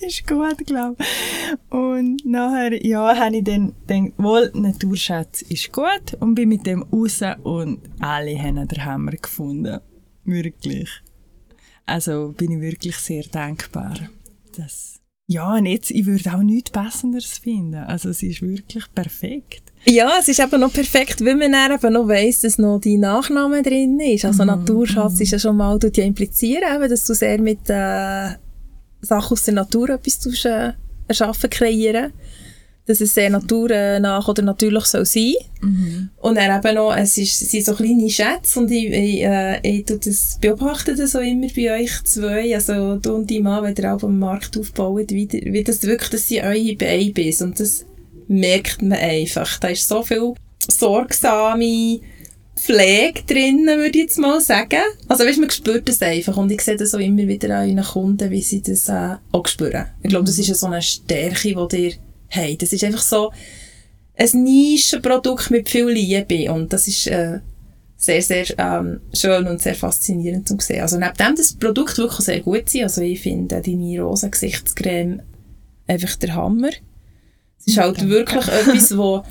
ist 0.00 0.26
gut, 0.26 0.66
glaube 0.66 0.96
ich. 0.98 1.72
Und 1.72 2.24
nachher, 2.24 2.84
ja, 2.84 3.16
habe 3.16 3.36
ich 3.36 3.44
dann 3.44 3.74
gedacht, 3.86 4.12
wohl, 4.18 4.50
Naturschatz 4.54 5.42
ist 5.42 5.72
gut 5.72 6.14
und 6.20 6.34
bin 6.34 6.48
mit 6.48 6.66
dem 6.66 6.82
raus 6.84 7.20
und 7.42 7.80
alle 8.00 8.38
haben 8.38 8.66
den 8.66 8.84
Hammer 8.84 9.12
gefunden. 9.12 9.80
Wirklich. 10.24 10.90
Also 11.86 12.34
bin 12.36 12.52
ich 12.52 12.60
wirklich 12.60 12.96
sehr 12.96 13.24
dankbar. 13.24 13.94
Das 14.58 15.00
Ja, 15.28 15.54
und 15.54 15.66
jetzt, 15.66 15.90
ich 15.90 16.04
würde 16.04 16.34
auch 16.34 16.42
nichts 16.42 16.70
Passenderes 16.70 17.38
finden. 17.38 17.76
Also 17.76 18.08
es 18.08 18.22
ist 18.22 18.42
wirklich 18.42 18.84
perfekt. 18.94 19.62
Ja, 19.84 20.16
es 20.18 20.28
ist 20.28 20.40
eben 20.40 20.60
noch 20.60 20.72
perfekt, 20.72 21.24
weil 21.24 21.36
man 21.36 21.52
dann 21.52 21.72
eben 21.72 21.92
noch 21.92 22.08
weiss, 22.08 22.40
dass 22.40 22.58
noch 22.58 22.80
dein 22.80 23.00
Nachname 23.00 23.62
drin 23.62 24.00
ist. 24.00 24.24
Also 24.24 24.42
Mhm, 24.42 24.48
Naturschatz 24.48 25.20
ist 25.20 25.30
ja 25.30 25.38
schon 25.38 25.56
mal, 25.56 25.78
tut 25.78 25.96
ja 25.96 26.04
implizieren, 26.04 26.76
eben, 26.76 26.90
dass 26.90 27.04
du 27.04 27.14
sehr 27.14 27.40
mit 27.40 27.60
äh, 27.68 28.30
Sachen 29.00 29.32
aus 29.32 29.44
der 29.44 29.54
Natur 29.54 29.90
etwas 29.90 30.18
tust, 30.18 30.44
äh, 30.46 30.72
erschaffen, 31.06 31.48
kreieren. 31.50 32.12
Dass 32.88 33.00
es 33.00 33.14
sehr 33.14 33.30
naturnah 33.30 34.26
oder 34.26 34.42
natürlich 34.42 34.86
soll 34.86 35.04
sein. 35.04 35.34
Und 36.20 36.36
dann 36.36 36.58
eben 36.58 36.74
noch, 36.74 36.96
es 36.96 37.18
ist, 37.18 37.42
es 37.42 37.50
sind 37.50 37.64
so 37.64 37.74
kleine 37.74 38.10
Schätze 38.10 38.58
und 38.58 38.70
ich, 38.70 38.90
ich, 38.90 39.22
äh, 39.22 39.60
ich 39.62 39.84
tue 39.84 39.98
das, 39.98 40.38
beobachte 40.40 40.96
das 40.96 41.14
auch 41.14 41.20
immer 41.20 41.48
bei 41.54 41.80
euch 41.80 42.02
zwei, 42.04 42.54
also 42.54 42.96
du 42.96 43.14
und 43.14 43.30
dein 43.30 43.42
Mann, 43.42 43.62
wenn 43.62 43.74
ihr 43.76 43.94
auch 43.94 44.02
am 44.02 44.18
Markt 44.18 44.56
aufbaut, 44.58 45.10
wie, 45.10 45.28
wie 45.30 45.62
das 45.62 45.82
wirklich, 45.82 46.10
das 46.10 46.28
sind 46.28 46.44
eure 46.44 46.74
Babys 46.74 47.42
und 47.42 47.60
das 47.60 47.84
merkt 48.28 48.82
man 48.82 48.98
einfach. 48.98 49.58
Da 49.58 49.68
ist 49.68 49.86
so 49.86 50.02
viel 50.02 50.34
sorgsame 50.70 52.00
Pflege 52.58 53.22
drin, 53.26 53.66
würde 53.66 53.98
ich 53.98 54.04
jetzt 54.04 54.18
mal 54.18 54.40
sagen. 54.40 54.82
Also 55.06 55.24
weißt, 55.24 55.38
man 55.38 55.50
spürt 55.50 55.88
das 55.88 56.02
einfach 56.02 56.36
und 56.36 56.50
ich 56.50 56.60
sehe 56.60 56.76
das 56.76 56.94
auch 56.94 56.98
immer 56.98 57.26
wieder 57.26 57.56
an 57.56 57.68
euren 57.68 57.84
Kunden, 57.84 58.30
wie 58.30 58.42
sie 58.42 58.62
das 58.62 58.88
äh, 58.88 59.16
auch 59.32 59.46
spüren. 59.46 59.86
Ich 60.02 60.10
glaube, 60.10 60.26
das 60.26 60.38
ist 60.38 60.48
ja 60.48 60.54
so 60.54 60.66
eine 60.66 60.82
Stärke, 60.82 61.54
die 61.68 61.84
ihr 61.84 61.92
habt. 62.30 62.62
Das 62.62 62.72
ist 62.72 62.84
einfach 62.84 63.02
so 63.02 63.32
ein 64.16 64.42
Nischenprodukt 64.42 65.50
mit 65.50 65.68
viel 65.68 65.88
Liebe 65.88 66.52
und 66.52 66.72
das 66.72 66.88
ist 66.88 67.06
äh, 67.06 67.38
sehr, 67.96 68.22
sehr 68.22 68.46
ähm, 68.58 69.00
schön 69.12 69.46
und 69.46 69.60
sehr 69.60 69.74
faszinierend 69.74 70.48
zu 70.48 70.56
sehen. 70.60 70.82
Also 70.82 70.98
neben 70.98 71.14
dem, 71.14 71.34
das 71.36 71.54
Produkt 71.54 71.98
wirklich 71.98 72.20
sehr 72.20 72.40
gut 72.40 72.68
sind, 72.68 72.84
also 72.84 73.00
ich 73.00 73.20
finde 73.20 73.60
deine 73.60 74.00
rosa 74.00 74.28
Gesichtscreme 74.28 75.20
einfach 75.86 76.16
der 76.16 76.34
Hammer. 76.34 76.70
Es 77.58 77.66
ist 77.66 77.78
halt 77.78 78.08
wirklich 78.08 78.46
etwas, 78.46 78.96
wo 78.96 79.24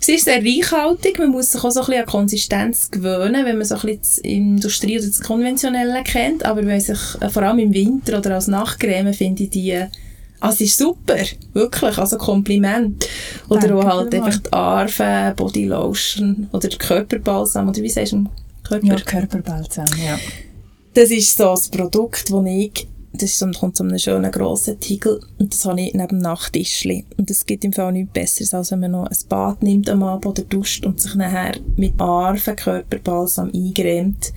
sie 0.00 0.14
ist 0.14 0.24
sehr 0.24 0.42
reichhaltig, 0.42 1.18
man 1.18 1.30
muss 1.30 1.52
sich 1.52 1.62
auch 1.62 1.70
so 1.70 1.80
ein 1.80 1.86
bisschen 1.86 2.02
an 2.02 2.06
Konsistenz 2.06 2.90
gewöhnen, 2.90 3.44
wenn 3.44 3.56
man 3.56 3.66
so 3.66 3.76
ein 3.76 3.80
bisschen 3.82 4.22
die 4.24 4.34
Industrie 4.34 4.98
oder 4.98 5.06
das 5.06 5.20
Konventionelle 5.20 6.02
kennt, 6.02 6.44
aber 6.44 6.66
wenn 6.66 6.80
sich, 6.80 6.98
äh, 7.20 7.28
vor 7.28 7.42
allem 7.42 7.58
im 7.60 7.74
Winter 7.74 8.18
oder 8.18 8.34
als 8.34 8.48
Nachtcreme 8.48 9.14
finde 9.14 9.44
ich 9.44 9.50
die, 9.50 9.84
also 10.40 10.58
sie 10.58 10.64
ist 10.64 10.78
super, 10.78 11.16
wirklich, 11.52 11.98
also 11.98 12.16
Kompliment. 12.16 13.06
Oder 13.48 13.68
Danke 13.68 13.76
auch 13.76 13.84
halt 13.84 14.14
einfach 14.14 14.36
die 14.38 14.52
Arve, 14.52 15.34
Bodylotion 15.36 16.48
oder 16.52 16.68
der 16.68 16.78
Körperbalsam, 16.78 17.68
oder 17.68 17.82
wie 17.82 17.88
sagst 17.88 18.12
du, 18.12 18.26
Körper? 18.62 18.86
Ja, 18.86 18.96
Körperbalsam, 18.96 19.86
ja. 20.04 20.18
Das 20.94 21.10
ist 21.10 21.36
so 21.36 21.44
das 21.44 21.68
Produkt, 21.68 22.30
das 22.30 22.44
ich, 22.46 22.88
das 23.12 23.30
ist 23.30 23.38
so, 23.38 23.50
kommt 23.50 23.76
so 23.76 23.84
einem 23.84 23.98
schönen 23.98 24.30
grossen 24.30 24.78
Tiegel 24.78 25.20
und 25.38 25.52
das 25.52 25.64
habe 25.64 25.80
ich 25.80 25.94
neben 25.94 26.08
dem 26.08 26.18
Nachttischli. 26.18 27.04
Und 27.16 27.30
es 27.30 27.46
gibt 27.46 27.64
im 27.64 27.72
Fall 27.72 27.92
nichts 27.92 28.12
Besseres, 28.12 28.54
als 28.54 28.70
wenn 28.70 28.80
man 28.80 28.92
noch 28.92 29.06
ein 29.06 29.16
Bad 29.28 29.62
nimmt 29.62 29.88
am 29.90 30.02
Abend 30.02 30.26
oder 30.26 30.42
duscht 30.42 30.84
und 30.86 31.00
sich 31.00 31.14
nachher 31.14 31.56
mit 31.76 32.00
Arven 32.00 32.56
Körperbalsam 32.56 33.50
eingremt. 33.52 34.32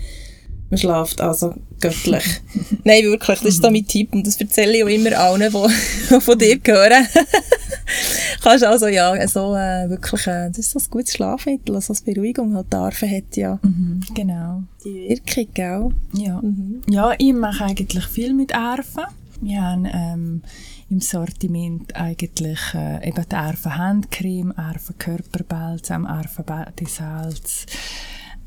Man 0.71 0.77
schlaft 0.77 1.19
also 1.21 1.53
göttlich. 1.81 2.23
Nein, 2.85 3.03
wirklich, 3.03 3.39
das 3.39 3.55
ist 3.55 3.61
so 3.61 3.69
mein 3.69 3.85
Tipp 3.85 4.13
und 4.13 4.25
das 4.25 4.39
erzähle 4.39 4.77
ich 4.77 4.83
auch 4.83 4.87
immer 4.87 5.17
allen, 5.19 5.51
die, 5.51 6.19
von 6.21 6.39
dir 6.39 6.59
hören. 6.65 7.05
Kannst 8.41 8.63
also, 8.63 8.87
ja, 8.87 9.27
so 9.27 9.53
äh, 9.53 9.89
wirklich, 9.89 10.25
äh, 10.27 10.47
das 10.47 10.59
ist 10.59 10.71
so 10.71 10.79
ein 10.79 10.85
gutes 10.89 11.13
Schlafmittel, 11.13 11.75
also 11.75 11.91
als 11.91 12.01
Beruhigung 12.01 12.55
halt. 12.55 12.71
Die 12.71 12.77
Arven 12.77 13.11
hat 13.11 13.35
ja 13.37 13.59
Mhm, 13.61 14.01
genau. 14.13 14.63
die 14.83 15.09
Wirkung, 15.09 15.53
gell? 15.53 15.89
Ja. 16.13 16.41
ja, 16.87 17.13
ich 17.17 17.33
mache 17.33 17.65
eigentlich 17.65 18.05
viel 18.05 18.33
mit 18.33 18.55
Arven. 18.55 19.03
Wir 19.41 19.61
haben 19.61 19.85
ähm, 19.91 20.41
im 20.89 21.01
Sortiment 21.01 21.95
eigentlich 21.95 22.59
äh, 22.73 23.07
eben 23.09 23.25
die 23.29 23.35
Arven 23.35 23.77
Handcreme, 23.77 24.53
Arven 24.55 24.97
Körperbalsam, 24.97 26.05
Arven 26.05 26.45
Badesalz, 26.45 27.65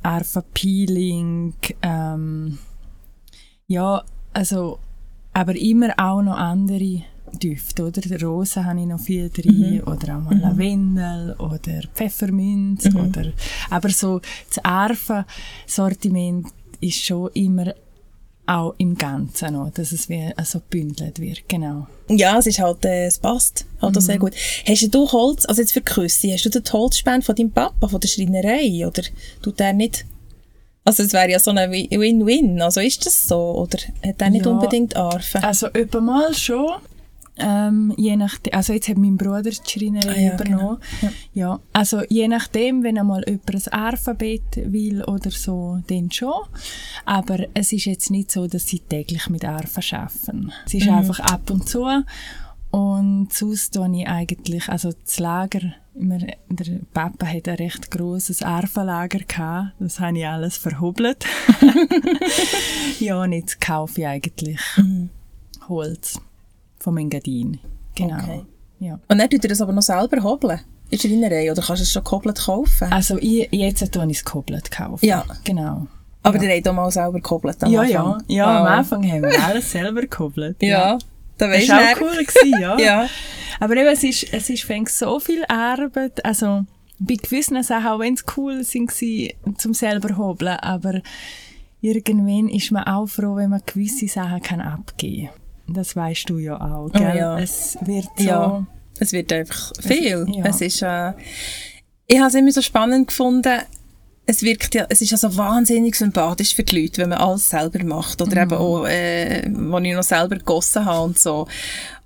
Arven 0.04 0.42
Peeling. 0.52 1.54
Ähm, 1.82 2.58
ja, 3.66 4.02
also, 4.32 4.78
aber 5.32 5.56
immer 5.56 5.94
auch 5.96 6.22
noch 6.22 6.36
andere 6.36 7.02
Düfte, 7.42 7.86
oder? 7.86 8.00
Die 8.00 8.14
Rosen 8.14 8.64
habe 8.64 8.80
ich 8.80 8.86
noch 8.86 9.00
viel 9.00 9.28
drin, 9.30 9.82
oder 9.82 10.16
auch 10.16 10.22
mal 10.22 10.38
Lavendel, 10.38 11.34
oder 11.38 11.82
Pfefferminz, 11.94 12.86
oder, 12.94 13.32
aber 13.70 13.88
so 13.88 14.20
das 14.48 14.64
Arven-Sortiment 14.64 16.46
ist 16.80 17.04
schon 17.04 17.30
immer 17.34 17.74
auch 18.46 18.74
im 18.78 18.96
Ganzen 18.96 19.54
noch, 19.54 19.70
dass 19.72 19.92
es 19.92 20.08
wie 20.08 20.30
also 20.36 20.60
gebündelt 20.60 21.18
wird, 21.18 21.48
genau. 21.48 21.86
Ja, 22.08 22.38
es 22.38 22.46
ist 22.46 22.58
halt, 22.58 22.84
äh, 22.84 23.06
es 23.06 23.18
passt 23.18 23.64
halt 23.80 23.96
auch 23.96 24.00
sehr 24.00 24.18
gut. 24.18 24.32
Hast 24.66 24.94
du 24.94 25.10
Holz, 25.10 25.46
also 25.46 25.62
jetzt 25.62 25.72
für 25.72 25.80
Küsse, 25.80 26.32
hast 26.32 26.44
du 26.44 26.50
den 26.50 26.62
Holzspend 26.72 27.24
von 27.24 27.34
deinem 27.34 27.50
Papa, 27.50 27.88
von 27.88 28.00
der 28.00 28.08
Schreinerei, 28.08 28.86
oder 28.86 29.02
tut 29.42 29.60
er 29.60 29.72
nicht? 29.72 30.04
Also 30.84 31.02
es 31.02 31.14
wäre 31.14 31.30
ja 31.30 31.38
so 31.38 31.50
ein 31.50 31.72
Wi- 31.72 31.88
Win-Win, 31.90 32.60
also 32.60 32.80
ist 32.80 33.06
das 33.06 33.26
so, 33.26 33.38
oder 33.56 33.78
hat 34.06 34.20
er 34.20 34.28
nicht 34.30 34.44
Ja. 34.44 34.52
unbedingt 34.52 34.94
Arfen? 34.96 35.42
Also 35.42 35.68
mal 36.02 36.34
schon. 36.34 36.72
Ähm, 37.36 37.92
je 37.96 38.14
nachdem, 38.16 38.54
also 38.54 38.72
jetzt 38.72 38.86
hat 38.88 38.96
mein 38.96 39.16
Bruder 39.16 39.42
die 39.50 39.56
Schreinerei 39.66 40.08
Ah 40.14 40.18
ja, 40.20 40.34
übernommen. 40.34 40.78
genau. 41.00 41.12
Ja. 41.32 41.60
also 41.72 42.02
je 42.08 42.28
nachdem, 42.28 42.84
wenn 42.84 42.96
einmal 42.96 43.24
jemand 43.26 43.50
ein 43.54 43.72
Alphabet 43.72 44.42
will 44.66 45.02
oder 45.02 45.30
so, 45.32 45.80
dann 45.88 46.12
schon. 46.12 46.32
Aber 47.04 47.38
es 47.54 47.72
ist 47.72 47.86
jetzt 47.86 48.10
nicht 48.12 48.30
so, 48.30 48.46
dass 48.46 48.66
sie 48.68 48.78
täglich 48.78 49.28
mit 49.30 49.44
Arfen 49.44 49.82
arbeiten. 49.98 50.52
Es 50.66 50.74
Mhm. 50.74 50.80
ist 50.80 50.88
einfach 50.88 51.18
ab 51.20 51.50
und 51.50 51.68
zu. 51.68 51.84
Und 52.70 53.32
sonst 53.32 53.74
tue 53.74 53.90
ich 54.00 54.08
eigentlich, 54.08 54.68
also 54.68 54.92
das 55.04 55.18
Lager, 55.18 55.60
immer, 55.94 56.18
der 56.18 56.80
Papa 56.92 57.26
hat 57.26 57.48
ein 57.48 57.54
recht 57.56 57.90
grosses 57.90 58.42
Arfenlager 58.42 59.20
gehabt. 59.20 59.72
Das 59.80 59.98
habe 60.00 60.18
ich 60.18 60.26
alles 60.26 60.56
verhobelt. 60.56 61.24
ja, 63.00 63.20
und 63.20 63.32
jetzt 63.32 63.60
kaufe 63.60 64.00
ich 64.00 64.06
eigentlich 64.06 64.60
Mhm. 64.76 65.10
Holz 65.68 66.20
vom 66.84 66.96
Engadin. 66.98 67.58
Genau. 67.94 68.16
Okay. 68.16 68.42
Ja. 68.80 69.00
Und 69.08 69.18
dann 69.18 69.30
tut 69.30 69.42
er 69.44 69.48
das 69.48 69.60
aber 69.62 69.72
noch 69.72 69.82
selber 69.82 70.22
hobeln, 70.22 70.60
in 70.90 70.98
der 70.98 71.08
Schreinerei, 71.08 71.50
oder 71.50 71.62
kannst 71.62 71.80
du 71.80 71.84
es 71.84 71.90
schon 71.92 72.04
gehobelt 72.04 72.38
kaufen? 72.38 72.92
Also 72.92 73.16
ich, 73.18 73.48
jetzt 73.50 73.90
tue 73.92 74.04
ich 74.10 74.18
es 74.18 74.24
gehobelt 74.24 74.70
kaufen. 74.70 75.04
Ja. 75.04 75.24
Genau. 75.44 75.86
aber 76.22 76.36
ja. 76.36 76.42
der 76.42 76.56
hat 76.58 76.68
auch 76.68 76.74
mal 76.74 76.90
selber 76.90 77.20
gehobelt 77.20 77.62
am 77.64 77.72
Ja, 77.72 77.82
ja. 77.84 78.02
Anfang. 78.04 78.24
Ja, 78.28 78.46
Ah. 78.46 78.60
am 78.60 78.66
Anfang 78.78 79.10
haben 79.10 79.22
wir 79.22 79.44
alles 79.44 79.70
selber 79.72 80.02
gehobelt. 80.02 80.56
Ja, 80.62 80.98
da 81.38 81.48
Das 81.48 81.68
war 81.68 81.78
auch 81.80 82.00
cool, 82.02 82.24
gewesen, 82.24 82.60
ja. 82.60 82.78
Ja. 82.78 83.06
Aber 83.60 83.76
eben, 83.76 83.88
es 83.88 84.04
ist, 84.04 84.32
es 84.32 84.50
ist 84.50 84.64
fängt 84.64 84.88
so 84.90 85.18
viel 85.20 85.44
Arbeit, 85.48 86.24
also 86.24 86.64
bei 86.98 87.14
gewissen 87.14 87.62
Sachen, 87.62 87.86
auch 87.88 87.98
wenn 88.00 88.14
es 88.14 88.24
cool 88.36 88.62
sind, 88.64 88.90
sie 88.90 89.34
zum 89.58 89.74
selber 89.74 90.16
hobeln, 90.16 90.56
aber 90.58 91.00
irgendwann 91.80 92.48
ist 92.48 92.70
man 92.72 92.84
auch 92.84 93.06
froh, 93.06 93.36
wenn 93.36 93.50
man 93.50 93.62
gewisse 93.66 94.08
Sachen 94.08 94.42
kann 94.42 94.60
abgeben 94.60 95.28
kann. 95.28 95.43
Das 95.68 95.96
weißt 95.96 96.28
du 96.28 96.38
ja 96.38 96.60
auch, 96.60 96.90
gell? 96.92 97.12
Oh 97.14 97.16
ja. 97.16 97.38
Es 97.38 97.78
wird 97.82 98.06
so... 98.16 98.24
Ja, 98.24 98.66
es 98.98 99.12
wird 99.12 99.32
einfach 99.32 99.72
viel. 99.80 100.26
ja. 100.28 100.44
Es 100.44 100.60
ist, 100.60 100.82
äh, 100.82 101.12
ich 102.06 102.18
habe 102.18 102.28
es 102.28 102.34
immer 102.34 102.52
so 102.52 102.62
spannend 102.62 103.08
gefunden, 103.08 103.60
es 104.26 104.42
wirkt 104.42 104.74
ja, 104.74 104.86
es 104.88 105.00
ist 105.02 105.10
ja 105.10 105.16
so 105.16 105.36
wahnsinnig 105.36 105.96
sympathisch 105.96 106.54
für 106.54 106.62
die 106.62 106.82
Leute, 106.82 107.02
wenn 107.02 107.10
man 107.10 107.18
alles 107.18 107.50
selber 107.50 107.84
macht. 107.84 108.22
Oder 108.22 108.42
eben 108.42 108.54
auch, 108.54 108.86
äh, 108.86 109.50
wo 109.52 109.78
ich 109.78 109.94
noch 109.94 110.02
selber 110.02 110.36
gegossen 110.36 110.84
habe 110.84 111.04
und 111.04 111.18
so. 111.18 111.46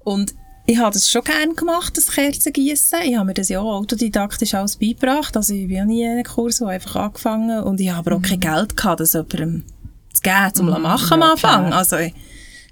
Und 0.02 0.34
ich 0.66 0.78
habe 0.78 0.92
das 0.92 1.08
schon 1.08 1.22
gerne 1.22 1.54
gemacht, 1.54 1.96
das 1.96 2.08
Kerzengießen. 2.08 3.00
Ich 3.04 3.16
habe 3.16 3.26
mir 3.26 3.34
das 3.34 3.48
ja 3.48 3.60
auch 3.60 3.78
autodidaktisch 3.78 4.54
alles 4.54 4.76
beigebracht. 4.76 5.36
Also 5.36 5.54
ich 5.54 5.68
bin 5.68 5.76
ja 5.76 5.84
nie 5.84 6.02
in 6.02 6.10
einem 6.10 6.24
Kurs, 6.24 6.60
wo 6.60 6.66
einfach 6.66 6.96
angefangen. 6.96 7.62
Und 7.62 7.80
ich 7.80 7.90
habe 7.90 8.10
aber 8.10 8.16
auch 8.16 8.22
kein 8.22 8.40
Geld 8.40 8.76
gehabt, 8.76 9.00
das 9.00 9.12
jemandem 9.12 9.64
zu 10.12 10.22
geben, 10.22 10.54
zum 10.54 10.74
zu 10.74 10.80
machen 10.80 11.12
am 11.12 11.20
ja, 11.20 11.32
Anfang. 11.32 11.66
klar. 11.66 11.78
Also 11.78 11.96
ich 11.98 12.14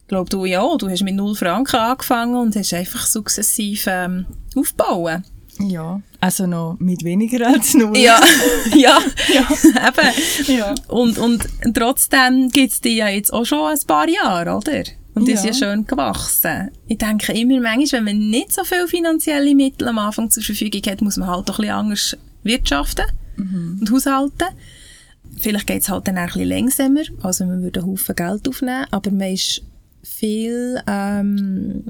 glaube, 0.09 0.31
du 0.31 0.45
ja 0.45 0.61
auch. 0.61 0.79
Du 0.79 0.89
hast 0.89 1.03
mit 1.03 1.15
null 1.15 1.35
Franken 1.35 1.77
angefangen 1.77 2.37
und 2.37 2.57
hast 2.57 2.73
einfach 2.75 3.07
sukzessiv 3.07 3.87
ähm, 3.89 4.27
aufbauen. 4.55 5.25
Ja, 5.59 6.01
also 6.21 6.47
noch 6.47 6.77
mit 6.81 7.03
weniger 7.03 7.47
als 7.47 7.73
null. 7.75 7.97
Ja, 7.97 8.21
ja, 8.75 8.99
ja, 9.33 9.49
eben. 9.89 10.59
Ja. 10.59 10.75
Und, 10.89 11.19
und 11.19 11.49
trotzdem 11.75 12.51
gibt 12.51 12.73
es 12.75 12.81
die 12.83 12.97
ja 12.97 13.09
jetzt 13.09 13.33
auch 13.33 13.45
schon 13.47 13.71
ein 13.73 13.79
paar 13.87 14.07
Jahre, 14.09 14.55
oder? 14.57 14.83
Und 15.15 15.27
die 15.27 15.33
ist 15.33 15.45
Ja. 15.45 15.51
ja 15.53 15.55
schön 15.55 15.87
gewachsen. 15.87 16.71
Ich 16.89 16.99
denke 16.99 17.33
immer 17.33 17.59
manchmal, 17.61 18.05
wenn 18.05 18.19
man 18.19 18.29
nicht 18.31 18.53
so 18.53 18.65
viele 18.65 18.87
finanzielle 18.87 19.55
Mittel 19.55 19.89
am 19.89 19.99
Anfang 19.99 20.29
zur 20.31 20.43
Verfügung 20.43 20.83
hat, 20.89 21.01
muss 21.01 21.17
man 21.17 21.29
halt 21.31 21.49
auch 21.51 21.59
ein 21.59 21.63
bisschen 21.63 21.75
anders 21.75 22.17
wirtschaften 22.43 23.07
und 23.39 23.91
haushalten. 23.91 24.49
Vielleicht 25.39 25.67
geht 25.67 25.81
es 25.83 25.89
halt 25.89 26.07
dann 26.07 26.17
auch 26.19 26.21
ein 26.23 26.27
bisschen 26.27 26.49
langsamer, 26.49 27.01
also 27.23 27.47
man 27.47 27.63
würde 27.63 27.81
einen 27.81 27.91
Haufen 27.91 28.15
Geld 28.15 28.47
aufnehmen, 28.49 28.87
aber 28.91 29.11
man 29.11 29.33
ist 29.33 29.63
viel, 30.07 30.81
ähm, 30.87 31.85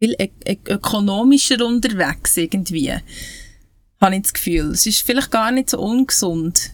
viel 0.00 0.14
ök 0.20 0.32
ök 0.46 0.68
ökonomischer 0.68 1.64
unterwegs 1.64 2.36
irgendwie 2.36 2.92
habe 4.04 4.16
ich 4.16 4.22
das 4.22 4.32
Gefühl. 4.34 4.70
Es 4.70 4.86
ist 4.86 5.00
vielleicht 5.00 5.30
gar 5.30 5.50
nicht 5.50 5.70
so 5.70 5.80
ungesund. 5.80 6.70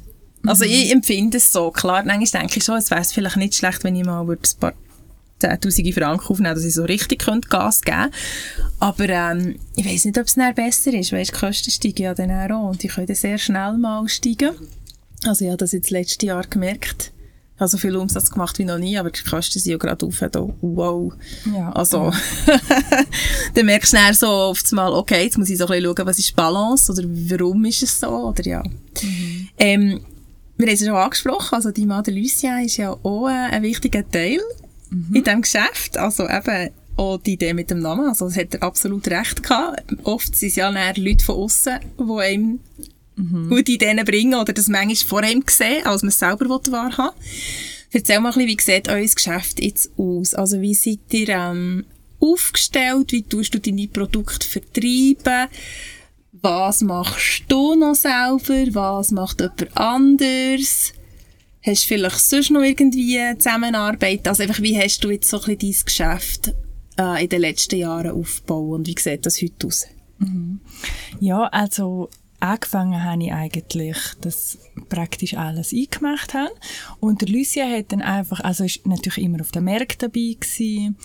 Also 0.47 0.65
ich 0.65 0.91
empfinde 0.91 1.37
es 1.37 1.53
so. 1.53 1.71
Klar, 1.71 2.03
manchmal 2.05 2.43
denke 2.43 2.59
ich 2.59 2.65
schon, 2.65 2.77
es 2.77 2.91
wäre 2.91 3.05
vielleicht 3.05 3.37
nicht 3.37 3.55
schlecht, 3.55 3.85
wenn 3.85 3.97
ich 3.97 4.05
mal 4.05 4.23
ein 4.23 4.39
paar 4.59 4.73
10'000 5.41 5.95
Franken 5.95 6.27
aufnehmen, 6.27 6.55
dass 6.55 6.65
ich 6.65 6.75
so 6.75 6.85
richtig 6.85 7.25
Gas 7.49 7.83
geben 7.83 7.97
könnte. 7.97 8.17
Aber 8.79 9.09
ähm, 9.09 9.59
ich 9.77 9.87
weiss 9.87 10.05
nicht, 10.05 10.19
ob 10.19 10.27
es 10.27 10.35
dann 10.35 10.55
besser 10.55 10.93
ist. 10.93 11.13
Weißt, 11.13 11.33
die 11.33 11.37
Kosten 11.37 11.71
steigen 11.71 12.03
ja 12.03 12.15
dann 12.15 12.31
auch 12.31 12.71
und 12.71 12.83
die 12.83 12.89
können 12.89 13.15
sehr 13.15 13.39
schnell 13.39 13.77
mal 13.77 14.09
steigen. 14.09 14.55
Also 15.25 15.45
ich 15.45 15.51
habe 15.51 15.59
das 15.59 15.73
jetzt 15.73 15.91
letztes 15.91 16.27
Jahr 16.27 16.47
gemerkt. 16.47 17.13
Habe 17.61 17.69
so 17.69 17.79
viel 17.79 17.95
Umsatz 17.95 18.31
gemacht 18.31 18.59
wie 18.59 18.65
noch 18.65 18.79
nie, 18.79 18.99
aber 18.99 19.11
die 19.11 19.23
Kosten 19.23 19.61
sind 19.61 19.71
ja 19.71 19.79
gerade 19.79 20.05
auf. 20.05 20.19
Da. 20.33 20.49
Wow. 20.61 21.13
Ja. 21.55 21.71
Also, 21.73 22.13
dann 23.55 23.67
merkst 23.67 23.93
du 23.93 23.97
dann 23.97 24.15
so 24.15 24.27
oft 24.27 24.73
mal, 24.73 24.93
okay, 24.93 25.25
jetzt 25.25 25.39
muss 25.39 25.51
ich 25.51 25.59
so 25.59 25.67
ein 25.67 25.71
bisschen 25.83 25.95
schauen, 25.97 26.07
was 26.07 26.19
ist 26.19 26.31
die 26.31 26.35
Balance 26.35 26.91
oder 26.91 27.05
warum 27.07 27.65
ist 27.67 27.83
es 27.83 28.01
so 28.01 28.09
oder 28.09 28.45
ja. 28.45 28.63
Mhm. 29.03 29.49
Ähm, 29.59 30.01
wir 30.57 30.67
haben 30.67 30.75
es 30.75 30.81
schon 30.81 30.95
angesprochen, 30.95 31.55
also 31.55 31.71
die 31.71 31.87
Madre 31.87 32.11
Lucien 32.13 32.65
ist 32.65 32.77
ja 32.79 32.91
auch 32.91 33.27
ein 33.27 33.63
wichtiger 33.63 34.09
Teil 34.11 34.41
Mhm. 34.91 35.15
in 35.15 35.25
diesem 35.25 35.43
Geschäft. 35.43 35.97
Also 35.97 36.29
eben 36.29 36.71
auch 36.97 37.19
die 37.19 37.35
Idee 37.35 37.55
mit 37.55 37.71
dem 37.71 37.79
Namen, 37.79 38.09
also 38.09 38.27
das 38.27 38.37
hat 38.37 38.55
er 38.55 38.63
absolut 38.63 39.09
recht 39.09 39.43
gehabt. 39.43 39.85
Oft 40.05 40.37
sind 40.37 40.51
es 40.51 40.57
ja 40.57 40.71
dann 40.71 40.95
Leute 40.97 41.25
von 41.25 41.37
außen, 41.37 41.79
die 41.99 42.21
einem 42.21 42.61
Mhm. 43.21 43.49
gute 43.49 43.73
Ideen 43.73 44.05
bringen 44.05 44.35
oder 44.35 44.53
das 44.53 44.69
manchmal 44.69 44.97
vor 44.97 45.21
einem 45.23 45.45
sehen, 45.47 45.85
als 45.87 46.03
man 46.03 46.09
es 46.09 46.19
selber 46.19 46.49
wahrhaben 46.49 46.97
will. 46.97 47.11
Erzähl 47.93 48.21
mal 48.21 48.33
ein 48.33 48.47
bisschen, 48.47 48.49
wie 48.49 48.63
sieht 48.63 48.89
euer 48.89 49.07
Geschäft 49.07 49.61
jetzt 49.61 49.91
aus? 49.97 50.35
Also 50.35 50.61
wie 50.61 50.75
seid 50.75 51.01
ihr 51.11 51.29
ähm, 51.31 51.85
aufgestellt? 52.21 53.13
Wie 53.13 53.23
tust 53.23 53.53
du 53.55 53.59
deine 53.59 53.89
Produkte 53.89 54.47
vertreiben? 54.47 55.49
Was 56.33 56.83
machst 56.83 57.45
du 57.49 57.75
noch 57.75 57.95
selber? 57.95 58.99
Was 58.99 59.11
macht 59.11 59.41
jemand 59.41 59.77
anders? 59.77 60.93
Hast 61.63 61.83
du 61.83 61.89
vielleicht 61.89 62.21
sonst 62.21 62.51
noch 62.51 62.63
irgendwie 62.63 63.19
Zusammenarbeit? 63.37 64.27
Also 64.27 64.45
einfach, 64.45 64.63
wie 64.63 64.79
hast 64.79 65.03
du 65.03 65.11
jetzt 65.11 65.29
so 65.29 65.41
ein 65.43 65.57
bisschen 65.57 65.59
dein 65.59 65.85
Geschäft 65.85 66.55
äh, 66.99 67.25
in 67.25 67.29
den 67.29 67.41
letzten 67.41 67.77
Jahren 67.77 68.13
aufgebaut 68.13 68.79
und 68.79 68.87
wie 68.87 68.97
sieht 68.99 69.27
das 69.27 69.43
heute 69.43 69.67
aus? 69.67 69.87
Ja, 71.19 71.45
also 71.47 72.09
angefangen 72.41 73.05
habe 73.05 73.23
ich 73.23 73.33
eigentlich, 73.33 73.97
dass 74.21 74.59
praktisch 74.89 75.35
alles 75.35 75.73
eingemacht 75.73 76.35
habe. 76.35 76.51
Und 76.99 77.21
der 77.21 77.29
Lucia 77.29 77.69
hat 77.69 77.93
dann 77.93 78.03
einfach, 78.03 78.41
also 78.41 78.65
ist 78.65 78.87
natürlich 78.87 79.19
immer 79.25 79.41
auf 79.41 79.51
den 79.53 79.65
Märkten 79.65 80.11
dabei 80.11 80.37
gewesen. 80.39 80.97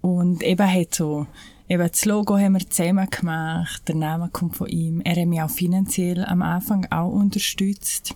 Und 0.00 0.42
eben 0.42 0.72
hat 0.72 0.94
so, 0.94 1.26
eben 1.68 1.88
das 1.88 2.04
Logo 2.04 2.38
haben 2.38 2.54
wir 2.54 2.68
zusammen 2.68 3.08
gemacht, 3.10 3.82
der 3.86 3.94
Name 3.94 4.30
kommt 4.32 4.56
von 4.56 4.68
ihm. 4.68 5.00
Er 5.02 5.20
hat 5.20 5.28
mich 5.28 5.42
auch 5.42 5.50
finanziell 5.50 6.24
am 6.24 6.42
Anfang 6.42 6.86
auch 6.90 7.10
unterstützt. 7.10 8.14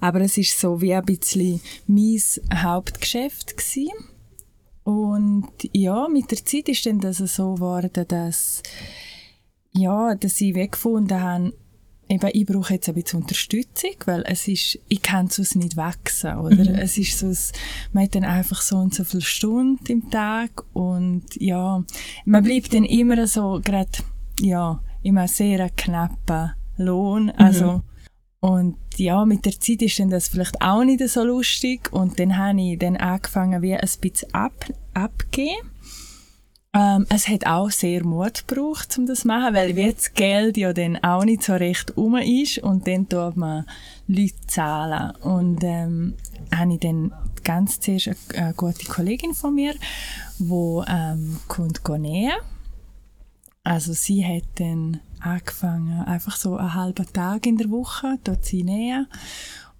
Aber 0.00 0.20
es 0.20 0.36
ist 0.38 0.58
so 0.58 0.80
wie 0.80 0.94
ein 0.94 1.04
bisschen 1.04 1.60
mein 1.86 2.20
Hauptgeschäft 2.54 3.56
gewesen. 3.56 3.90
Und 4.84 5.48
ja, 5.72 6.06
mit 6.08 6.30
der 6.30 6.44
Zeit 6.44 6.68
ist 6.68 6.86
dann 6.86 7.00
das 7.00 7.18
so 7.18 7.54
geworden, 7.54 8.04
dass 8.06 8.62
ja, 9.76 10.14
dass 10.14 10.40
ich 10.40 10.54
weggefunden 10.54 11.20
habe, 11.20 11.52
eben, 12.08 12.30
ich 12.32 12.46
brauche 12.46 12.74
jetzt 12.74 12.88
ein 12.88 12.94
bisschen 12.94 13.22
Unterstützung, 13.22 13.92
weil 14.04 14.22
es 14.26 14.48
ist, 14.48 14.78
ich 14.88 15.02
kann 15.02 15.28
sonst 15.28 15.56
nicht 15.56 15.76
wachsen, 15.76 16.36
oder? 16.38 16.78
Es 16.80 16.96
ist 16.98 17.18
so, 17.18 17.32
man 17.92 18.04
hat 18.04 18.14
dann 18.14 18.24
einfach 18.24 18.62
so 18.62 18.76
und 18.76 18.94
so 18.94 19.04
viele 19.04 19.22
Stunden 19.22 19.84
im 19.86 20.10
Tag 20.10 20.64
und 20.72 21.24
ja, 21.36 21.84
man 22.24 22.44
bleibt 22.44 22.72
dann 22.74 22.84
immer 22.84 23.26
so, 23.26 23.60
gerade, 23.64 23.90
ja, 24.40 24.80
immer 25.02 25.28
sehr 25.28 25.68
knappen 25.70 26.52
Lohn, 26.76 27.30
also, 27.30 27.82
und 28.40 28.76
ja, 28.96 29.24
mit 29.24 29.44
der 29.44 29.58
Zeit 29.58 29.82
ist 29.82 29.98
dann 29.98 30.10
das 30.10 30.28
vielleicht 30.28 30.60
auch 30.62 30.84
nicht 30.84 31.06
so 31.08 31.24
lustig 31.24 31.92
und 31.92 32.20
dann 32.20 32.36
habe 32.36 32.60
ich 32.60 32.78
dann 32.78 32.96
angefangen, 32.96 33.62
wie 33.62 33.74
ein 33.74 33.88
bisschen 34.00 34.32
ab, 34.32 34.54
abgeben. 34.94 35.70
Ähm, 36.76 37.06
es 37.08 37.26
hat 37.26 37.46
auch 37.46 37.70
sehr 37.70 38.04
Mut 38.04 38.46
gebraucht, 38.46 38.98
um 38.98 39.06
das 39.06 39.20
zu 39.20 39.28
machen, 39.28 39.54
weil 39.54 39.72
das 39.72 40.12
Geld 40.12 40.58
ja 40.58 40.74
dann 40.74 41.02
auch 41.02 41.24
nicht 41.24 41.42
so 41.42 41.54
recht 41.54 41.96
um 41.96 42.16
ist 42.16 42.58
und 42.58 42.86
dann 42.86 43.08
tut 43.08 43.38
man 43.38 43.64
Leute 44.06 44.34
zahlen. 44.46 45.16
Und 45.22 45.64
ähm, 45.64 46.14
habe 46.54 46.74
ich 46.74 46.80
dann 46.80 47.14
ganz 47.44 47.80
zuerst 47.80 48.08
eine, 48.08 48.16
eine 48.44 48.54
gute 48.54 48.84
Kollegin 48.84 49.32
von 49.32 49.54
mir, 49.54 49.72
die 50.38 50.82
ähm, 50.86 51.38
kommt 51.48 51.88
nähen. 51.88 52.36
Also 53.64 53.94
sie 53.94 54.22
hat 54.26 54.44
dann 54.56 55.00
angefangen, 55.20 56.02
einfach 56.02 56.36
so 56.36 56.56
einen 56.56 56.74
halben 56.74 57.10
Tag 57.10 57.46
in 57.46 57.56
der 57.56 57.70
Woche 57.70 58.18
dort 58.22 58.44
sie 58.44 58.64
nähen. 58.64 59.06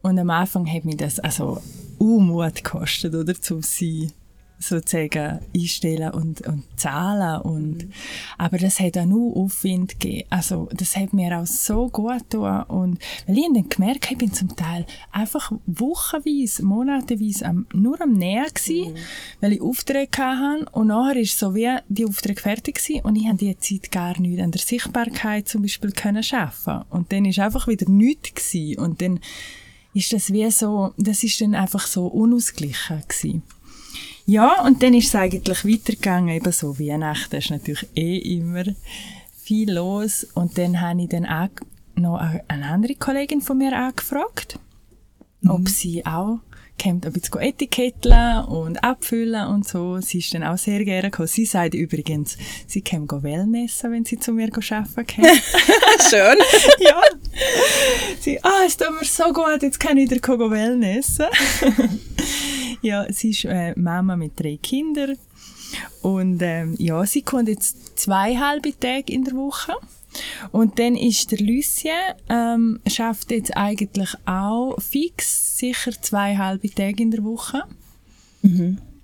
Und 0.00 0.18
am 0.18 0.30
Anfang 0.30 0.66
hat 0.72 0.86
mich 0.86 0.96
das 0.96 1.18
also 1.18 1.60
Unmut 1.98 2.64
gekostet, 2.64 3.14
oder, 3.14 3.34
um 3.34 3.62
sie 3.62 4.12
sozusagen 4.58 5.40
einstellen 5.54 6.12
und, 6.12 6.46
und 6.46 6.64
zahlen 6.76 7.40
und 7.42 7.88
aber 8.38 8.58
das 8.58 8.80
hat 8.80 8.96
auch 8.96 9.04
nur 9.04 9.36
Aufwind 9.36 9.98
gegeben. 9.98 10.26
Also 10.30 10.68
das 10.72 10.96
hat 10.96 11.12
mir 11.12 11.38
auch 11.38 11.46
so 11.46 11.88
gut 11.88 12.30
getan 12.30 12.64
und 12.64 12.98
weil 13.26 13.38
ich 13.38 13.46
dann 13.52 13.68
gemerkt 13.68 14.06
habe, 14.06 14.14
ich 14.14 14.18
bin 14.18 14.32
zum 14.32 14.56
Teil 14.56 14.86
einfach 15.12 15.52
wochenweise, 15.66 16.64
monateweise 16.64 17.46
am, 17.46 17.66
nur 17.72 18.00
am 18.00 18.12
Nähen 18.12 18.46
gewesen, 18.46 18.96
weil 19.40 19.52
ich 19.52 19.60
Aufträge 19.60 20.18
hatte 20.18 20.66
und 20.72 20.88
nachher 20.88 21.20
ist 21.20 21.38
so 21.38 21.54
wie 21.54 21.76
die 21.88 22.06
Aufträge 22.06 22.40
fertig 22.40 22.76
gewesen 22.76 23.04
und 23.04 23.16
ich 23.16 23.26
habe 23.26 23.38
die 23.38 23.58
Zeit 23.58 23.90
gar 23.92 24.18
nicht 24.20 24.40
an 24.40 24.50
der 24.50 24.60
Sichtbarkeit 24.60 25.48
zum 25.48 25.62
Beispiel 25.62 25.92
können 25.92 26.22
schaffen. 26.22 26.82
Und 26.90 27.12
dann 27.12 27.24
ist 27.24 27.38
einfach 27.38 27.68
wieder 27.68 27.88
nichts 27.90 28.34
gewesen 28.34 28.78
und 28.78 29.02
dann 29.02 29.20
ist 29.94 30.12
das 30.12 30.32
wie 30.32 30.50
so, 30.50 30.92
das 30.98 31.22
ist 31.22 31.40
dann 31.40 31.54
einfach 31.54 31.86
so 31.86 32.06
unausgeglichen 32.06 33.02
gewesen. 33.08 33.42
Ja, 34.26 34.64
und 34.64 34.82
dann 34.82 34.92
ist 34.92 35.06
es 35.06 35.14
eigentlich 35.14 35.64
weitergegangen, 35.64 36.34
eben 36.34 36.52
so 36.52 36.78
Weihnachten 36.80 37.36
ist 37.36 37.50
natürlich 37.50 37.86
eh 37.94 38.18
immer 38.36 38.64
viel 39.36 39.72
los. 39.72 40.26
Und 40.34 40.58
dann 40.58 40.80
habe 40.80 41.02
ich 41.02 41.08
dann 41.08 41.26
auch 41.26 41.48
noch 41.94 42.18
eine 42.18 42.66
andere 42.66 42.96
Kollegin 42.96 43.40
von 43.40 43.58
mir 43.58 43.72
angefragt, 43.76 44.58
ob 45.46 45.68
sie 45.68 46.04
auch 46.04 46.40
kommt, 46.82 47.06
ein 47.06 47.12
bisschen 47.12 47.40
etiketteln 47.40 48.44
und 48.46 48.82
abfüllen 48.82 49.46
und 49.46 49.66
so. 49.66 50.00
Sie 50.00 50.18
ist 50.18 50.34
dann 50.34 50.42
auch 50.42 50.58
sehr 50.58 50.84
gerne 50.84 51.10
gekommen. 51.10 51.28
Sie 51.28 51.44
sagt 51.44 51.74
übrigens, 51.74 52.36
sie 52.66 52.82
kann 52.82 53.08
Wellnessen, 53.08 53.92
wenn 53.92 54.04
sie 54.04 54.18
zu 54.18 54.32
mir 54.32 54.50
arbeiten 54.52 55.06
kann. 55.06 55.24
Schön. 56.10 56.36
ja. 56.80 57.00
Sie, 58.20 58.42
ah, 58.42 58.64
es 58.66 58.76
tut 58.76 58.90
mir 58.90 59.06
so 59.06 59.32
gut, 59.32 59.62
jetzt 59.62 59.80
kann 59.80 59.96
ich 59.96 60.10
wieder 60.10 60.50
Wellnessen. 60.50 61.26
ja, 62.86 63.12
sie 63.12 63.30
ist 63.30 63.44
äh, 63.44 63.78
Mama 63.78 64.16
mit 64.16 64.38
drei 64.38 64.56
Kindern. 64.56 65.16
Und 66.02 66.40
ähm, 66.42 66.76
ja, 66.78 67.04
sie 67.04 67.22
kommt 67.22 67.48
jetzt 67.48 67.98
zwei 67.98 68.36
halbe 68.36 68.78
Tage 68.78 69.12
in 69.12 69.24
der 69.24 69.34
Woche. 69.34 69.74
Und 70.52 70.78
dann 70.78 70.96
ist 70.96 71.30
der 71.32 71.40
Lucien, 71.40 71.92
ähm, 72.28 72.80
schafft 72.86 73.30
jetzt 73.30 73.56
eigentlich 73.56 74.14
auch 74.24 74.80
fix 74.80 75.58
sicher 75.58 75.92
zwei 76.00 76.36
halbe 76.36 76.70
Tage 76.70 77.02
in 77.02 77.10
der 77.10 77.24
Woche. 77.24 77.62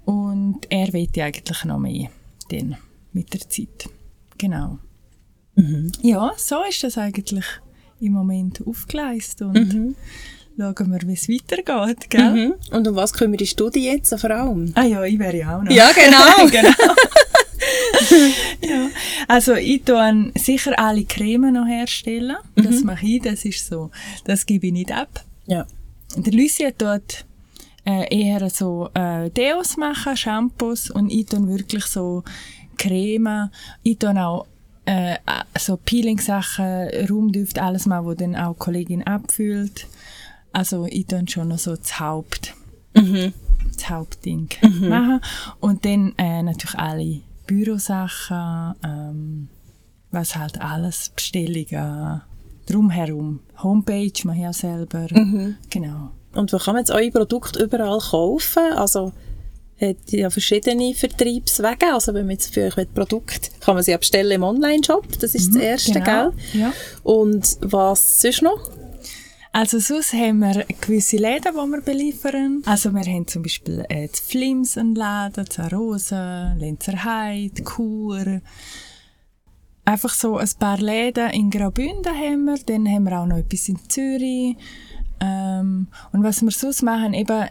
Und 0.04 0.60
er 0.70 0.92
will 0.92 1.08
eigentlich 1.16 1.64
noch 1.64 1.78
mehr 1.78 2.08
dann 2.50 2.76
mit 3.12 3.32
der 3.34 3.40
Zeit. 3.40 3.88
Genau. 4.38 4.78
Ja, 6.02 6.32
so 6.36 6.62
ist 6.68 6.82
das 6.82 6.96
eigentlich 6.96 7.44
im 8.00 8.12
Moment 8.12 8.66
aufgeleistet 8.66 9.42
und 9.42 9.94
schauen 10.56 10.92
wir, 10.92 11.08
wie 11.08 11.12
es 11.14 11.28
weitergeht, 11.28 12.10
gell? 12.10 12.30
Mhm. 12.30 12.54
Und 12.70 12.88
um 12.88 12.96
was 12.96 13.12
kümmerst 13.12 13.58
du 13.58 13.70
dich 13.70 13.84
jetzt 13.84 14.18
vor 14.18 14.30
allem? 14.30 14.72
Ah 14.74 14.84
ja, 14.84 15.02
ich 15.04 15.18
wäre 15.18 15.36
ja 15.36 15.58
auch 15.58 15.62
noch. 15.62 15.70
Ja, 15.70 15.90
genau. 15.92 16.46
genau. 16.50 16.94
ja. 18.62 18.88
Also 19.28 19.54
ich 19.54 19.82
tue 19.84 20.32
sicher 20.36 20.78
alle 20.78 21.04
Cremen 21.04 21.54
noch 21.54 21.66
herstellen. 21.66 22.36
Das 22.56 22.82
mache 22.82 23.06
ich, 23.06 23.22
das 23.22 23.44
ist 23.44 23.66
so, 23.66 23.90
das 24.24 24.46
gebe 24.46 24.66
ich 24.68 24.72
nicht 24.72 24.92
ab. 24.92 25.24
ja. 25.46 25.66
Der 26.14 26.32
Lucien 26.34 26.76
tut 26.76 27.24
äh, 27.86 28.14
eher 28.14 28.50
so 28.50 28.90
äh, 28.92 29.30
Deos 29.30 29.78
machen, 29.78 30.14
Shampoos 30.14 30.90
und 30.90 31.10
ich 31.10 31.24
tue 31.24 31.48
wirklich 31.48 31.86
so 31.86 32.22
Creme. 32.76 33.50
Ich 33.82 33.98
tue 33.98 34.14
auch 34.22 34.46
äh, 34.84 35.16
so 35.58 35.78
Peeling-Sachen, 35.78 37.08
Raumdüfte, 37.08 37.62
alles 37.62 37.86
mal, 37.86 38.04
wo 38.04 38.12
dann 38.12 38.36
auch 38.36 38.52
die 38.52 38.58
Kollegin 38.58 39.02
abfüllt. 39.04 39.86
Also 40.52 40.86
ich 40.86 41.06
tue 41.06 41.24
schon 41.28 41.48
noch 41.48 41.58
so 41.58 41.76
das 41.76 41.98
Haupt, 41.98 42.54
das 42.94 43.90
Hauptding 43.90 44.48
machen. 44.80 45.20
Und 45.60 45.84
dann 45.84 46.14
äh, 46.18 46.42
natürlich 46.42 46.78
alle 46.78 47.20
Bürosachen, 47.46 48.74
ähm, 48.84 49.48
was 50.10 50.36
halt 50.36 50.60
alles, 50.60 51.10
Bestellungen, 51.10 52.20
drumherum. 52.66 53.40
Homepage 53.62 54.12
mache 54.24 54.38
ich 54.38 54.46
auch 54.46 54.52
selber. 54.52 55.06
Genau. 55.70 56.10
Und 56.34 56.52
wo 56.52 56.58
kann 56.58 56.74
man 56.74 56.82
jetzt 56.82 56.90
eure 56.90 57.10
Produkte 57.10 57.62
überall 57.62 57.98
kaufen? 57.98 58.72
Also, 58.76 59.12
hat 59.80 59.96
ja 60.10 60.30
verschiedene 60.30 60.94
Vertriebswege. 60.94 61.92
Also, 61.92 62.14
wenn 62.14 62.26
man 62.26 62.36
jetzt 62.36 62.54
für 62.54 62.72
euch 62.76 62.94
Produkt 62.94 63.50
kann 63.60 63.74
man 63.74 63.84
sie 63.84 63.90
ja 63.90 63.96
bestellen 63.96 64.30
im 64.30 64.42
Online-Shop. 64.42 65.18
Das 65.20 65.34
ist 65.34 65.54
das 65.54 65.62
erste, 65.62 66.00
genau. 66.00 66.30
gell? 66.30 66.60
Ja. 66.60 66.72
Und 67.02 67.58
was 67.60 68.20
sonst 68.20 68.42
noch? 68.42 68.70
Also 69.54 69.78
sonst 69.78 70.14
haben 70.14 70.38
wir 70.38 70.64
gewisse 70.80 71.18
Läden, 71.18 71.52
die 71.52 71.70
wir 71.70 71.80
beliefern. 71.82 72.62
Also 72.64 72.92
wir 72.94 73.02
haben 73.02 73.26
zum 73.26 73.42
Beispiel 73.42 73.84
äh, 73.90 74.08
zu 74.08 74.22
Flims 74.22 74.78
einen 74.78 74.94
Laden, 74.94 75.48
zu 75.48 75.62
Rosen, 75.70 76.56
Lenzerheide, 76.58 77.62
Chur. 77.62 78.40
Einfach 79.84 80.10
so 80.14 80.38
ein 80.38 80.48
paar 80.58 80.78
Läden 80.78 81.30
in 81.30 81.50
Graubünden 81.50 82.14
haben 82.14 82.44
wir. 82.46 82.56
Dann 82.64 82.88
haben 82.88 83.04
wir 83.04 83.20
auch 83.20 83.26
noch 83.26 83.36
etwas 83.36 83.68
in 83.68 83.78
Zürich. 83.90 84.56
Ähm, 85.20 85.88
und 86.12 86.22
was 86.22 86.40
wir 86.40 86.50
sonst 86.50 86.82
machen, 86.82 87.12
eben 87.12 87.48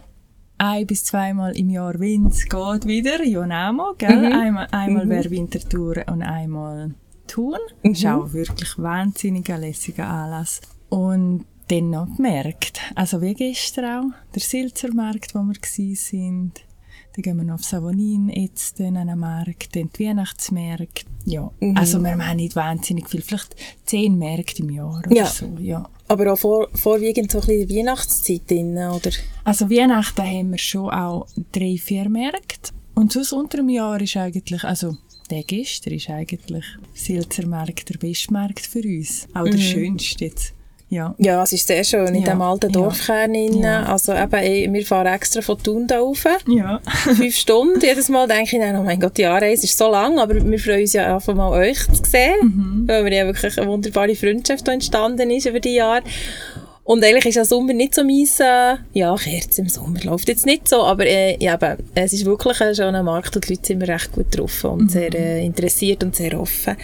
ein 0.58 0.86
bis 0.86 1.04
zweimal 1.04 1.56
im 1.56 1.70
Jahr, 1.70 1.94
es 2.00 2.44
geht, 2.48 2.86
wieder, 2.86 3.24
Jonamo, 3.24 3.94
gell? 3.96 4.28
Mhm. 4.28 4.32
Einmal, 4.32 4.68
einmal 4.72 5.06
Mhm. 5.06 5.10
wäre 5.10 5.30
Winterthur 5.30 6.04
und 6.10 6.22
einmal 6.22 6.94
Thun. 7.28 7.58
Mhm. 7.82 7.92
Ist 7.92 8.06
auch 8.06 8.32
wirklich 8.32 8.76
wahnsinnig 8.78 9.50
ein 9.52 9.60
lässiger 9.60 10.08
Anlass. 10.08 10.60
Und 10.88 11.44
dann 11.68 11.90
noch 11.90 12.08
die 12.16 12.22
Märkte. 12.22 12.80
Also 12.94 13.20
wie 13.22 13.34
gestern 13.34 13.84
auch, 14.12 14.32
der 14.34 14.42
Silzermarkt, 14.42 15.34
wo 15.34 15.40
wir 15.40 15.56
sind. 15.96 16.52
Dann 17.14 17.22
gehen 17.22 17.36
wir 17.36 17.44
noch 17.44 17.54
auf 17.56 17.64
Savonin, 17.64 18.30
jetzt 18.30 18.80
dann 18.80 18.96
an 18.96 19.08
den 19.08 19.18
Markt, 19.18 19.76
dann 19.76 19.90
die 19.98 20.06
Weihnachtsmärkte. 20.06 21.04
Ja, 21.26 21.50
Mhm. 21.60 21.76
also 21.76 22.02
wir 22.02 22.16
machen 22.16 22.36
nicht 22.36 22.56
wahnsinnig 22.56 23.08
viel, 23.08 23.20
vielleicht 23.20 23.54
zehn 23.84 24.16
Märkte 24.18 24.62
im 24.62 24.70
Jahr 24.70 24.98
oder 24.98 25.14
Ja. 25.14 25.26
so, 25.26 25.46
ja. 25.60 25.88
Aber 26.08 26.32
auch 26.32 26.38
vor, 26.38 26.68
vorwiegend 26.74 27.30
so 27.30 27.38
ein 27.40 27.46
bisschen 27.46 27.68
die 27.68 27.76
Weihnachtszeit 27.76 28.50
drin, 28.50 28.72
oder? 28.78 29.10
Also 29.44 29.68
Weihnachten 29.70 30.22
haben 30.22 30.50
wir 30.52 30.58
schon 30.58 30.90
auch 30.90 31.26
drei, 31.52 31.76
vier 31.76 32.08
Märkte. 32.08 32.72
Und 32.94 33.12
sonst 33.12 33.32
unter 33.32 33.58
dem 33.58 33.68
Jahr 33.68 34.00
ist 34.00 34.16
eigentlich, 34.16 34.64
also 34.64 34.96
der 35.30 35.42
gestern 35.44 35.94
ist 35.94 36.08
eigentlich 36.10 36.64
Silzermarkt 36.94 37.88
der 37.90 37.98
beste 37.98 38.32
Markt 38.32 38.66
für 38.66 38.82
uns. 38.82 39.28
Auch 39.34 39.44
der 39.44 39.58
schönste 39.58 40.24
jetzt. 40.26 40.54
Ja. 40.92 41.14
Ja, 41.16 41.42
es 41.42 41.52
ist 41.54 41.66
sehr 41.66 41.82
schön, 41.84 42.06
in 42.08 42.16
Ja, 42.16 42.20
diesem 42.20 42.42
alten 42.42 42.66
ja. 42.70 42.72
Dorfkern. 42.80 43.34
innen. 43.34 43.62
Ja. 43.62 43.84
Also 43.84 44.12
eben, 44.12 44.74
wir 44.74 44.84
fahren 44.84 45.06
extra 45.06 45.40
von 45.40 45.56
Thun 45.62 45.86
da 45.86 46.00
rauf. 46.00 46.22
Ja. 46.46 46.80
Fünf 46.86 47.34
Stunden. 47.34 47.80
Jedes 47.80 48.10
Mal 48.10 48.28
denke 48.28 48.56
ich, 48.56 48.62
dann, 48.62 48.76
oh 48.76 48.82
mein 48.82 49.00
Gott, 49.00 49.16
die 49.16 49.24
Anreise 49.24 49.64
ist 49.64 49.78
so 49.78 49.90
lang, 49.90 50.18
aber 50.18 50.34
wir 50.34 50.58
freuen 50.58 50.82
uns 50.82 50.92
ja 50.92 51.14
einfach 51.16 51.34
mal 51.34 51.48
euch 51.50 51.78
zu 51.90 52.04
sehen, 52.04 52.36
Mhm. 52.42 52.84
weil 52.86 53.04
wir 53.06 53.12
ja 53.14 53.24
wirklich 53.24 53.56
eine 53.58 53.68
wunderbare 53.70 54.14
Freundschaft 54.14 54.68
entstanden 54.68 55.30
ist 55.30 55.46
über 55.46 55.60
die 55.60 55.74
Jahre. 55.76 56.02
Und 56.84 57.04
eigentlich 57.04 57.26
ist 57.26 57.36
ja 57.36 57.44
Sommer 57.44 57.72
nicht 57.74 57.94
so 57.94 58.02
mein, 58.02 58.26
äh, 58.40 58.76
ja, 58.98 59.14
Kerz 59.16 59.58
im 59.58 59.68
Sommer 59.68 60.00
läuft 60.02 60.28
jetzt 60.28 60.46
nicht 60.46 60.68
so, 60.68 60.82
aber 60.82 61.06
äh, 61.06 61.36
ja, 61.38 61.54
eben, 61.54 61.76
es 61.94 62.12
ist 62.12 62.24
wirklich 62.24 62.60
ein 62.60 62.74
schöner 62.74 63.04
Markt 63.04 63.36
und 63.36 63.46
die 63.46 63.52
Leute 63.52 63.66
sind 63.66 63.82
immer 63.82 63.92
recht 63.92 64.10
gut 64.10 64.26
drauf 64.36 64.64
und 64.64 64.90
sehr 64.90 65.14
äh, 65.14 65.44
interessiert 65.44 66.02
und 66.02 66.16
sehr 66.16 66.38
offen. 66.40 66.76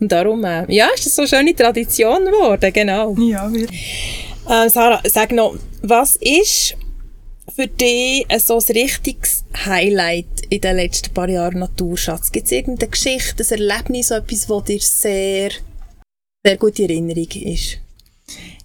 Und 0.00 0.10
darum, 0.10 0.42
äh, 0.44 0.64
ja, 0.72 0.88
ist 0.94 1.04
das 1.04 1.14
so 1.14 1.22
eine 1.22 1.28
schöne 1.28 1.54
Tradition 1.54 2.24
geworden, 2.24 2.72
genau. 2.72 3.14
Ja, 3.18 3.52
wirklich. 3.52 4.26
Äh, 4.48 4.70
Sarah, 4.70 5.02
sag 5.04 5.32
noch, 5.32 5.54
was 5.82 6.16
ist 6.16 6.74
für 7.54 7.66
dich 7.66 8.24
ein 8.30 8.40
so 8.40 8.54
ein 8.54 8.72
richtiges 8.74 9.44
Highlight 9.66 10.46
in 10.48 10.62
den 10.62 10.76
letzten 10.76 11.12
paar 11.12 11.28
Jahren 11.28 11.58
Naturschatz? 11.58 12.32
Gibt 12.32 12.46
es 12.46 12.52
irgendeine 12.52 12.90
Geschichte, 12.90 13.44
ein 13.44 13.60
Erlebnis, 13.60 14.08
so 14.08 14.14
etwas, 14.14 14.46
das 14.46 14.64
dir 14.64 14.80
sehr, 14.80 15.50
sehr 16.42 16.56
gut 16.56 16.78
in 16.78 16.88
Erinnerung 16.88 17.28
ist? 17.30 17.81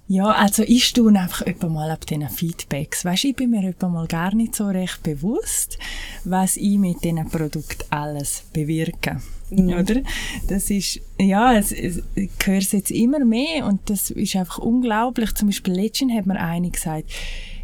Ja, 0.09 0.27
also 0.27 0.63
ich 0.63 0.85
staune 0.85 1.19
einfach 1.19 1.41
etwa 1.41 1.67
mal 1.67 1.91
ab 1.91 2.05
diesen 2.05 2.29
Feedbacks. 2.29 3.03
Weisst, 3.03 3.25
ich 3.25 3.35
bin 3.35 3.49
mir 3.49 3.67
etwa 3.67 3.89
mal 3.89 4.07
gar 4.07 4.33
nicht 4.33 4.55
so 4.55 4.67
recht 4.67 5.03
bewusst, 5.03 5.77
was 6.23 6.55
ich 6.55 6.77
mit 6.77 7.03
diesen 7.03 7.27
Produkten 7.27 7.83
alles 7.89 8.43
bewirke. 8.53 9.21
Oder? 9.51 10.01
Das 10.47 10.69
ist, 10.69 11.01
ja, 11.19 11.57
es, 11.57 11.71
es, 11.71 12.03
ich 12.15 12.29
höre 12.43 12.57
es 12.57 12.71
jetzt 12.71 12.91
immer 12.91 13.23
mehr 13.23 13.65
und 13.65 13.89
das 13.89 14.09
ist 14.11 14.35
einfach 14.35 14.59
unglaublich. 14.59 15.33
Zum 15.35 15.49
Beispiel 15.49 15.73
letztens 15.73 16.13
hat 16.13 16.25
mir 16.25 16.39
eine 16.39 16.69
gesagt, 16.69 17.11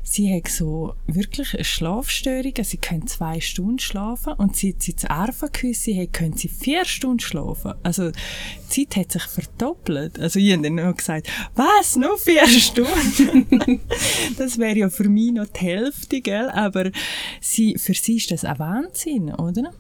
sie 0.03 0.35
hat 0.35 0.49
so 0.49 0.95
wirklich 1.07 1.53
eine 1.53 1.63
Schlafstörung, 1.63 2.53
sie 2.61 2.77
können 2.77 3.07
zwei 3.07 3.39
Stunden 3.39 3.79
schlafen 3.79 4.33
und 4.33 4.55
seit 4.55 4.83
sie 4.83 4.95
zu 4.95 5.09
Arfa 5.09 5.47
geküsst 5.47 5.87
hat, 5.87 6.13
können 6.13 6.35
sie 6.35 6.49
vier 6.49 6.85
Stunden 6.85 7.19
schlafen. 7.19 7.73
Also 7.83 8.11
die 8.11 8.87
Zeit 8.87 8.97
hat 8.97 9.11
sich 9.13 9.23
verdoppelt. 9.23 10.19
Also 10.19 10.39
ich 10.39 10.51
habe 10.51 10.61
dann 10.61 10.75
noch 10.75 10.95
gesagt, 10.95 11.29
was, 11.55 11.95
noch 11.95 12.19
vier 12.19 12.47
Stunden? 12.47 13.79
das 14.37 14.57
wäre 14.57 14.77
ja 14.77 14.89
für 14.89 15.09
mich 15.09 15.31
noch 15.31 15.47
die 15.47 15.61
Hälfte, 15.61 16.21
gell? 16.21 16.49
aber 16.49 16.91
sie, 17.39 17.77
für 17.77 17.93
sie 17.93 18.17
ist 18.17 18.31
das 18.31 18.45
ein 18.45 18.59
Wahnsinn, 18.59 19.33
oder? 19.33 19.73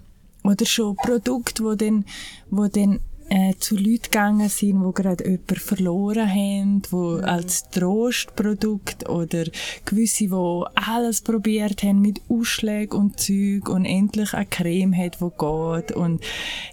Oder 0.43 0.65
schon 0.65 0.95
Produkte, 0.95 1.63
wo 1.63 1.75
dann, 1.75 2.05
wo 2.49 2.67
dann 2.67 2.99
äh, 3.29 3.53
zu 3.59 3.75
Leuten 3.75 4.03
gegangen 4.03 4.49
sind, 4.49 4.83
die 4.83 4.93
gerade 4.93 5.23
jemanden 5.23 5.55
verloren 5.55 6.29
haben, 6.29 6.81
wo 6.91 7.15
als 7.15 7.69
Trostprodukt 7.69 9.09
oder 9.09 9.45
gewisse, 9.85 10.25
die 10.25 10.63
alles 10.75 11.21
probiert 11.21 11.83
haben 11.83 12.01
mit 12.01 12.21
Ausschlägen 12.29 12.97
und 12.97 13.19
Zeug 13.19 13.69
und 13.69 13.85
endlich 13.85 14.33
eine 14.33 14.45
Creme 14.45 14.95
hat, 14.95 15.19
die 15.21 15.29
geht 15.29 15.91
und 15.95 16.21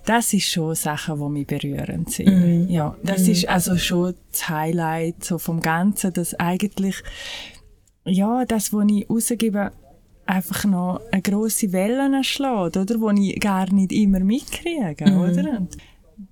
das 0.05 0.33
ist 0.33 0.51
schon 0.51 0.75
Sachen, 0.75 1.19
die 1.19 1.29
mich 1.29 1.47
berühren 1.47 2.07
sind. 2.07 2.71
Ja, 2.71 2.97
das 3.03 3.29
ist 3.29 3.49
also 3.49 3.77
schon 3.77 4.15
das 4.31 4.49
Highlight 4.49 5.25
so 5.25 5.39
vom 5.39 5.61
Ganzen, 5.61 6.13
dass 6.13 6.35
eigentlich 6.35 7.03
ja, 8.05 8.45
das, 8.45 8.73
was 8.73 8.87
ich 8.89 9.09
rausgebe, 9.09 9.73
einfach 10.27 10.65
noch 10.65 11.01
eine 11.11 11.23
grosse 11.23 11.73
Welle 11.73 12.23
schlägt, 12.25 12.77
oder? 12.77 13.01
Wo 13.01 13.11
ich 13.11 13.39
gar 13.41 13.73
nicht 13.73 13.93
immer 13.93 14.21
mitkriege, 14.21 15.05
oder? 15.05 15.59
Und 15.59 15.77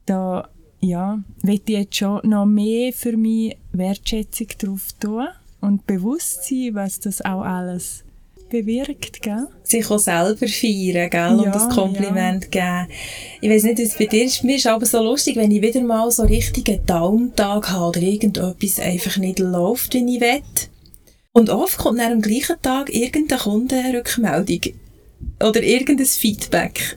da, 0.07 0.49
ja, 0.81 1.23
will 1.43 1.61
ich 1.65 1.69
jetzt 1.69 1.97
schon 1.97 2.21
noch 2.25 2.47
mehr 2.47 2.93
für 2.93 3.17
mich 3.17 3.57
Wertschätzung 3.73 4.49
drauf 4.59 4.89
tun 5.01 5.29
und 5.61 5.87
bewusst 5.87 6.45
sein, 6.49 6.71
was 6.75 7.01
das 7.01 7.21
auch 7.21 7.43
alles 7.43 8.05
bewirkt, 8.49 9.23
gell? 9.23 9.47
Sich 9.63 9.91
auch 9.91 9.99
selber 9.99 10.49
feiern, 10.49 11.11
gell? 11.11 11.37
und 11.37 11.45
Ja, 11.45 11.51
das 11.51 11.69
Kompliment 11.69 12.51
geben. 12.51 12.87
Ich 13.41 13.51
weiß 13.51 13.65
nicht, 13.65 13.79
es 13.79 13.97
bei 13.97 14.07
dir 14.07 14.25
ist. 14.25 14.45
Mir 14.45 14.57
ist 14.57 14.67
aber 14.67 14.87
so 14.87 15.03
lustig, 15.03 15.37
wenn 15.37 15.51
ich 15.51 15.63
wieder 15.63 15.83
mal 15.83 16.11
so 16.11 16.23
richtigen 16.23 16.85
Daumentag 16.87 17.71
habe 17.71 17.89
oder 17.89 18.01
irgendetwas 18.01 18.81
einfach 18.81 19.17
nicht 19.19 19.39
läuft, 19.39 19.95
wie 19.95 20.17
ich 20.17 20.21
will. 20.21 20.43
Und 21.33 21.51
oft 21.51 21.79
kommt 21.79 22.01
dann 22.01 22.13
am 22.13 22.23
gleichen 22.23 22.57
Tag 22.63 22.93
irgendeine 22.93 23.41
Kundenrückmeldung 23.41 24.61
oder 25.41 25.63
irgendein 25.63 26.07
Feedback. 26.07 26.97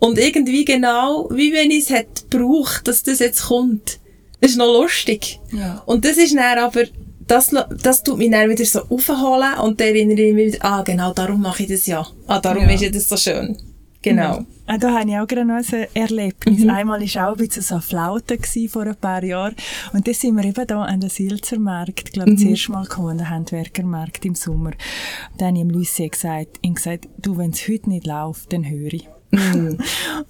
Und 0.00 0.18
irgendwie 0.18 0.64
genau, 0.64 1.28
wie 1.30 1.52
wenn 1.52 1.70
ich 1.70 1.84
es 1.84 1.90
hätte 1.90 2.24
gebraucht, 2.28 2.88
dass 2.88 3.02
das 3.02 3.18
jetzt 3.20 3.44
kommt. 3.44 4.00
Das 4.40 4.52
ist 4.52 4.56
noch 4.56 4.72
lustig. 4.72 5.38
Ja. 5.52 5.82
Und 5.86 6.04
das 6.04 6.16
ist 6.16 6.34
dann 6.34 6.58
aber, 6.58 6.84
das, 7.26 7.54
das 7.82 8.02
tut 8.02 8.18
mich 8.18 8.30
dann 8.30 8.48
wieder 8.50 8.64
so 8.64 8.80
aufholen 8.88 9.58
und 9.62 9.78
dann 9.80 9.88
erinnere 9.88 10.20
ich 10.22 10.34
mich 10.34 10.54
wieder, 10.54 10.64
ah, 10.64 10.82
genau, 10.82 11.12
darum 11.12 11.42
mache 11.42 11.62
ich 11.64 11.68
das 11.68 11.86
ja. 11.86 12.06
Ah, 12.26 12.40
darum 12.40 12.64
Ja. 12.64 12.70
ist 12.74 12.80
ja 12.82 12.90
das 12.90 13.08
so 13.08 13.16
schön. 13.16 13.56
Genau. 14.02 14.46
Ah, 14.66 14.78
da 14.78 14.98
habe 14.98 15.10
ich 15.10 15.16
auch 15.18 15.26
gerade 15.26 15.44
noch 15.44 15.56
ein 15.56 15.86
Erlebnis. 15.92 16.66
Einmal 16.66 17.02
war 17.02 17.28
auch 17.28 17.32
ein 17.32 17.46
bisschen 17.46 17.62
so 17.62 17.74
eine 17.74 17.82
Flaute 17.82 18.38
vor 18.70 18.82
ein 18.84 18.96
paar 18.96 19.22
Jahren. 19.22 19.54
Und 19.92 20.06
dann 20.06 20.14
sind 20.14 20.36
wir 20.36 20.44
eben 20.44 20.66
da 20.66 20.82
an 20.84 21.00
den 21.00 21.10
Silzermarkt, 21.10 22.04
ich 22.08 22.12
glaube, 22.12 22.32
das 22.34 22.42
erste 22.42 22.72
Mal 22.72 22.84
gekommen, 22.84 23.10
an 23.10 23.18
den 23.18 23.28
Handwerkermarkt 23.30 24.24
im 24.24 24.34
Sommer. 24.34 24.70
Und 24.70 25.40
dann 25.40 25.48
habe 25.48 25.58
ich 25.58 25.62
ihm 25.64 25.70
Lucie 25.70 26.08
gesagt, 26.08 26.58
ihm 26.62 26.74
gesagt, 26.74 27.08
du, 27.18 27.36
wenn 27.36 27.50
es 27.50 27.68
heute 27.68 27.90
nicht 27.90 28.06
läuft, 28.06 28.52
dann 28.54 28.64
höre 28.68 28.94
ich. 28.94 29.08
Und 29.32 29.78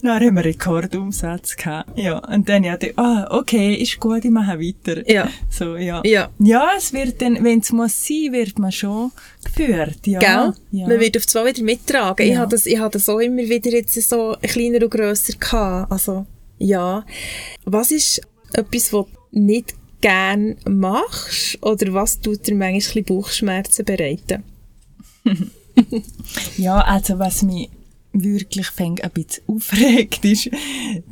dann 0.02 0.20
haben 0.22 0.36
wir 0.36 0.44
Rekordumsatz 0.44 1.56
gehabt. 1.56 1.98
Ja, 1.98 2.18
und 2.18 2.48
dann 2.48 2.64
ja, 2.64 2.76
ah, 2.96 3.26
okay, 3.30 3.74
ist 3.74 3.98
gut, 3.98 4.24
ich 4.24 4.30
mache 4.30 4.58
weiter. 4.58 5.08
Ja. 5.10 5.28
So, 5.48 5.76
ja. 5.76 6.02
Ja. 6.04 6.28
Ja, 6.38 6.68
es 6.76 6.92
wird 6.92 7.22
dann, 7.22 7.42
wenn 7.42 7.60
es 7.60 7.72
muss 7.72 8.06
sein, 8.06 8.32
wird 8.32 8.58
man 8.58 8.72
schon 8.72 9.10
geführt, 9.42 10.06
ja. 10.06 10.18
Gell? 10.18 10.52
Ja. 10.72 10.86
Man 10.86 11.00
wird 11.00 11.16
auf 11.16 11.26
zwei 11.26 11.46
wieder 11.46 11.62
mittragen. 11.62 12.26
Ich 12.26 12.34
Ja. 12.34 12.40
habe 12.40 12.50
das, 12.50 12.66
ich 12.66 12.78
habe 12.78 12.90
das 12.92 13.08
auch 13.08 13.20
immer 13.20 13.42
wieder 13.42 13.70
jetzt 13.70 13.94
so 14.08 14.36
kleiner 14.42 14.82
und 14.84 14.90
grösser 14.90 15.32
gehabt. 15.38 15.90
Also, 15.90 16.26
ja. 16.58 17.04
Was 17.64 17.90
ist 17.90 18.20
etwas, 18.52 18.92
was 18.92 19.06
du 19.06 19.40
nicht 19.40 19.74
gern 20.02 20.56
machst? 20.68 21.58
Oder 21.62 21.94
was 21.94 22.20
tut 22.20 22.46
dir 22.46 22.54
manchmal 22.54 22.68
ein 22.70 22.74
bisschen 22.78 23.04
Bauchschmerzen 23.04 23.84
bereiten? 23.84 24.42
Ja, 26.58 26.80
also 26.80 27.18
was 27.18 27.42
mich 27.42 27.70
wirklich 28.12 28.66
fängt 28.68 29.04
ein 29.04 29.10
bisschen 29.10 29.44
aufregt 29.46 30.24
ist, 30.24 30.50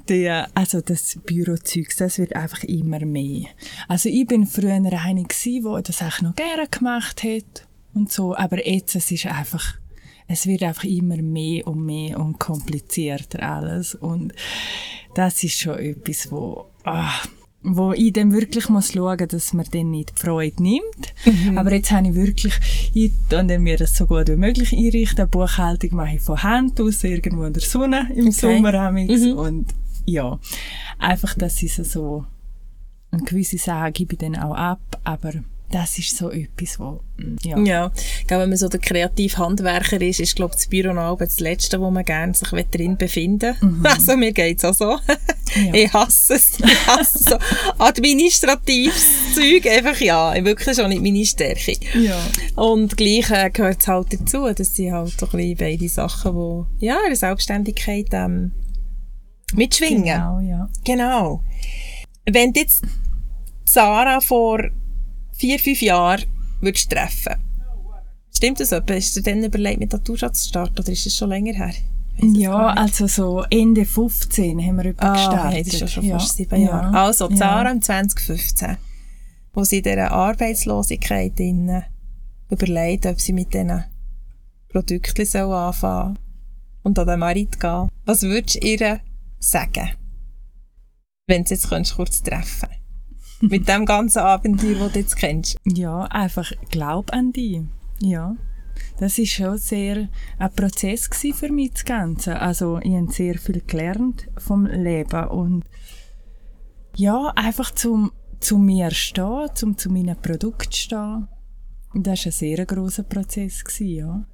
der, 0.09 0.49
also 0.55 0.81
das 0.81 1.19
Bürozeugs, 1.25 1.97
das 1.97 2.19
wird 2.19 2.35
einfach 2.35 2.65
immer 2.65 3.05
mehr. 3.05 3.49
Also 3.87 4.09
ich 4.09 4.27
bin 4.27 4.47
früher 4.47 4.73
eine 4.73 4.91
gewesen, 4.91 5.77
die 5.77 5.83
das 5.83 6.03
auch 6.03 6.21
noch 6.23 6.35
gerne 6.35 6.69
gemacht 6.69 7.23
hat 7.23 7.67
und 7.95 8.13
so, 8.13 8.37
aber 8.37 8.67
jetzt 8.67 8.97
es 8.97 9.11
ist 9.11 9.27
einfach, 9.27 9.77
es 10.27 10.47
wird 10.47 10.63
einfach 10.63 10.85
immer 10.85 11.17
mehr 11.17 11.67
und 11.67 11.85
mehr 11.85 12.19
und 12.19 12.39
komplizierter 12.39 13.43
alles 13.43 13.95
und 13.95 14.33
das 15.15 15.43
ist 15.43 15.59
schon 15.59 15.79
etwas, 15.79 16.31
wo, 16.31 16.67
ah, 16.85 17.13
wo 17.63 17.93
ich 17.93 18.13
dann 18.13 18.33
wirklich 18.33 18.69
muss 18.69 18.93
schauen, 18.93 19.29
dass 19.29 19.53
man 19.53 19.67
dann 19.73 19.91
nicht 19.91 20.13
die 20.17 20.21
Freude 20.21 20.63
nimmt. 20.63 21.15
Aber 21.57 21.73
jetzt 21.73 21.91
habe 21.91 22.09
ich 22.09 22.15
wirklich, 22.15 22.55
ich 22.95 23.13
dann 23.29 23.47
mir 23.63 23.77
das 23.77 23.97
so 23.97 24.07
gut 24.07 24.29
wie 24.29 24.37
möglich 24.37 24.73
einrichten. 24.73 25.27
Die 25.27 25.31
Buchhaltung 25.31 25.97
mache 25.97 26.17
ich 26.17 26.21
von 26.21 26.43
Hand 26.43 26.81
aus, 26.81 27.03
irgendwo 27.05 27.45
in 27.45 27.53
der 27.53 27.63
Sonne, 27.63 28.09
im 28.15 28.31
Sommer 28.31 28.75
amix. 28.75 29.25
Und 29.27 29.67
ja, 30.07 30.39
einfach, 30.99 31.35
dass 31.35 31.63
ich 31.63 31.75
so, 31.75 31.83
so 31.83 32.25
eine 33.11 33.23
gewisse 33.23 33.59
Sache 33.59 33.93
gebe 33.93 34.15
ich 34.15 34.19
dann 34.19 34.37
auch 34.37 34.55
ab, 34.55 34.81
aber 35.05 35.33
das 35.71 35.99
ist 35.99 36.17
so 36.17 36.31
etwas, 36.31 36.79
wo, 36.79 37.01
mm, 37.19 37.37
ja. 37.43 37.59
Ja, 37.59 37.93
glaube, 38.27 38.43
wenn 38.43 38.49
man 38.51 38.59
so 38.59 38.69
der 38.69 38.81
kreative 38.81 39.37
Handwerker 39.37 40.01
ist, 40.01 40.21
ist, 40.21 40.37
glaube 40.37 40.53
ich, 40.55 40.61
das 40.63 40.69
Büro 40.69 40.93
noch 40.93 41.19
das 41.19 41.41
Letzte, 41.41 41.81
wo 41.81 41.91
man 41.91 42.05
gerne 42.05 42.35
sich 42.35 42.49
drin 42.49 42.97
befinden 42.97 43.55
mhm. 43.61 43.85
Also, 43.87 44.17
mir 44.17 44.33
geht's 44.33 44.65
auch 44.65 44.75
so. 44.75 44.99
Ja. 45.55 45.75
Ich 45.75 45.93
hasse 45.93 46.35
es. 46.35 46.59
Ich 46.61 46.87
hasse 46.87 47.19
so 47.19 47.37
administratives 47.79 49.35
Zeug. 49.35 49.67
Einfach, 49.67 50.01
ja, 50.01 50.35
wirklich 50.45 50.77
schon 50.77 50.89
nicht 50.89 51.03
meine 51.03 51.25
Stärke. 51.25 51.75
Ja. 51.99 52.19
Und 52.55 52.97
gleich 52.97 53.31
äh, 53.31 53.51
gehört 53.51 53.81
es 53.81 53.89
halt 53.89 54.13
dazu. 54.13 54.47
Das 54.55 54.75
sind 54.75 54.93
halt 54.93 55.19
so 55.19 55.27
ein 55.27 55.33
bisschen 55.33 55.57
beide 55.57 55.89
Sachen, 55.89 56.67
die, 56.79 56.87
ja, 56.87 56.99
der 57.07 57.17
Selbstständigkeit, 57.17 58.09
ähm, 58.13 58.53
mitschwingen. 59.55 60.05
Genau, 60.05 60.41
ja. 60.41 60.69
Genau. 60.85 61.43
Wenn 62.31 62.53
jetzt 62.53 62.85
Sarah 63.65 64.21
vor 64.21 64.61
vier, 65.39 65.59
fünf 65.59 65.81
Jahren 65.81 66.25
würdest 66.61 66.91
treffen 66.91 67.37
Stimmt 68.35 68.61
das 68.61 68.73
etwa? 68.73 68.95
Hast 68.95 69.17
du 69.17 69.21
dir 69.21 69.33
dann 69.33 69.43
überlegt, 69.43 69.81
mit 69.81 69.93
Naturschatz 69.93 70.43
zu 70.43 70.49
starten 70.51 70.79
oder 70.79 70.93
ist 70.93 71.07
das 71.07 71.17
schon 71.17 71.31
länger 71.31 71.55
her? 71.55 71.73
Ja, 72.21 72.69
also 72.69 73.07
so 73.07 73.45
Ende 73.51 73.85
15 73.85 74.61
haben 74.61 74.77
wir 74.77 74.95
ah, 74.99 75.13
gestartet. 75.13 75.67
das 75.67 75.75
ist 75.75 75.81
ja 75.81 75.89
schon 75.89 76.11
fast 76.11 76.37
sieben 76.37 76.63
Jahre. 76.63 76.93
Ja. 76.93 77.05
Also, 77.05 77.29
Zara 77.29 77.71
im 77.71 77.81
2015, 77.81 78.77
wo 79.55 79.65
sie 79.65 79.83
dieser 79.83 80.11
Arbeitslosigkeit 80.11 81.39
innen 81.41 81.85
überlegt, 82.51 83.07
ob 83.07 83.21
sie 83.21 83.33
mit 83.33 83.55
diesen 83.55 83.85
Produkten 84.69 85.25
so 85.25 85.53
anfangen 85.53 86.19
und 86.83 86.99
an 86.99 87.07
den 87.07 87.21
Marit 87.21 87.59
gehen. 87.61 87.89
Was 88.05 88.23
würdest 88.23 88.63
du 88.63 88.67
ihr 88.67 89.01
sagen, 89.39 89.91
wenn 91.27 91.45
du 91.45 91.51
jetzt 91.51 91.69
kurz 91.69 92.23
treffen 92.23 92.69
Mit 93.41 93.69
dem 93.69 93.87
ganzen 93.87 94.21
Abenteuer, 94.21 94.79
das 94.79 94.93
du 94.93 94.99
jetzt 94.99 95.17
kennst. 95.17 95.57
Ja, 95.65 96.03
einfach 96.05 96.51
glaub 96.71 97.13
an 97.13 97.33
dich. 97.33 97.61
Ja. 98.01 98.37
Das 98.99 99.19
ist 99.19 99.31
schon 99.31 99.59
sehr 99.59 100.09
ein 100.39 100.53
Prozess 100.55 101.09
für 101.09 101.53
mich, 101.53 101.73
das 101.73 101.85
Ganze. 101.85 102.41
Also, 102.41 102.79
ich 102.79 102.95
habe 102.95 103.13
sehr 103.13 103.39
viel 103.39 103.63
gelernt 103.67 104.29
vom 104.39 104.67
Leben 104.67 105.29
und 105.29 105.65
ja, 106.97 107.33
einfach 107.37 107.71
zum, 107.73 108.11
zu 108.41 108.59
mir 108.59 108.91
stehen, 108.91 109.51
zum 109.55 109.79
zu 109.79 109.91
meinen 109.91 110.17
Produkten 110.17 110.73
stehen. 110.73 111.29
Und 111.95 112.07
das 112.07 112.21
war 112.21 112.27
ein 112.27 112.33
sehr 112.33 112.67
grosser 112.67 113.05
Prozess, 113.05 113.63
ja. 113.79 114.25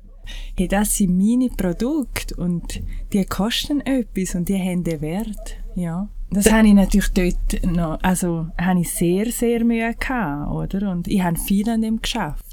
Hey, 0.57 0.69
das 0.69 0.97
sind 0.97 1.17
meine 1.17 1.51
Produkte 1.51 2.35
und 2.37 2.83
die 3.13 3.25
kosten 3.27 3.83
etwas 3.83 4.35
und 4.35 4.49
die 4.49 4.59
haben 4.59 4.83
den 4.83 5.03
Wert, 5.03 5.57
ja. 5.75 6.09
Das 6.35 6.53
habe 6.53 6.69
ich 6.69 6.75
natürlich 6.75 7.11
dort 7.13 7.65
noch, 7.65 7.99
also, 8.03 8.49
habe 8.59 8.81
ich 8.81 8.91
sehr, 8.91 9.31
sehr 9.31 9.65
Mühe 9.65 9.95
gehabt, 9.95 10.51
oder? 10.51 10.91
Und 10.91 11.09
ich 11.09 11.23
habe 11.23 11.39
viel 11.39 11.69
an 11.69 11.83
dem 11.83 12.01
geschafft 12.03 12.45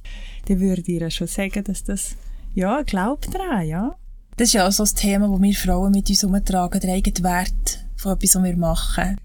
dann 0.45 0.59
würde 0.59 0.81
ich 0.81 0.89
ihr 0.89 1.09
schon 1.09 1.27
sagen, 1.27 1.63
dass 1.63 1.83
das, 1.83 2.15
ja, 2.53 2.81
glaubt 2.81 3.33
daran, 3.33 3.67
ja. 3.67 3.95
Das 4.37 4.49
ist 4.49 4.53
ja 4.53 4.67
auch 4.67 4.71
so 4.71 4.83
ein 4.83 4.95
Thema, 4.95 5.27
das 5.27 5.41
wir 5.41 5.53
Frauen 5.53 5.91
mit 5.91 6.09
uns 6.09 6.23
umtragen, 6.23 6.79
der 6.79 6.93
eigene 6.93 7.23
Wert 7.23 7.85
von 7.95 8.13
etwas, 8.13 8.35
was 8.35 8.43
wir 8.43 8.57
machen. 8.57 9.17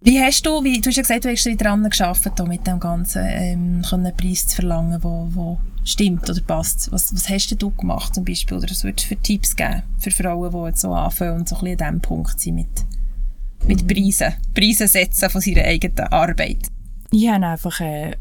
Wie 0.00 0.20
hast 0.20 0.44
du, 0.44 0.62
wie, 0.62 0.80
du 0.80 0.88
hast 0.88 0.96
ja 0.96 1.02
gesagt, 1.02 1.24
du 1.24 1.30
hast 1.30 1.60
daran 1.60 1.88
gearbeitet, 1.88 2.48
mit 2.48 2.66
dem 2.66 2.80
Ganzen, 2.80 3.22
ähm, 3.26 3.82
einen 3.90 4.16
Preis 4.16 4.46
zu 4.46 4.56
verlangen, 4.56 5.02
wo, 5.02 5.28
wo 5.30 5.58
stimmt 5.84 6.28
oder 6.28 6.40
passt. 6.40 6.92
Was, 6.92 7.14
was 7.14 7.28
hast 7.28 7.50
du 7.60 7.70
gemacht 7.70 8.14
zum 8.14 8.24
Beispiel? 8.24 8.58
Oder 8.58 8.68
was 8.70 8.84
würdest 8.84 9.04
du 9.04 9.14
für 9.14 9.22
Tipps 9.22 9.56
geben 9.56 9.82
für 9.98 10.10
Frauen, 10.10 10.52
die 10.52 10.68
jetzt 10.68 10.80
so 10.80 10.92
anfangen 10.92 11.40
und 11.40 11.48
so 11.48 11.56
ein 11.56 11.62
bisschen 11.62 11.80
an 11.80 11.94
diesem 11.94 12.00
Punkt 12.02 12.40
sind 12.40 12.56
mit, 12.56 12.84
mit. 13.66 13.86
Preisen, 13.86 14.34
Preisen 14.54 14.88
setzen 14.88 15.30
von 15.30 15.42
ihrer 15.42 15.64
eigenen 15.64 16.08
Arbeit? 16.08 16.68
Ich 17.10 17.28
habe 17.28 17.46
einfach 17.46 17.80
eine 17.80 18.16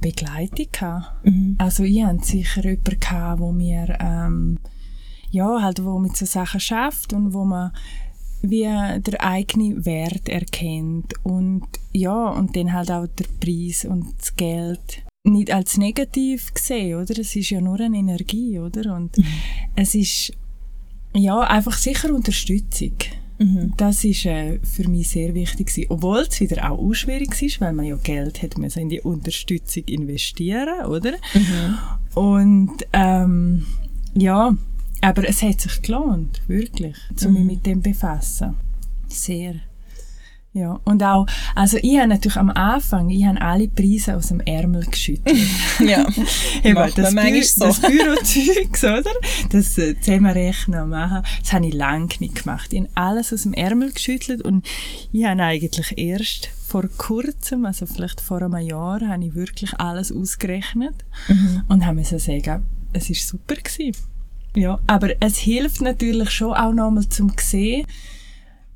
Begleitung. 0.00 1.04
Mhm. 1.24 1.56
Also 1.58 1.84
ich 1.84 2.02
hatte 2.02 2.24
sicher 2.24 2.64
jemanden 2.64 3.40
wo 3.40 3.52
mir 3.52 3.96
ähm, 4.00 4.58
ja, 5.30 5.62
halt, 5.62 5.84
wo 5.84 5.98
mit 5.98 6.16
so 6.16 6.26
Sachen 6.26 6.60
schafft 6.60 7.12
und 7.12 7.32
wo 7.32 7.44
man 7.44 7.72
wie 8.42 8.62
der 8.62 9.22
eigene 9.22 9.84
Wert 9.84 10.28
erkennt 10.28 11.12
und 11.24 11.66
ja, 11.92 12.28
und 12.30 12.56
dann 12.56 12.72
halt 12.72 12.90
auch 12.90 13.06
der 13.06 13.26
Preis 13.38 13.84
und 13.84 14.14
das 14.18 14.34
Geld 14.34 15.02
nicht 15.24 15.52
als 15.52 15.76
negativ 15.76 16.54
gesehen, 16.54 17.00
oder? 17.00 17.18
Es 17.18 17.36
ist 17.36 17.50
ja 17.50 17.60
nur 17.60 17.78
eine 17.78 17.98
Energie, 17.98 18.58
oder? 18.58 18.94
Und 18.94 19.18
mhm. 19.18 19.24
es 19.76 19.94
ist 19.94 20.32
ja 21.14 21.40
einfach 21.40 21.76
sicher 21.76 22.14
Unterstützung. 22.14 22.94
Mhm. 23.40 23.72
Das 23.78 24.04
ist 24.04 24.26
äh, 24.26 24.58
für 24.62 24.86
mich 24.88 25.08
sehr 25.08 25.34
wichtig 25.34 25.68
gewesen. 25.68 25.86
Obwohl 25.88 26.18
es 26.18 26.38
wieder 26.40 26.70
auch 26.70 26.92
schwierig 26.92 27.40
ist, 27.40 27.60
weil 27.60 27.72
man 27.72 27.86
ja 27.86 27.96
Geld 27.96 28.42
hat 28.42 28.58
müssen 28.58 28.80
in 28.80 28.88
die 28.90 29.00
Unterstützung 29.00 29.84
investieren, 29.84 30.84
oder? 30.86 31.12
Mhm. 31.32 31.78
Und 32.14 32.72
ähm, 32.92 33.66
ja, 34.14 34.54
aber 35.00 35.26
es 35.26 35.42
hat 35.42 35.60
sich 35.60 35.80
gelohnt, 35.80 36.42
wirklich, 36.48 36.96
zu 37.16 37.28
mhm. 37.28 37.34
mich 37.34 37.44
mit 37.44 37.66
dem 37.66 37.80
befassen. 37.80 38.56
Sehr. 39.08 39.54
Ja, 40.52 40.80
und 40.84 41.00
auch, 41.04 41.26
also 41.54 41.78
ich 41.80 41.96
habe 41.96 42.08
natürlich 42.08 42.36
am 42.36 42.50
Anfang, 42.50 43.08
ich 43.10 43.24
habe 43.24 43.40
alle 43.40 43.68
Preise 43.68 44.16
aus 44.16 44.28
dem 44.28 44.40
Ärmel 44.40 44.84
geschüttet. 44.84 45.36
ja, 45.78 46.04
Eben, 46.64 46.92
das, 46.96 47.14
Bü 47.14 47.42
so. 47.44 47.66
das 47.66 47.80
Bürozeugs, 47.80 48.82
oder? 48.82 49.12
Das 49.50 49.78
äh, 49.78 49.98
Zusammenrechnen 50.00 50.88
machen, 50.88 51.22
das 51.40 51.52
habe 51.52 51.66
ich 51.68 51.74
lange 51.74 52.08
nicht 52.18 52.42
gemacht. 52.42 52.72
Ich 52.72 52.80
habe 52.80 52.90
alles 52.96 53.32
aus 53.32 53.44
dem 53.44 53.52
Ärmel 53.52 53.92
geschüttelt 53.92 54.42
und 54.42 54.66
ich 55.12 55.24
habe 55.24 55.40
eigentlich 55.40 55.96
erst 55.96 56.48
vor 56.66 56.88
kurzem, 56.98 57.64
also 57.64 57.86
vielleicht 57.86 58.20
vor 58.20 58.42
einem 58.42 58.56
Jahr, 58.58 59.00
habe 59.06 59.24
ich 59.24 59.34
wirklich 59.36 59.78
alles 59.78 60.10
ausgerechnet 60.10 61.04
mhm. 61.28 61.62
und 61.68 61.86
habe 61.86 61.94
mir 61.96 62.04
sagen, 62.04 62.64
es 62.92 63.08
war 63.08 63.16
super 63.16 63.54
gewesen. 63.54 63.96
Ja, 64.56 64.80
aber 64.88 65.10
es 65.20 65.38
hilft 65.38 65.80
natürlich 65.80 66.30
schon 66.30 66.54
auch 66.54 66.72
nochmal 66.72 67.08
zum 67.08 67.32
sehen, 67.38 67.86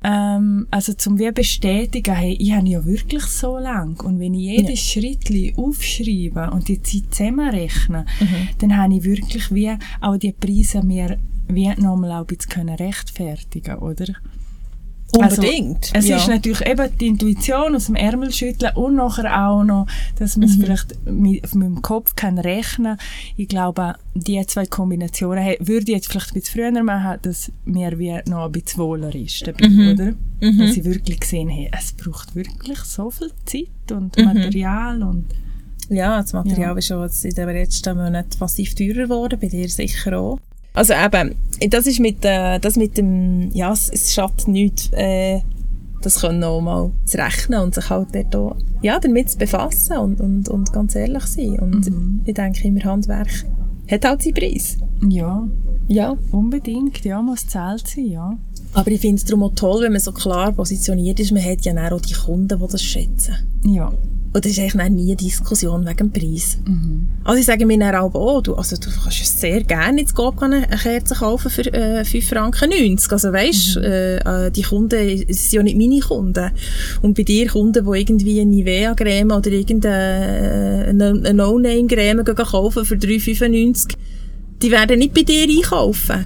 ähm, 0.05 0.67
also 0.69 0.93
zum 0.93 1.17
wie 1.17 1.31
bestätigen, 1.31 2.13
hey, 2.13 2.37
ich 2.39 2.53
habe 2.53 2.67
ja 2.67 2.85
wirklich 2.85 3.23
so 3.23 3.57
lang 3.57 3.99
und 4.03 4.19
wenn 4.19 4.35
ich 4.35 4.57
jedes 4.57 4.93
ja. 4.93 5.01
Schritt 5.01 5.57
aufschreibe 5.57 6.51
und 6.51 6.67
die 6.67 6.81
Zeit 6.83 7.05
zusammenrechne, 7.09 8.05
mhm. 8.19 8.49
dann 8.59 8.77
habe 8.77 8.93
ich 8.93 9.03
wirklich 9.03 9.51
wie 9.51 9.75
auch 10.01 10.17
die 10.17 10.31
Preise 10.31 10.83
mir 10.83 11.17
wie 11.47 11.69
nochmal 11.77 12.11
auch 12.11 12.27
ein 12.27 12.37
bisschen 12.37 12.69
rechtfertigen, 12.69 13.77
oder? 13.79 14.13
Unbedingt. 15.17 15.91
Also, 15.93 15.97
es 15.97 16.07
ja. 16.07 16.17
ist 16.17 16.27
natürlich 16.27 16.65
eben 16.65 16.97
die 16.97 17.07
Intuition 17.07 17.75
aus 17.75 17.85
dem 17.85 17.95
Ärmel 17.95 18.31
schütteln 18.31 18.75
und 18.75 18.95
nachher 18.95 19.47
auch 19.47 19.63
noch, 19.63 19.87
dass 20.17 20.37
man 20.37 20.49
es 20.49 20.57
mhm. 20.57 20.61
vielleicht 20.61 21.05
mit, 21.05 21.55
mit 21.55 21.67
dem 21.67 21.81
Kopf 21.81 22.15
kann 22.15 22.37
rechnen 22.37 22.97
Ich 23.35 23.47
glaube, 23.47 23.95
die 24.13 24.45
zwei 24.47 24.65
Kombinationen 24.65 25.43
hey, 25.43 25.57
würde 25.59 25.91
ich 25.91 25.97
jetzt 25.97 26.07
vielleicht 26.07 26.31
ein 26.31 26.39
bisschen 26.39 26.73
früher 26.73 26.83
machen, 26.83 27.19
dass 27.21 27.51
mir 27.65 27.97
wie 27.99 28.19
noch 28.27 28.45
ein 28.45 28.51
bisschen 28.51 28.79
wohler 28.79 29.13
ist 29.13 29.45
dabei, 29.45 29.67
mhm. 29.67 29.91
oder? 29.91 30.13
Mhm. 30.41 30.59
Dass 30.59 30.77
ich 30.77 30.83
wirklich 30.83 31.19
gesehen 31.19 31.49
habe, 31.49 31.69
es 31.71 31.93
braucht 31.93 32.35
wirklich 32.35 32.79
so 32.79 33.09
viel 33.09 33.31
Zeit 33.45 33.91
und 33.91 34.17
mhm. 34.17 34.25
Material 34.25 35.03
und 35.03 35.25
ja, 35.89 36.19
das 36.21 36.33
Material 36.33 36.71
ja. 36.71 36.77
ist 36.77 36.87
schon 36.87 37.29
in 37.29 37.35
den 37.35 37.49
letzten 37.49 37.97
Monaten 37.97 38.37
massiv 38.39 38.73
teurer 38.73 39.03
geworden, 39.03 39.39
bei 39.39 39.47
dir 39.47 39.69
sicher 39.69 40.17
auch. 40.17 40.39
Also 40.75 40.93
eben, 40.93 41.35
das 41.69 41.87
ist 41.87 41.99
mit, 41.99 42.23
äh, 42.23 42.59
das 42.59 42.75
mit 42.75 42.97
dem, 42.97 43.49
ja, 43.53 43.71
es, 43.71 43.89
es 43.89 44.13
schadet 44.13 44.47
nichts, 44.47 44.89
äh, 44.91 45.39
das 46.01 46.21
können 46.21 46.43
auch 46.43 46.61
mal 46.61 46.91
zu 47.05 47.17
rechnen 47.17 47.61
und 47.61 47.73
sich 47.73 47.89
halt 47.89 48.09
dort 48.13 48.35
auch, 48.35 48.55
ja, 48.81 48.99
damit 48.99 49.31
zu 49.31 49.37
befassen 49.37 49.97
und, 49.97 50.21
und, 50.21 50.49
und 50.49 50.71
ganz 50.71 50.95
ehrlich 50.95 51.23
sein. 51.23 51.57
Und 51.59 51.89
mhm. 51.89 52.21
ich 52.25 52.33
denke 52.33 52.67
immer, 52.67 52.83
Handwerk 52.83 53.29
hat 53.89 54.05
halt 54.05 54.21
seinen 54.21 54.33
Preis. 54.33 54.77
Ja. 55.09 55.47
Ja. 55.87 56.17
Unbedingt, 56.31 57.03
ja, 57.05 57.21
muss 57.21 57.47
zahlt 57.47 57.87
sein, 57.87 58.07
ja. 58.07 58.37
Aber 58.73 58.91
ich 58.91 58.99
finde 58.99 59.15
es 59.15 59.25
darum 59.25 59.43
auch 59.43 59.55
toll, 59.55 59.83
wenn 59.83 59.93
man 59.93 60.01
so 60.01 60.11
klar 60.11 60.51
positioniert 60.51 61.19
ist, 61.19 61.31
man 61.31 61.43
hat 61.43 61.63
ja 61.65 61.91
auch 61.91 62.01
die 62.01 62.13
Kunden, 62.13 62.59
die 62.59 62.67
das 62.71 62.83
schätzen. 62.83 63.35
Ja. 63.63 63.91
Und 64.35 64.43
das 64.43 64.51
ist 64.51 64.59
eigentlich 64.59 64.89
nie 64.89 65.05
eine 65.05 65.15
Diskussion 65.15 65.85
wegen 65.85 65.95
dem 65.95 66.11
Preis. 66.11 66.57
Mhm. 66.67 67.07
Also 67.23 67.39
ich 67.39 67.45
sage 67.45 67.65
mir 67.65 67.79
dann 67.79 67.95
auch, 67.95 68.13
oh, 68.13 68.41
du, 68.41 68.55
also 68.55 68.75
du 68.75 68.89
kannst 69.01 69.39
sehr 69.39 69.63
gerne 69.63 70.01
ins 70.01 70.13
Coop 70.13 70.41
eine 70.41 70.67
Kerze 70.67 71.15
kaufen 71.15 71.49
für 71.49 71.73
äh, 71.73 72.03
5 72.03 72.27
Franken 72.27 72.69
90. 72.69 73.13
Also 73.13 73.31
weisst, 73.31 73.77
mhm. 73.77 73.83
äh, 73.83 74.47
äh, 74.47 74.51
die 74.51 74.63
Kunden 74.63 75.23
sind 75.29 75.53
ja 75.53 75.63
nicht 75.63 75.77
meine 75.77 76.01
Kunden. 76.01 76.51
Und 77.01 77.15
bei 77.15 77.23
dir 77.23 77.47
Kunden, 77.47 77.85
die 77.85 77.97
irgendwie 77.97 78.41
eine 78.41 78.49
Nivea-Creme 78.49 79.31
oder 79.31 79.51
irgendeine 79.51 80.87
äh, 80.87 81.33
No-Name-Creme 81.33 82.25
kaufen 82.25 82.83
für 82.83 82.95
3,95, 82.95 83.95
die 84.61 84.69
werden 84.69 84.99
nicht 84.99 85.13
bei 85.13 85.21
dir 85.21 85.43
einkaufen. 85.43 86.25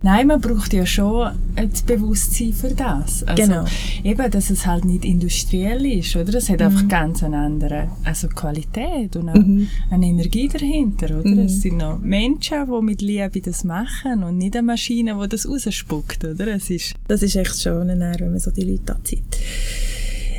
Nein, 0.00 0.28
man 0.28 0.40
braucht 0.40 0.72
ja 0.72 0.86
schon 0.86 1.32
das 1.56 1.82
Bewusstsein 1.82 2.52
für 2.52 2.68
das. 2.68 3.24
Also 3.24 3.42
genau. 3.42 3.64
Eben, 4.04 4.30
dass 4.30 4.48
es 4.50 4.64
halt 4.64 4.84
nicht 4.84 5.04
industriell 5.04 5.84
ist, 5.86 6.14
oder? 6.14 6.34
Es 6.34 6.48
hat 6.48 6.60
mhm. 6.60 6.66
einfach 6.66 6.88
ganz 6.88 7.24
eine 7.24 7.38
andere 7.38 7.88
also 8.04 8.28
Qualität 8.28 9.16
und 9.16 9.34
mhm. 9.34 9.68
eine 9.90 10.06
Energie 10.06 10.48
dahinter, 10.48 11.18
oder? 11.18 11.28
Mhm. 11.28 11.38
Es 11.40 11.62
sind 11.62 11.78
noch 11.78 11.98
Menschen, 11.98 12.66
die 12.66 12.82
mit 12.82 13.02
Liebe 13.02 13.40
das 13.40 13.64
machen 13.64 14.22
und 14.22 14.38
nicht 14.38 14.54
eine 14.54 14.66
Maschine, 14.66 15.18
die 15.20 15.28
das 15.28 15.48
rausspuckt, 15.48 16.24
oder? 16.24 16.46
Es 16.46 16.70
ist 16.70 16.94
das 17.08 17.22
ist 17.22 17.34
echt 17.34 17.60
schön, 17.60 17.88
wenn 17.88 17.98
man 17.98 18.38
so 18.38 18.52
die 18.52 18.62
Leute 18.62 18.94
anzieht. 18.94 19.36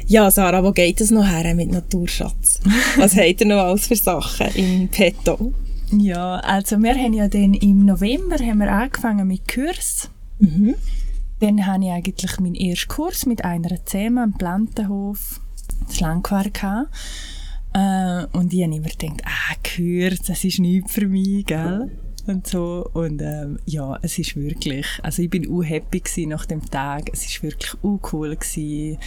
Ja, 0.07 0.32
Sarah, 0.32 0.64
wo 0.64 0.72
geht 0.72 1.01
es 1.01 1.12
noch 1.12 1.28
her 1.28 1.53
mit 1.53 1.70
Naturschatz? 1.70 2.62
Was 2.97 3.16
habt 3.16 3.41
ihr 3.41 3.47
noch 3.47 3.57
alles 3.57 3.88
für 3.88 3.95
Sachen 3.95 4.47
im 4.55 4.88
Petto? 4.88 5.53
Ja, 5.92 6.36
also 6.38 6.78
wir 6.78 6.96
haben 6.96 7.14
ja 7.14 7.28
dann 7.28 7.54
im 7.54 7.86
November 7.86 8.38
haben 8.38 8.60
wir 8.60 8.72
angefangen 8.72 9.28
mit 9.28 9.48
Kurs. 9.48 10.10
Mhm. 10.40 10.76
Dann 11.40 11.66
habe 11.66 11.86
ich 11.86 11.92
eigentlich 11.92 12.40
meinen 12.40 12.56
ersten 12.56 12.90
Kurs 12.90 13.26
mit 13.26 13.44
einer 13.44 13.84
Zähme 13.86 14.24
am 14.24 14.34
Plantenhof, 14.34 15.40
das 15.88 16.00
Langquar. 16.00 16.46
Äh, 17.74 18.26
und 18.34 18.54
ich 18.54 18.64
habe 18.64 18.76
immer 18.76 18.90
gedacht, 18.90 19.22
ah, 19.26 19.56
Kurs, 19.64 20.22
das 20.28 20.44
ist 20.44 20.60
nichts 20.60 20.92
für 20.92 21.08
mich, 21.08 21.46
gell? 21.46 21.90
Und 22.28 22.46
so. 22.46 22.88
Und 22.94 23.22
ähm, 23.22 23.58
ja, 23.66 23.98
es 24.02 24.20
ist 24.20 24.36
wirklich, 24.36 24.86
also 25.02 25.22
ich 25.22 25.30
bin 25.30 25.50
auch 25.52 25.64
happy 25.64 26.26
nach 26.28 26.46
dem 26.46 26.64
Tag. 26.64 27.10
Es 27.12 27.26
ist 27.26 27.42
wirklich 27.42 27.74
auch 27.82 28.00
cool 28.12 28.36
gewesen. 28.36 28.98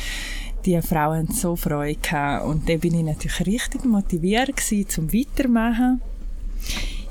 Die 0.64 0.80
Frauen 0.80 1.28
so 1.28 1.54
Freude 1.54 2.00
gehabt. 2.00 2.46
Und 2.46 2.68
dann 2.68 2.80
bin 2.80 2.94
ich 2.94 3.04
natürlich 3.04 3.46
richtig 3.46 3.84
motiviert 3.84 4.56
gewesen, 4.56 4.88
zum 4.88 5.12
Weitermachen. 5.12 6.00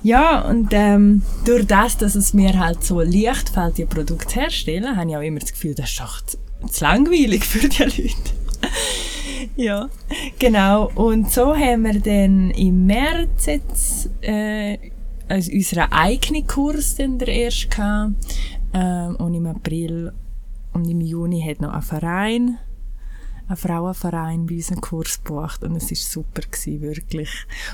Ja, 0.03 0.41
und 0.41 0.69
ähm, 0.71 1.21
durch 1.45 1.67
das, 1.67 1.97
dass 1.97 2.15
es 2.15 2.33
mir 2.33 2.57
halt 2.57 2.83
so 2.83 3.01
leicht 3.01 3.49
fällt, 3.49 3.77
die 3.77 3.85
Produkte 3.85 4.41
herzustellen, 4.41 4.95
habe 4.95 5.09
ich 5.09 5.15
auch 5.15 5.21
immer 5.21 5.39
das 5.39 5.51
Gefühl, 5.51 5.75
das 5.75 5.91
ist 5.91 5.99
doch 5.99 6.21
zu 6.21 6.83
langweilig 6.83 7.45
für 7.45 7.67
die 7.67 7.83
Leute. 7.83 8.31
ja, 9.55 9.89
genau. 10.39 10.91
Und 10.95 11.31
so 11.31 11.55
haben 11.55 11.83
wir 11.83 11.99
dann 11.99 12.49
im 12.51 12.87
März 12.87 13.45
jetzt 13.45 14.09
äh, 14.21 14.77
also 15.27 15.51
unseren 15.51 15.91
eigenen 15.91 16.47
Kurs 16.47 16.95
dann 16.95 17.17
der 17.19 17.29
erste 17.29 17.67
gehabt. 17.69 18.13
Ähm, 18.73 19.15
und 19.17 19.33
im 19.33 19.45
April 19.45 20.13
und 20.73 20.89
im 20.89 21.01
Juni 21.01 21.41
hat 21.41 21.61
noch 21.61 21.73
ein 21.73 21.81
Verein 21.81 22.57
ein 23.47 23.57
Frauenverein 23.57 24.45
bei 24.45 24.55
uns 24.55 24.71
einen 24.71 24.81
Kurs 24.81 25.23
gebucht 25.23 25.63
und 25.63 25.75
es 25.75 25.89
war 25.89 25.97
super 25.97 26.41
gewesen, 26.41 26.81
wirklich. 26.81 27.29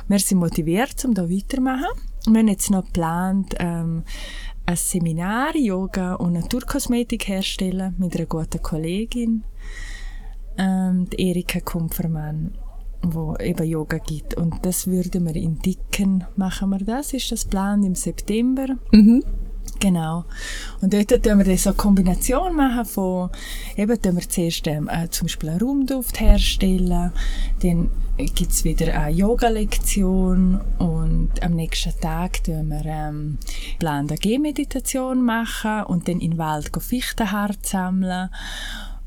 Wir 0.07 0.19
sind 0.19 0.39
motiviert, 0.39 1.03
um 1.05 1.13
da 1.13 1.29
weiterzumachen. 1.29 1.85
Wir 2.27 2.39
haben 2.39 2.47
jetzt 2.47 2.71
noch 2.71 2.85
geplant, 2.85 3.55
ähm, 3.59 4.03
ein 4.65 4.75
Seminar 4.75 5.55
Yoga 5.55 6.15
und 6.15 6.33
Naturkosmetik 6.33 7.27
herstellen 7.27 7.95
mit 7.97 8.15
einer 8.15 8.25
guten 8.25 8.61
Kollegin, 8.61 9.43
ähm, 10.57 11.09
die 11.09 11.29
Erika 11.29 11.61
Kumpfermann, 11.61 12.57
wo 13.01 13.35
eben 13.37 13.65
Yoga 13.65 13.99
gibt. 13.99 14.33
Und 14.33 14.65
das 14.65 14.87
würden 14.87 15.25
wir 15.25 15.35
in 15.35 15.59
Dicken 15.59 16.25
machen 16.35 16.69
wir 16.69 16.79
das, 16.79 17.13
ist 17.13 17.31
das 17.31 17.45
Plan 17.45 17.83
im 17.83 17.95
September. 17.95 18.67
Mhm. 18.91 19.23
Genau. 19.79 20.25
Und 20.81 20.93
dort 20.93 21.09
tun 21.09 21.37
wir 21.37 21.45
dann 21.45 21.57
so 21.57 21.69
eine 21.69 21.77
Kombination 21.77 22.55
machen 22.55 22.85
von, 22.85 23.29
eben 23.75 24.01
tun 24.01 24.15
wir 24.15 24.27
zuerst 24.27 24.65
ähm, 24.67 24.89
äh, 24.89 25.09
zum 25.09 25.27
Beispiel 25.27 25.49
einen 25.49 25.61
Raumduft 25.61 26.19
herstellen, 26.19 27.11
dann 27.61 27.89
gibt's 28.17 28.63
wieder 28.63 28.99
eine 28.99 29.15
Yoga-Lektion 29.15 30.59
und 30.79 31.31
am 31.41 31.51
nächsten 31.53 31.93
Tag 32.01 32.43
tun 32.43 32.69
wir 32.69 32.85
ähm, 32.85 33.37
Plan 33.77 34.07
der 34.07 34.17
G-Meditation 34.17 35.23
machen 35.23 35.83
und 35.83 36.07
dann 36.07 36.19
in 36.19 36.31
den 36.31 36.37
Wald 36.39 36.71
Fichtenharz 36.79 37.69
sammeln 37.69 38.29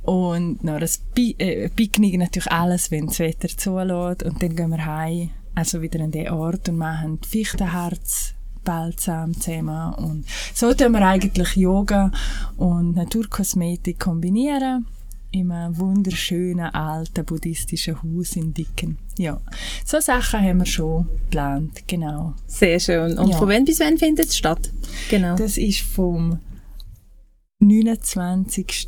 und 0.02 0.62
noch 0.62 0.80
ein 0.80 0.88
Pi 1.14 1.34
äh, 1.38 1.68
Picknick, 1.68 2.16
natürlich 2.18 2.50
alles, 2.50 2.90
wenn 2.90 3.06
das 3.06 3.18
Wetter 3.18 3.48
zulässt 3.48 4.22
und 4.22 4.42
dann 4.42 4.54
gehen 4.54 4.70
wir 4.70 4.86
heim, 4.86 5.30
also 5.54 5.82
wieder 5.82 6.00
an 6.00 6.12
den 6.12 6.30
Ort 6.30 6.68
und 6.68 6.78
machen 6.78 7.18
Fichtenharz 7.26 8.34
Balsam 8.64 9.34
zusammen. 9.38 9.94
Und 9.94 10.24
so 10.54 10.72
tun 10.74 10.92
wir 10.92 11.06
eigentlich 11.06 11.56
Yoga 11.56 12.10
und 12.56 12.96
Naturkosmetik 12.96 13.98
kombinieren 13.98 14.86
in 15.32 15.52
einem 15.52 15.78
wunderschönen 15.78 16.66
alten 16.74 17.24
buddhistischen 17.24 18.02
Haus 18.02 18.34
in 18.36 18.52
Dicken. 18.52 18.98
Ja, 19.16 19.40
so 19.84 20.00
Sachen 20.00 20.40
haben 20.40 20.58
wir 20.58 20.66
schon 20.66 21.06
geplant, 21.24 21.86
genau. 21.86 22.34
Sehr 22.46 22.80
schön. 22.80 23.16
Und 23.18 23.28
Ja. 23.28 23.36
von 23.36 23.48
wann 23.48 23.64
bis 23.64 23.80
wann 23.80 23.96
findet 23.96 24.26
es 24.26 24.36
statt? 24.36 24.72
Genau. 25.08 25.36
Das 25.36 25.56
ist 25.56 25.80
vom 25.80 26.40
29. 27.60 28.86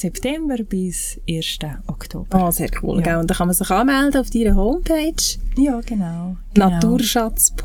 September 0.00 0.56
bis 0.58 1.20
1. 1.28 1.58
Oktober. 1.86 2.46
Oh, 2.46 2.50
sehr 2.50 2.70
cool. 2.82 2.98
Ja. 2.98 3.02
Gell? 3.02 3.16
Und 3.16 3.30
da 3.30 3.34
kann 3.34 3.46
man 3.48 3.54
sich 3.54 3.70
anmelden 3.70 4.20
auf 4.20 4.30
deiner 4.30 4.56
Homepage. 4.56 5.38
Ja, 5.56 5.80
genau. 5.80 6.36
genau. 6.52 6.70
naturschatz.ch. 6.70 7.62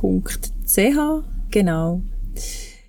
Genau. 1.52 2.02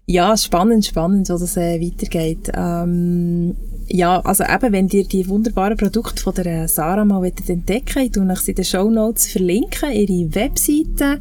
Ja, 0.07 0.37
spannend, 0.37 0.85
spannend, 0.85 1.29
wo 1.31 1.39
das 1.39 1.57
äh, 1.57 1.81
weitergeht. 1.81 2.51
Ähm, 2.55 3.57
ja, 3.87 4.21
also 4.21 4.45
eben, 4.45 4.73
wenn 4.73 4.89
ihr 4.89 5.05
die 5.05 5.29
wunderbaren 5.29 5.77
Produkte 5.77 6.23
von 6.23 6.35
der 6.35 6.47
äh, 6.47 6.69
Sarah 6.69 7.05
mal 7.05 7.21
wollt 7.21 7.49
entdecken 7.49 8.03
ich 8.03 8.13
tue 8.13 8.29
euch 8.29 8.39
sie 8.41 8.53
in 8.53 8.57
den 8.57 8.65
Shownotes 8.65 9.29
verlinken, 9.33 9.93
ihre 9.93 10.35
Webseite, 10.35 11.21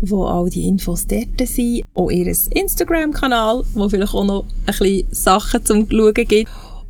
wo 0.00 0.24
all 0.24 0.48
die 0.48 0.68
Infos 0.68 1.06
dort 1.06 1.48
sind, 1.48 1.84
auch 1.94 2.10
ihr 2.10 2.26
Instagram-Kanal, 2.26 3.64
wo 3.74 3.88
vielleicht 3.88 4.14
auch 4.14 4.24
noch 4.24 4.44
ein 4.44 4.66
bisschen 4.66 5.06
Sachen 5.10 5.64
zum 5.64 5.88
Schauen 5.90 6.14
gibt. 6.14 6.48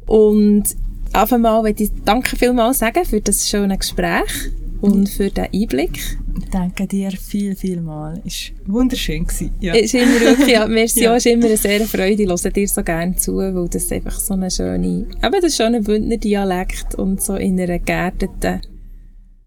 Und 0.09 0.65
einfach 1.13 1.39
mal 1.39 1.63
möchte 1.63 1.85
ich 1.85 1.91
danke 2.05 2.37
vielmals 2.37 2.81
sagen 2.81 3.05
für 3.05 3.21
das 3.21 3.49
schöne 3.49 3.79
Gespräch 3.79 4.51
und 4.81 5.09
für 5.09 5.31
den 5.31 5.49
Einblick. 5.53 6.19
Danke 6.51 6.87
dir 6.87 7.11
viel, 7.11 7.55
viel 7.57 7.81
mal. 7.81 8.21
Ist 8.25 8.53
wunderschön 8.67 9.27
gewesen. 9.27 9.51
Ja. 9.61 9.75
Ist 9.75 9.95
immer 9.95 10.21
wirklich, 10.21 10.49
ja, 10.49 10.67
merci, 10.67 11.01
Ja. 11.05 11.17
ist 11.17 11.27
immer 11.27 11.47
eine 11.47 11.57
sehr 11.57 11.81
Freude, 11.81 12.23
ich 12.23 12.29
höre 12.29 12.51
dir 12.51 12.69
so 12.69 12.83
gerne 12.83 13.17
zu, 13.17 13.37
weil 13.37 13.69
das 13.69 13.91
einfach 13.93 14.19
so 14.19 14.35
eine 14.35 14.51
schöne, 14.51 15.07
eben 15.23 15.41
das 15.43 15.57
schöne 15.57 15.83
Bündner 15.83 16.17
Dialekt 16.17 16.95
und 16.95 17.21
so 17.23 17.35
in 17.35 17.61
einer 17.61 17.79
geerdeten, 17.79 18.61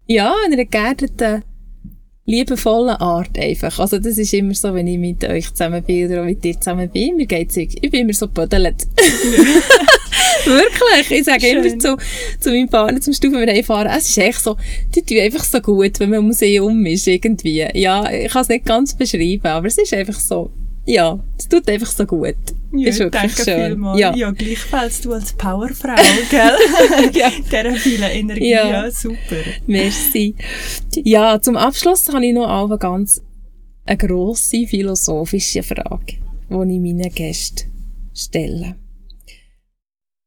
ja, 0.06 0.34
in 0.46 0.52
einer 0.52 0.66
geerdeten, 0.66 1.42
liebevollen 2.24 2.96
Art 2.96 3.36
einfach. 3.36 3.78
Also 3.80 3.98
das 3.98 4.18
ist 4.18 4.32
immer 4.34 4.54
so, 4.54 4.74
wenn 4.74 4.86
ich 4.86 4.98
mit 4.98 5.24
euch 5.24 5.52
zusammen 5.54 5.82
bin 5.82 6.06
oder 6.06 6.24
mit 6.24 6.44
dir 6.44 6.60
zusammen 6.60 6.88
bin, 6.88 7.16
mir 7.16 7.26
geht's, 7.26 7.56
ich 7.56 7.80
bin 7.80 8.02
immer 8.02 8.12
so 8.12 8.28
gebödelt. 8.28 8.86
Wirklich, 10.50 11.18
ich 11.20 11.24
sage 11.24 11.46
immer 11.48 11.62
Schön. 11.68 11.80
zu, 11.80 11.96
zu 12.40 12.50
meinem 12.50 12.68
Partner 12.68 13.00
zum 13.00 13.12
Stufenverein 13.12 13.62
fahren, 13.64 13.88
es 13.96 14.08
ist 14.08 14.18
echt 14.18 14.40
so, 14.40 14.56
die 14.94 15.02
tun 15.02 15.18
einfach 15.20 15.44
so 15.44 15.60
gut, 15.60 15.98
wenn 16.00 16.10
man 16.10 16.20
im 16.20 16.26
Museum 16.26 16.84
ist, 16.86 17.06
irgendwie. 17.06 17.66
Ja, 17.74 18.10
ich 18.10 18.30
kann 18.32 18.42
es 18.42 18.48
nicht 18.48 18.64
ganz 18.64 18.94
beschreiben, 18.96 19.46
aber 19.46 19.66
es 19.66 19.78
ist 19.78 19.92
einfach 19.94 20.18
so, 20.18 20.50
ja, 20.84 21.18
es 21.38 21.48
tut 21.48 21.68
einfach 21.68 21.86
so 21.90 22.04
gut. 22.06 22.34
Ja, 22.74 22.88
ist 22.88 22.98
wirklich 22.98 23.34
danke 23.34 23.44
schön. 23.44 23.66
vielmals. 23.66 24.00
Ja. 24.00 24.14
Ja. 24.16 24.30
gleichfalls 24.30 25.00
du 25.02 25.12
als 25.12 25.32
Powerfrau, 25.34 25.94
gell? 26.30 27.10
Ja. 27.12 27.30
Dieser 27.30 27.74
vielen 27.76 28.02
Energie, 28.10 28.50
Ja. 28.50 28.84
ja. 28.84 28.90
super. 28.90 29.36
Merci. 29.66 30.34
Ja, 31.04 31.40
zum 31.40 31.56
Abschluss 31.56 32.08
habe 32.12 32.24
ich 32.26 32.32
noch 32.32 32.48
eine 32.48 32.78
ganz 32.78 33.22
eine 33.84 33.96
grosse 33.98 34.66
philosophische 34.66 35.62
Frage, 35.62 36.00
die 36.06 36.14
ich 36.54 36.80
meinen 36.80 37.10
Gästen 37.14 37.70
stelle. 38.14 38.76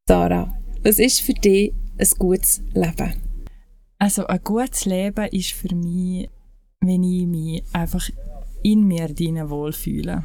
Sarah, 0.08 0.56
was 0.84 1.00
ist 1.00 1.20
für 1.20 1.34
dich 1.34 1.72
ein 1.98 2.08
gutes 2.16 2.62
Leben? 2.74 3.14
Also 3.98 4.24
ein 4.28 4.40
gutes 4.44 4.84
Leben 4.84 5.26
ist 5.32 5.50
für 5.50 5.74
mich, 5.74 6.30
wenn 6.80 7.02
ich 7.02 7.26
mich 7.26 7.64
einfach 7.72 8.08
in 8.62 8.86
mir 8.86 9.08
drinnen 9.08 9.50
wohlfühle 9.50 10.24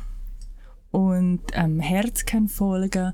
und 0.92 1.58
am 1.58 1.80
Herz 1.80 2.26
kann 2.26 2.48
folgen 2.48 3.12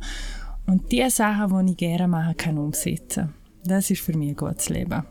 und 0.66 0.92
die 0.92 1.10
Sachen, 1.10 1.66
die 1.68 1.72
ich 1.72 1.78
gerne 1.78 2.10
machen 2.10 2.36
kann, 2.36 2.58
umsetzen. 2.58 3.34
Das 3.64 3.90
ist 3.90 4.02
für 4.02 4.18
mich 4.18 4.32
ein 4.32 4.36
gutes 4.36 4.68
Leben. 4.68 5.06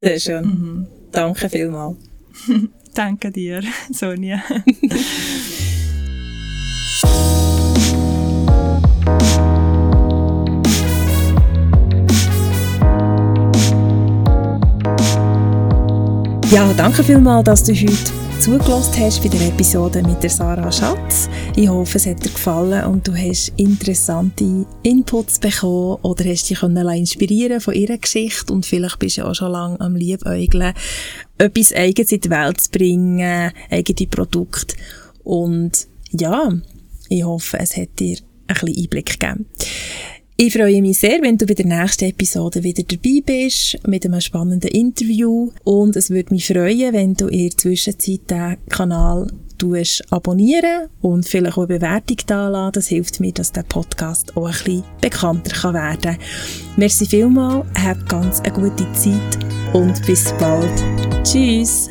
Sehr 0.00 0.20
schön. 0.20 0.44
Mhm. 0.46 0.86
Danke 1.12 1.50
vielmals. 1.50 1.98
Danke 2.94 3.30
dir, 3.30 3.62
Sonja. 3.92 4.42
Ja, 16.50 16.72
danke 16.72 17.04
vielmals, 17.04 17.44
dass 17.44 17.62
du 17.62 17.74
heute 17.74 18.10
zugelassen 18.40 18.94
hast 19.00 19.22
bei 19.22 19.28
der 19.28 19.48
Episode 19.48 20.02
mit 20.02 20.22
der 20.22 20.30
Sarah 20.30 20.72
Schatz. 20.72 21.28
Ich 21.56 21.68
hoffe, 21.68 21.98
es 21.98 22.06
hat 22.06 22.24
dir 22.24 22.30
gefallen 22.30 22.86
und 22.86 23.06
du 23.06 23.14
hast 23.14 23.52
interessante 23.58 24.64
Inputs 24.82 25.40
bekommen 25.40 25.98
oder 26.00 26.24
hast 26.24 26.48
dich 26.48 26.60
können 26.60 26.88
inspirieren 26.88 27.60
von 27.60 27.74
ihrer 27.74 27.98
Geschichte 27.98 28.50
und 28.50 28.64
vielleicht 28.64 28.98
bist 28.98 29.18
du 29.18 29.26
auch 29.26 29.34
schon 29.34 29.52
lange 29.52 29.78
am 29.78 29.94
Liebäugeln, 29.94 30.72
etwas 31.36 31.74
Eigenes 31.74 32.12
in 32.12 32.20
die 32.22 32.30
Welt 32.30 32.62
zu 32.62 32.70
bringen, 32.70 33.52
eigene 33.70 34.08
Produkte. 34.08 34.74
Und 35.24 35.86
ja, 36.12 36.50
ich 37.10 37.24
hoffe, 37.24 37.58
es 37.58 37.76
hat 37.76 37.98
dir 37.98 38.16
ein 38.46 38.54
bisschen 38.54 38.84
Einblick 38.84 39.20
gegeben. 39.20 39.44
Ich 40.40 40.52
freue 40.52 40.80
mich 40.82 40.98
sehr, 40.98 41.20
wenn 41.20 41.36
du 41.36 41.46
bei 41.46 41.54
der 41.54 41.66
nächsten 41.66 42.04
Episode 42.04 42.62
wieder 42.62 42.84
dabei 42.84 43.20
bist, 43.26 43.76
mit 43.88 44.06
einem 44.06 44.20
spannenden 44.20 44.70
Interview. 44.70 45.50
Und 45.64 45.96
es 45.96 46.10
würde 46.10 46.32
mich 46.32 46.46
freuen, 46.46 46.94
wenn 46.94 47.14
du 47.14 47.26
in 47.26 47.48
der 47.48 47.56
Zwischenzeit 47.58 48.30
den 48.30 48.56
Kanal 48.68 49.26
abonnieren 50.10 50.90
und 51.00 51.26
vielleicht 51.26 51.58
auch 51.58 51.68
eine 51.68 51.80
Bewertung 51.80 52.18
da. 52.28 52.70
Das 52.70 52.86
hilft 52.86 53.18
mir, 53.18 53.32
dass 53.32 53.50
der 53.50 53.64
Podcast 53.64 54.36
auch 54.36 54.46
ein 54.46 54.52
bisschen 54.52 54.84
bekannter 55.00 55.50
kann 55.50 55.74
werden 55.74 56.00
kann. 56.02 56.18
Merci 56.76 57.06
vielmals, 57.06 57.66
habt 57.74 58.08
ganz 58.08 58.38
eine 58.38 58.52
gute 58.52 58.86
Zeit 58.92 59.38
und 59.72 60.06
bis 60.06 60.32
bald. 60.38 60.70
Tschüss! 61.24 61.90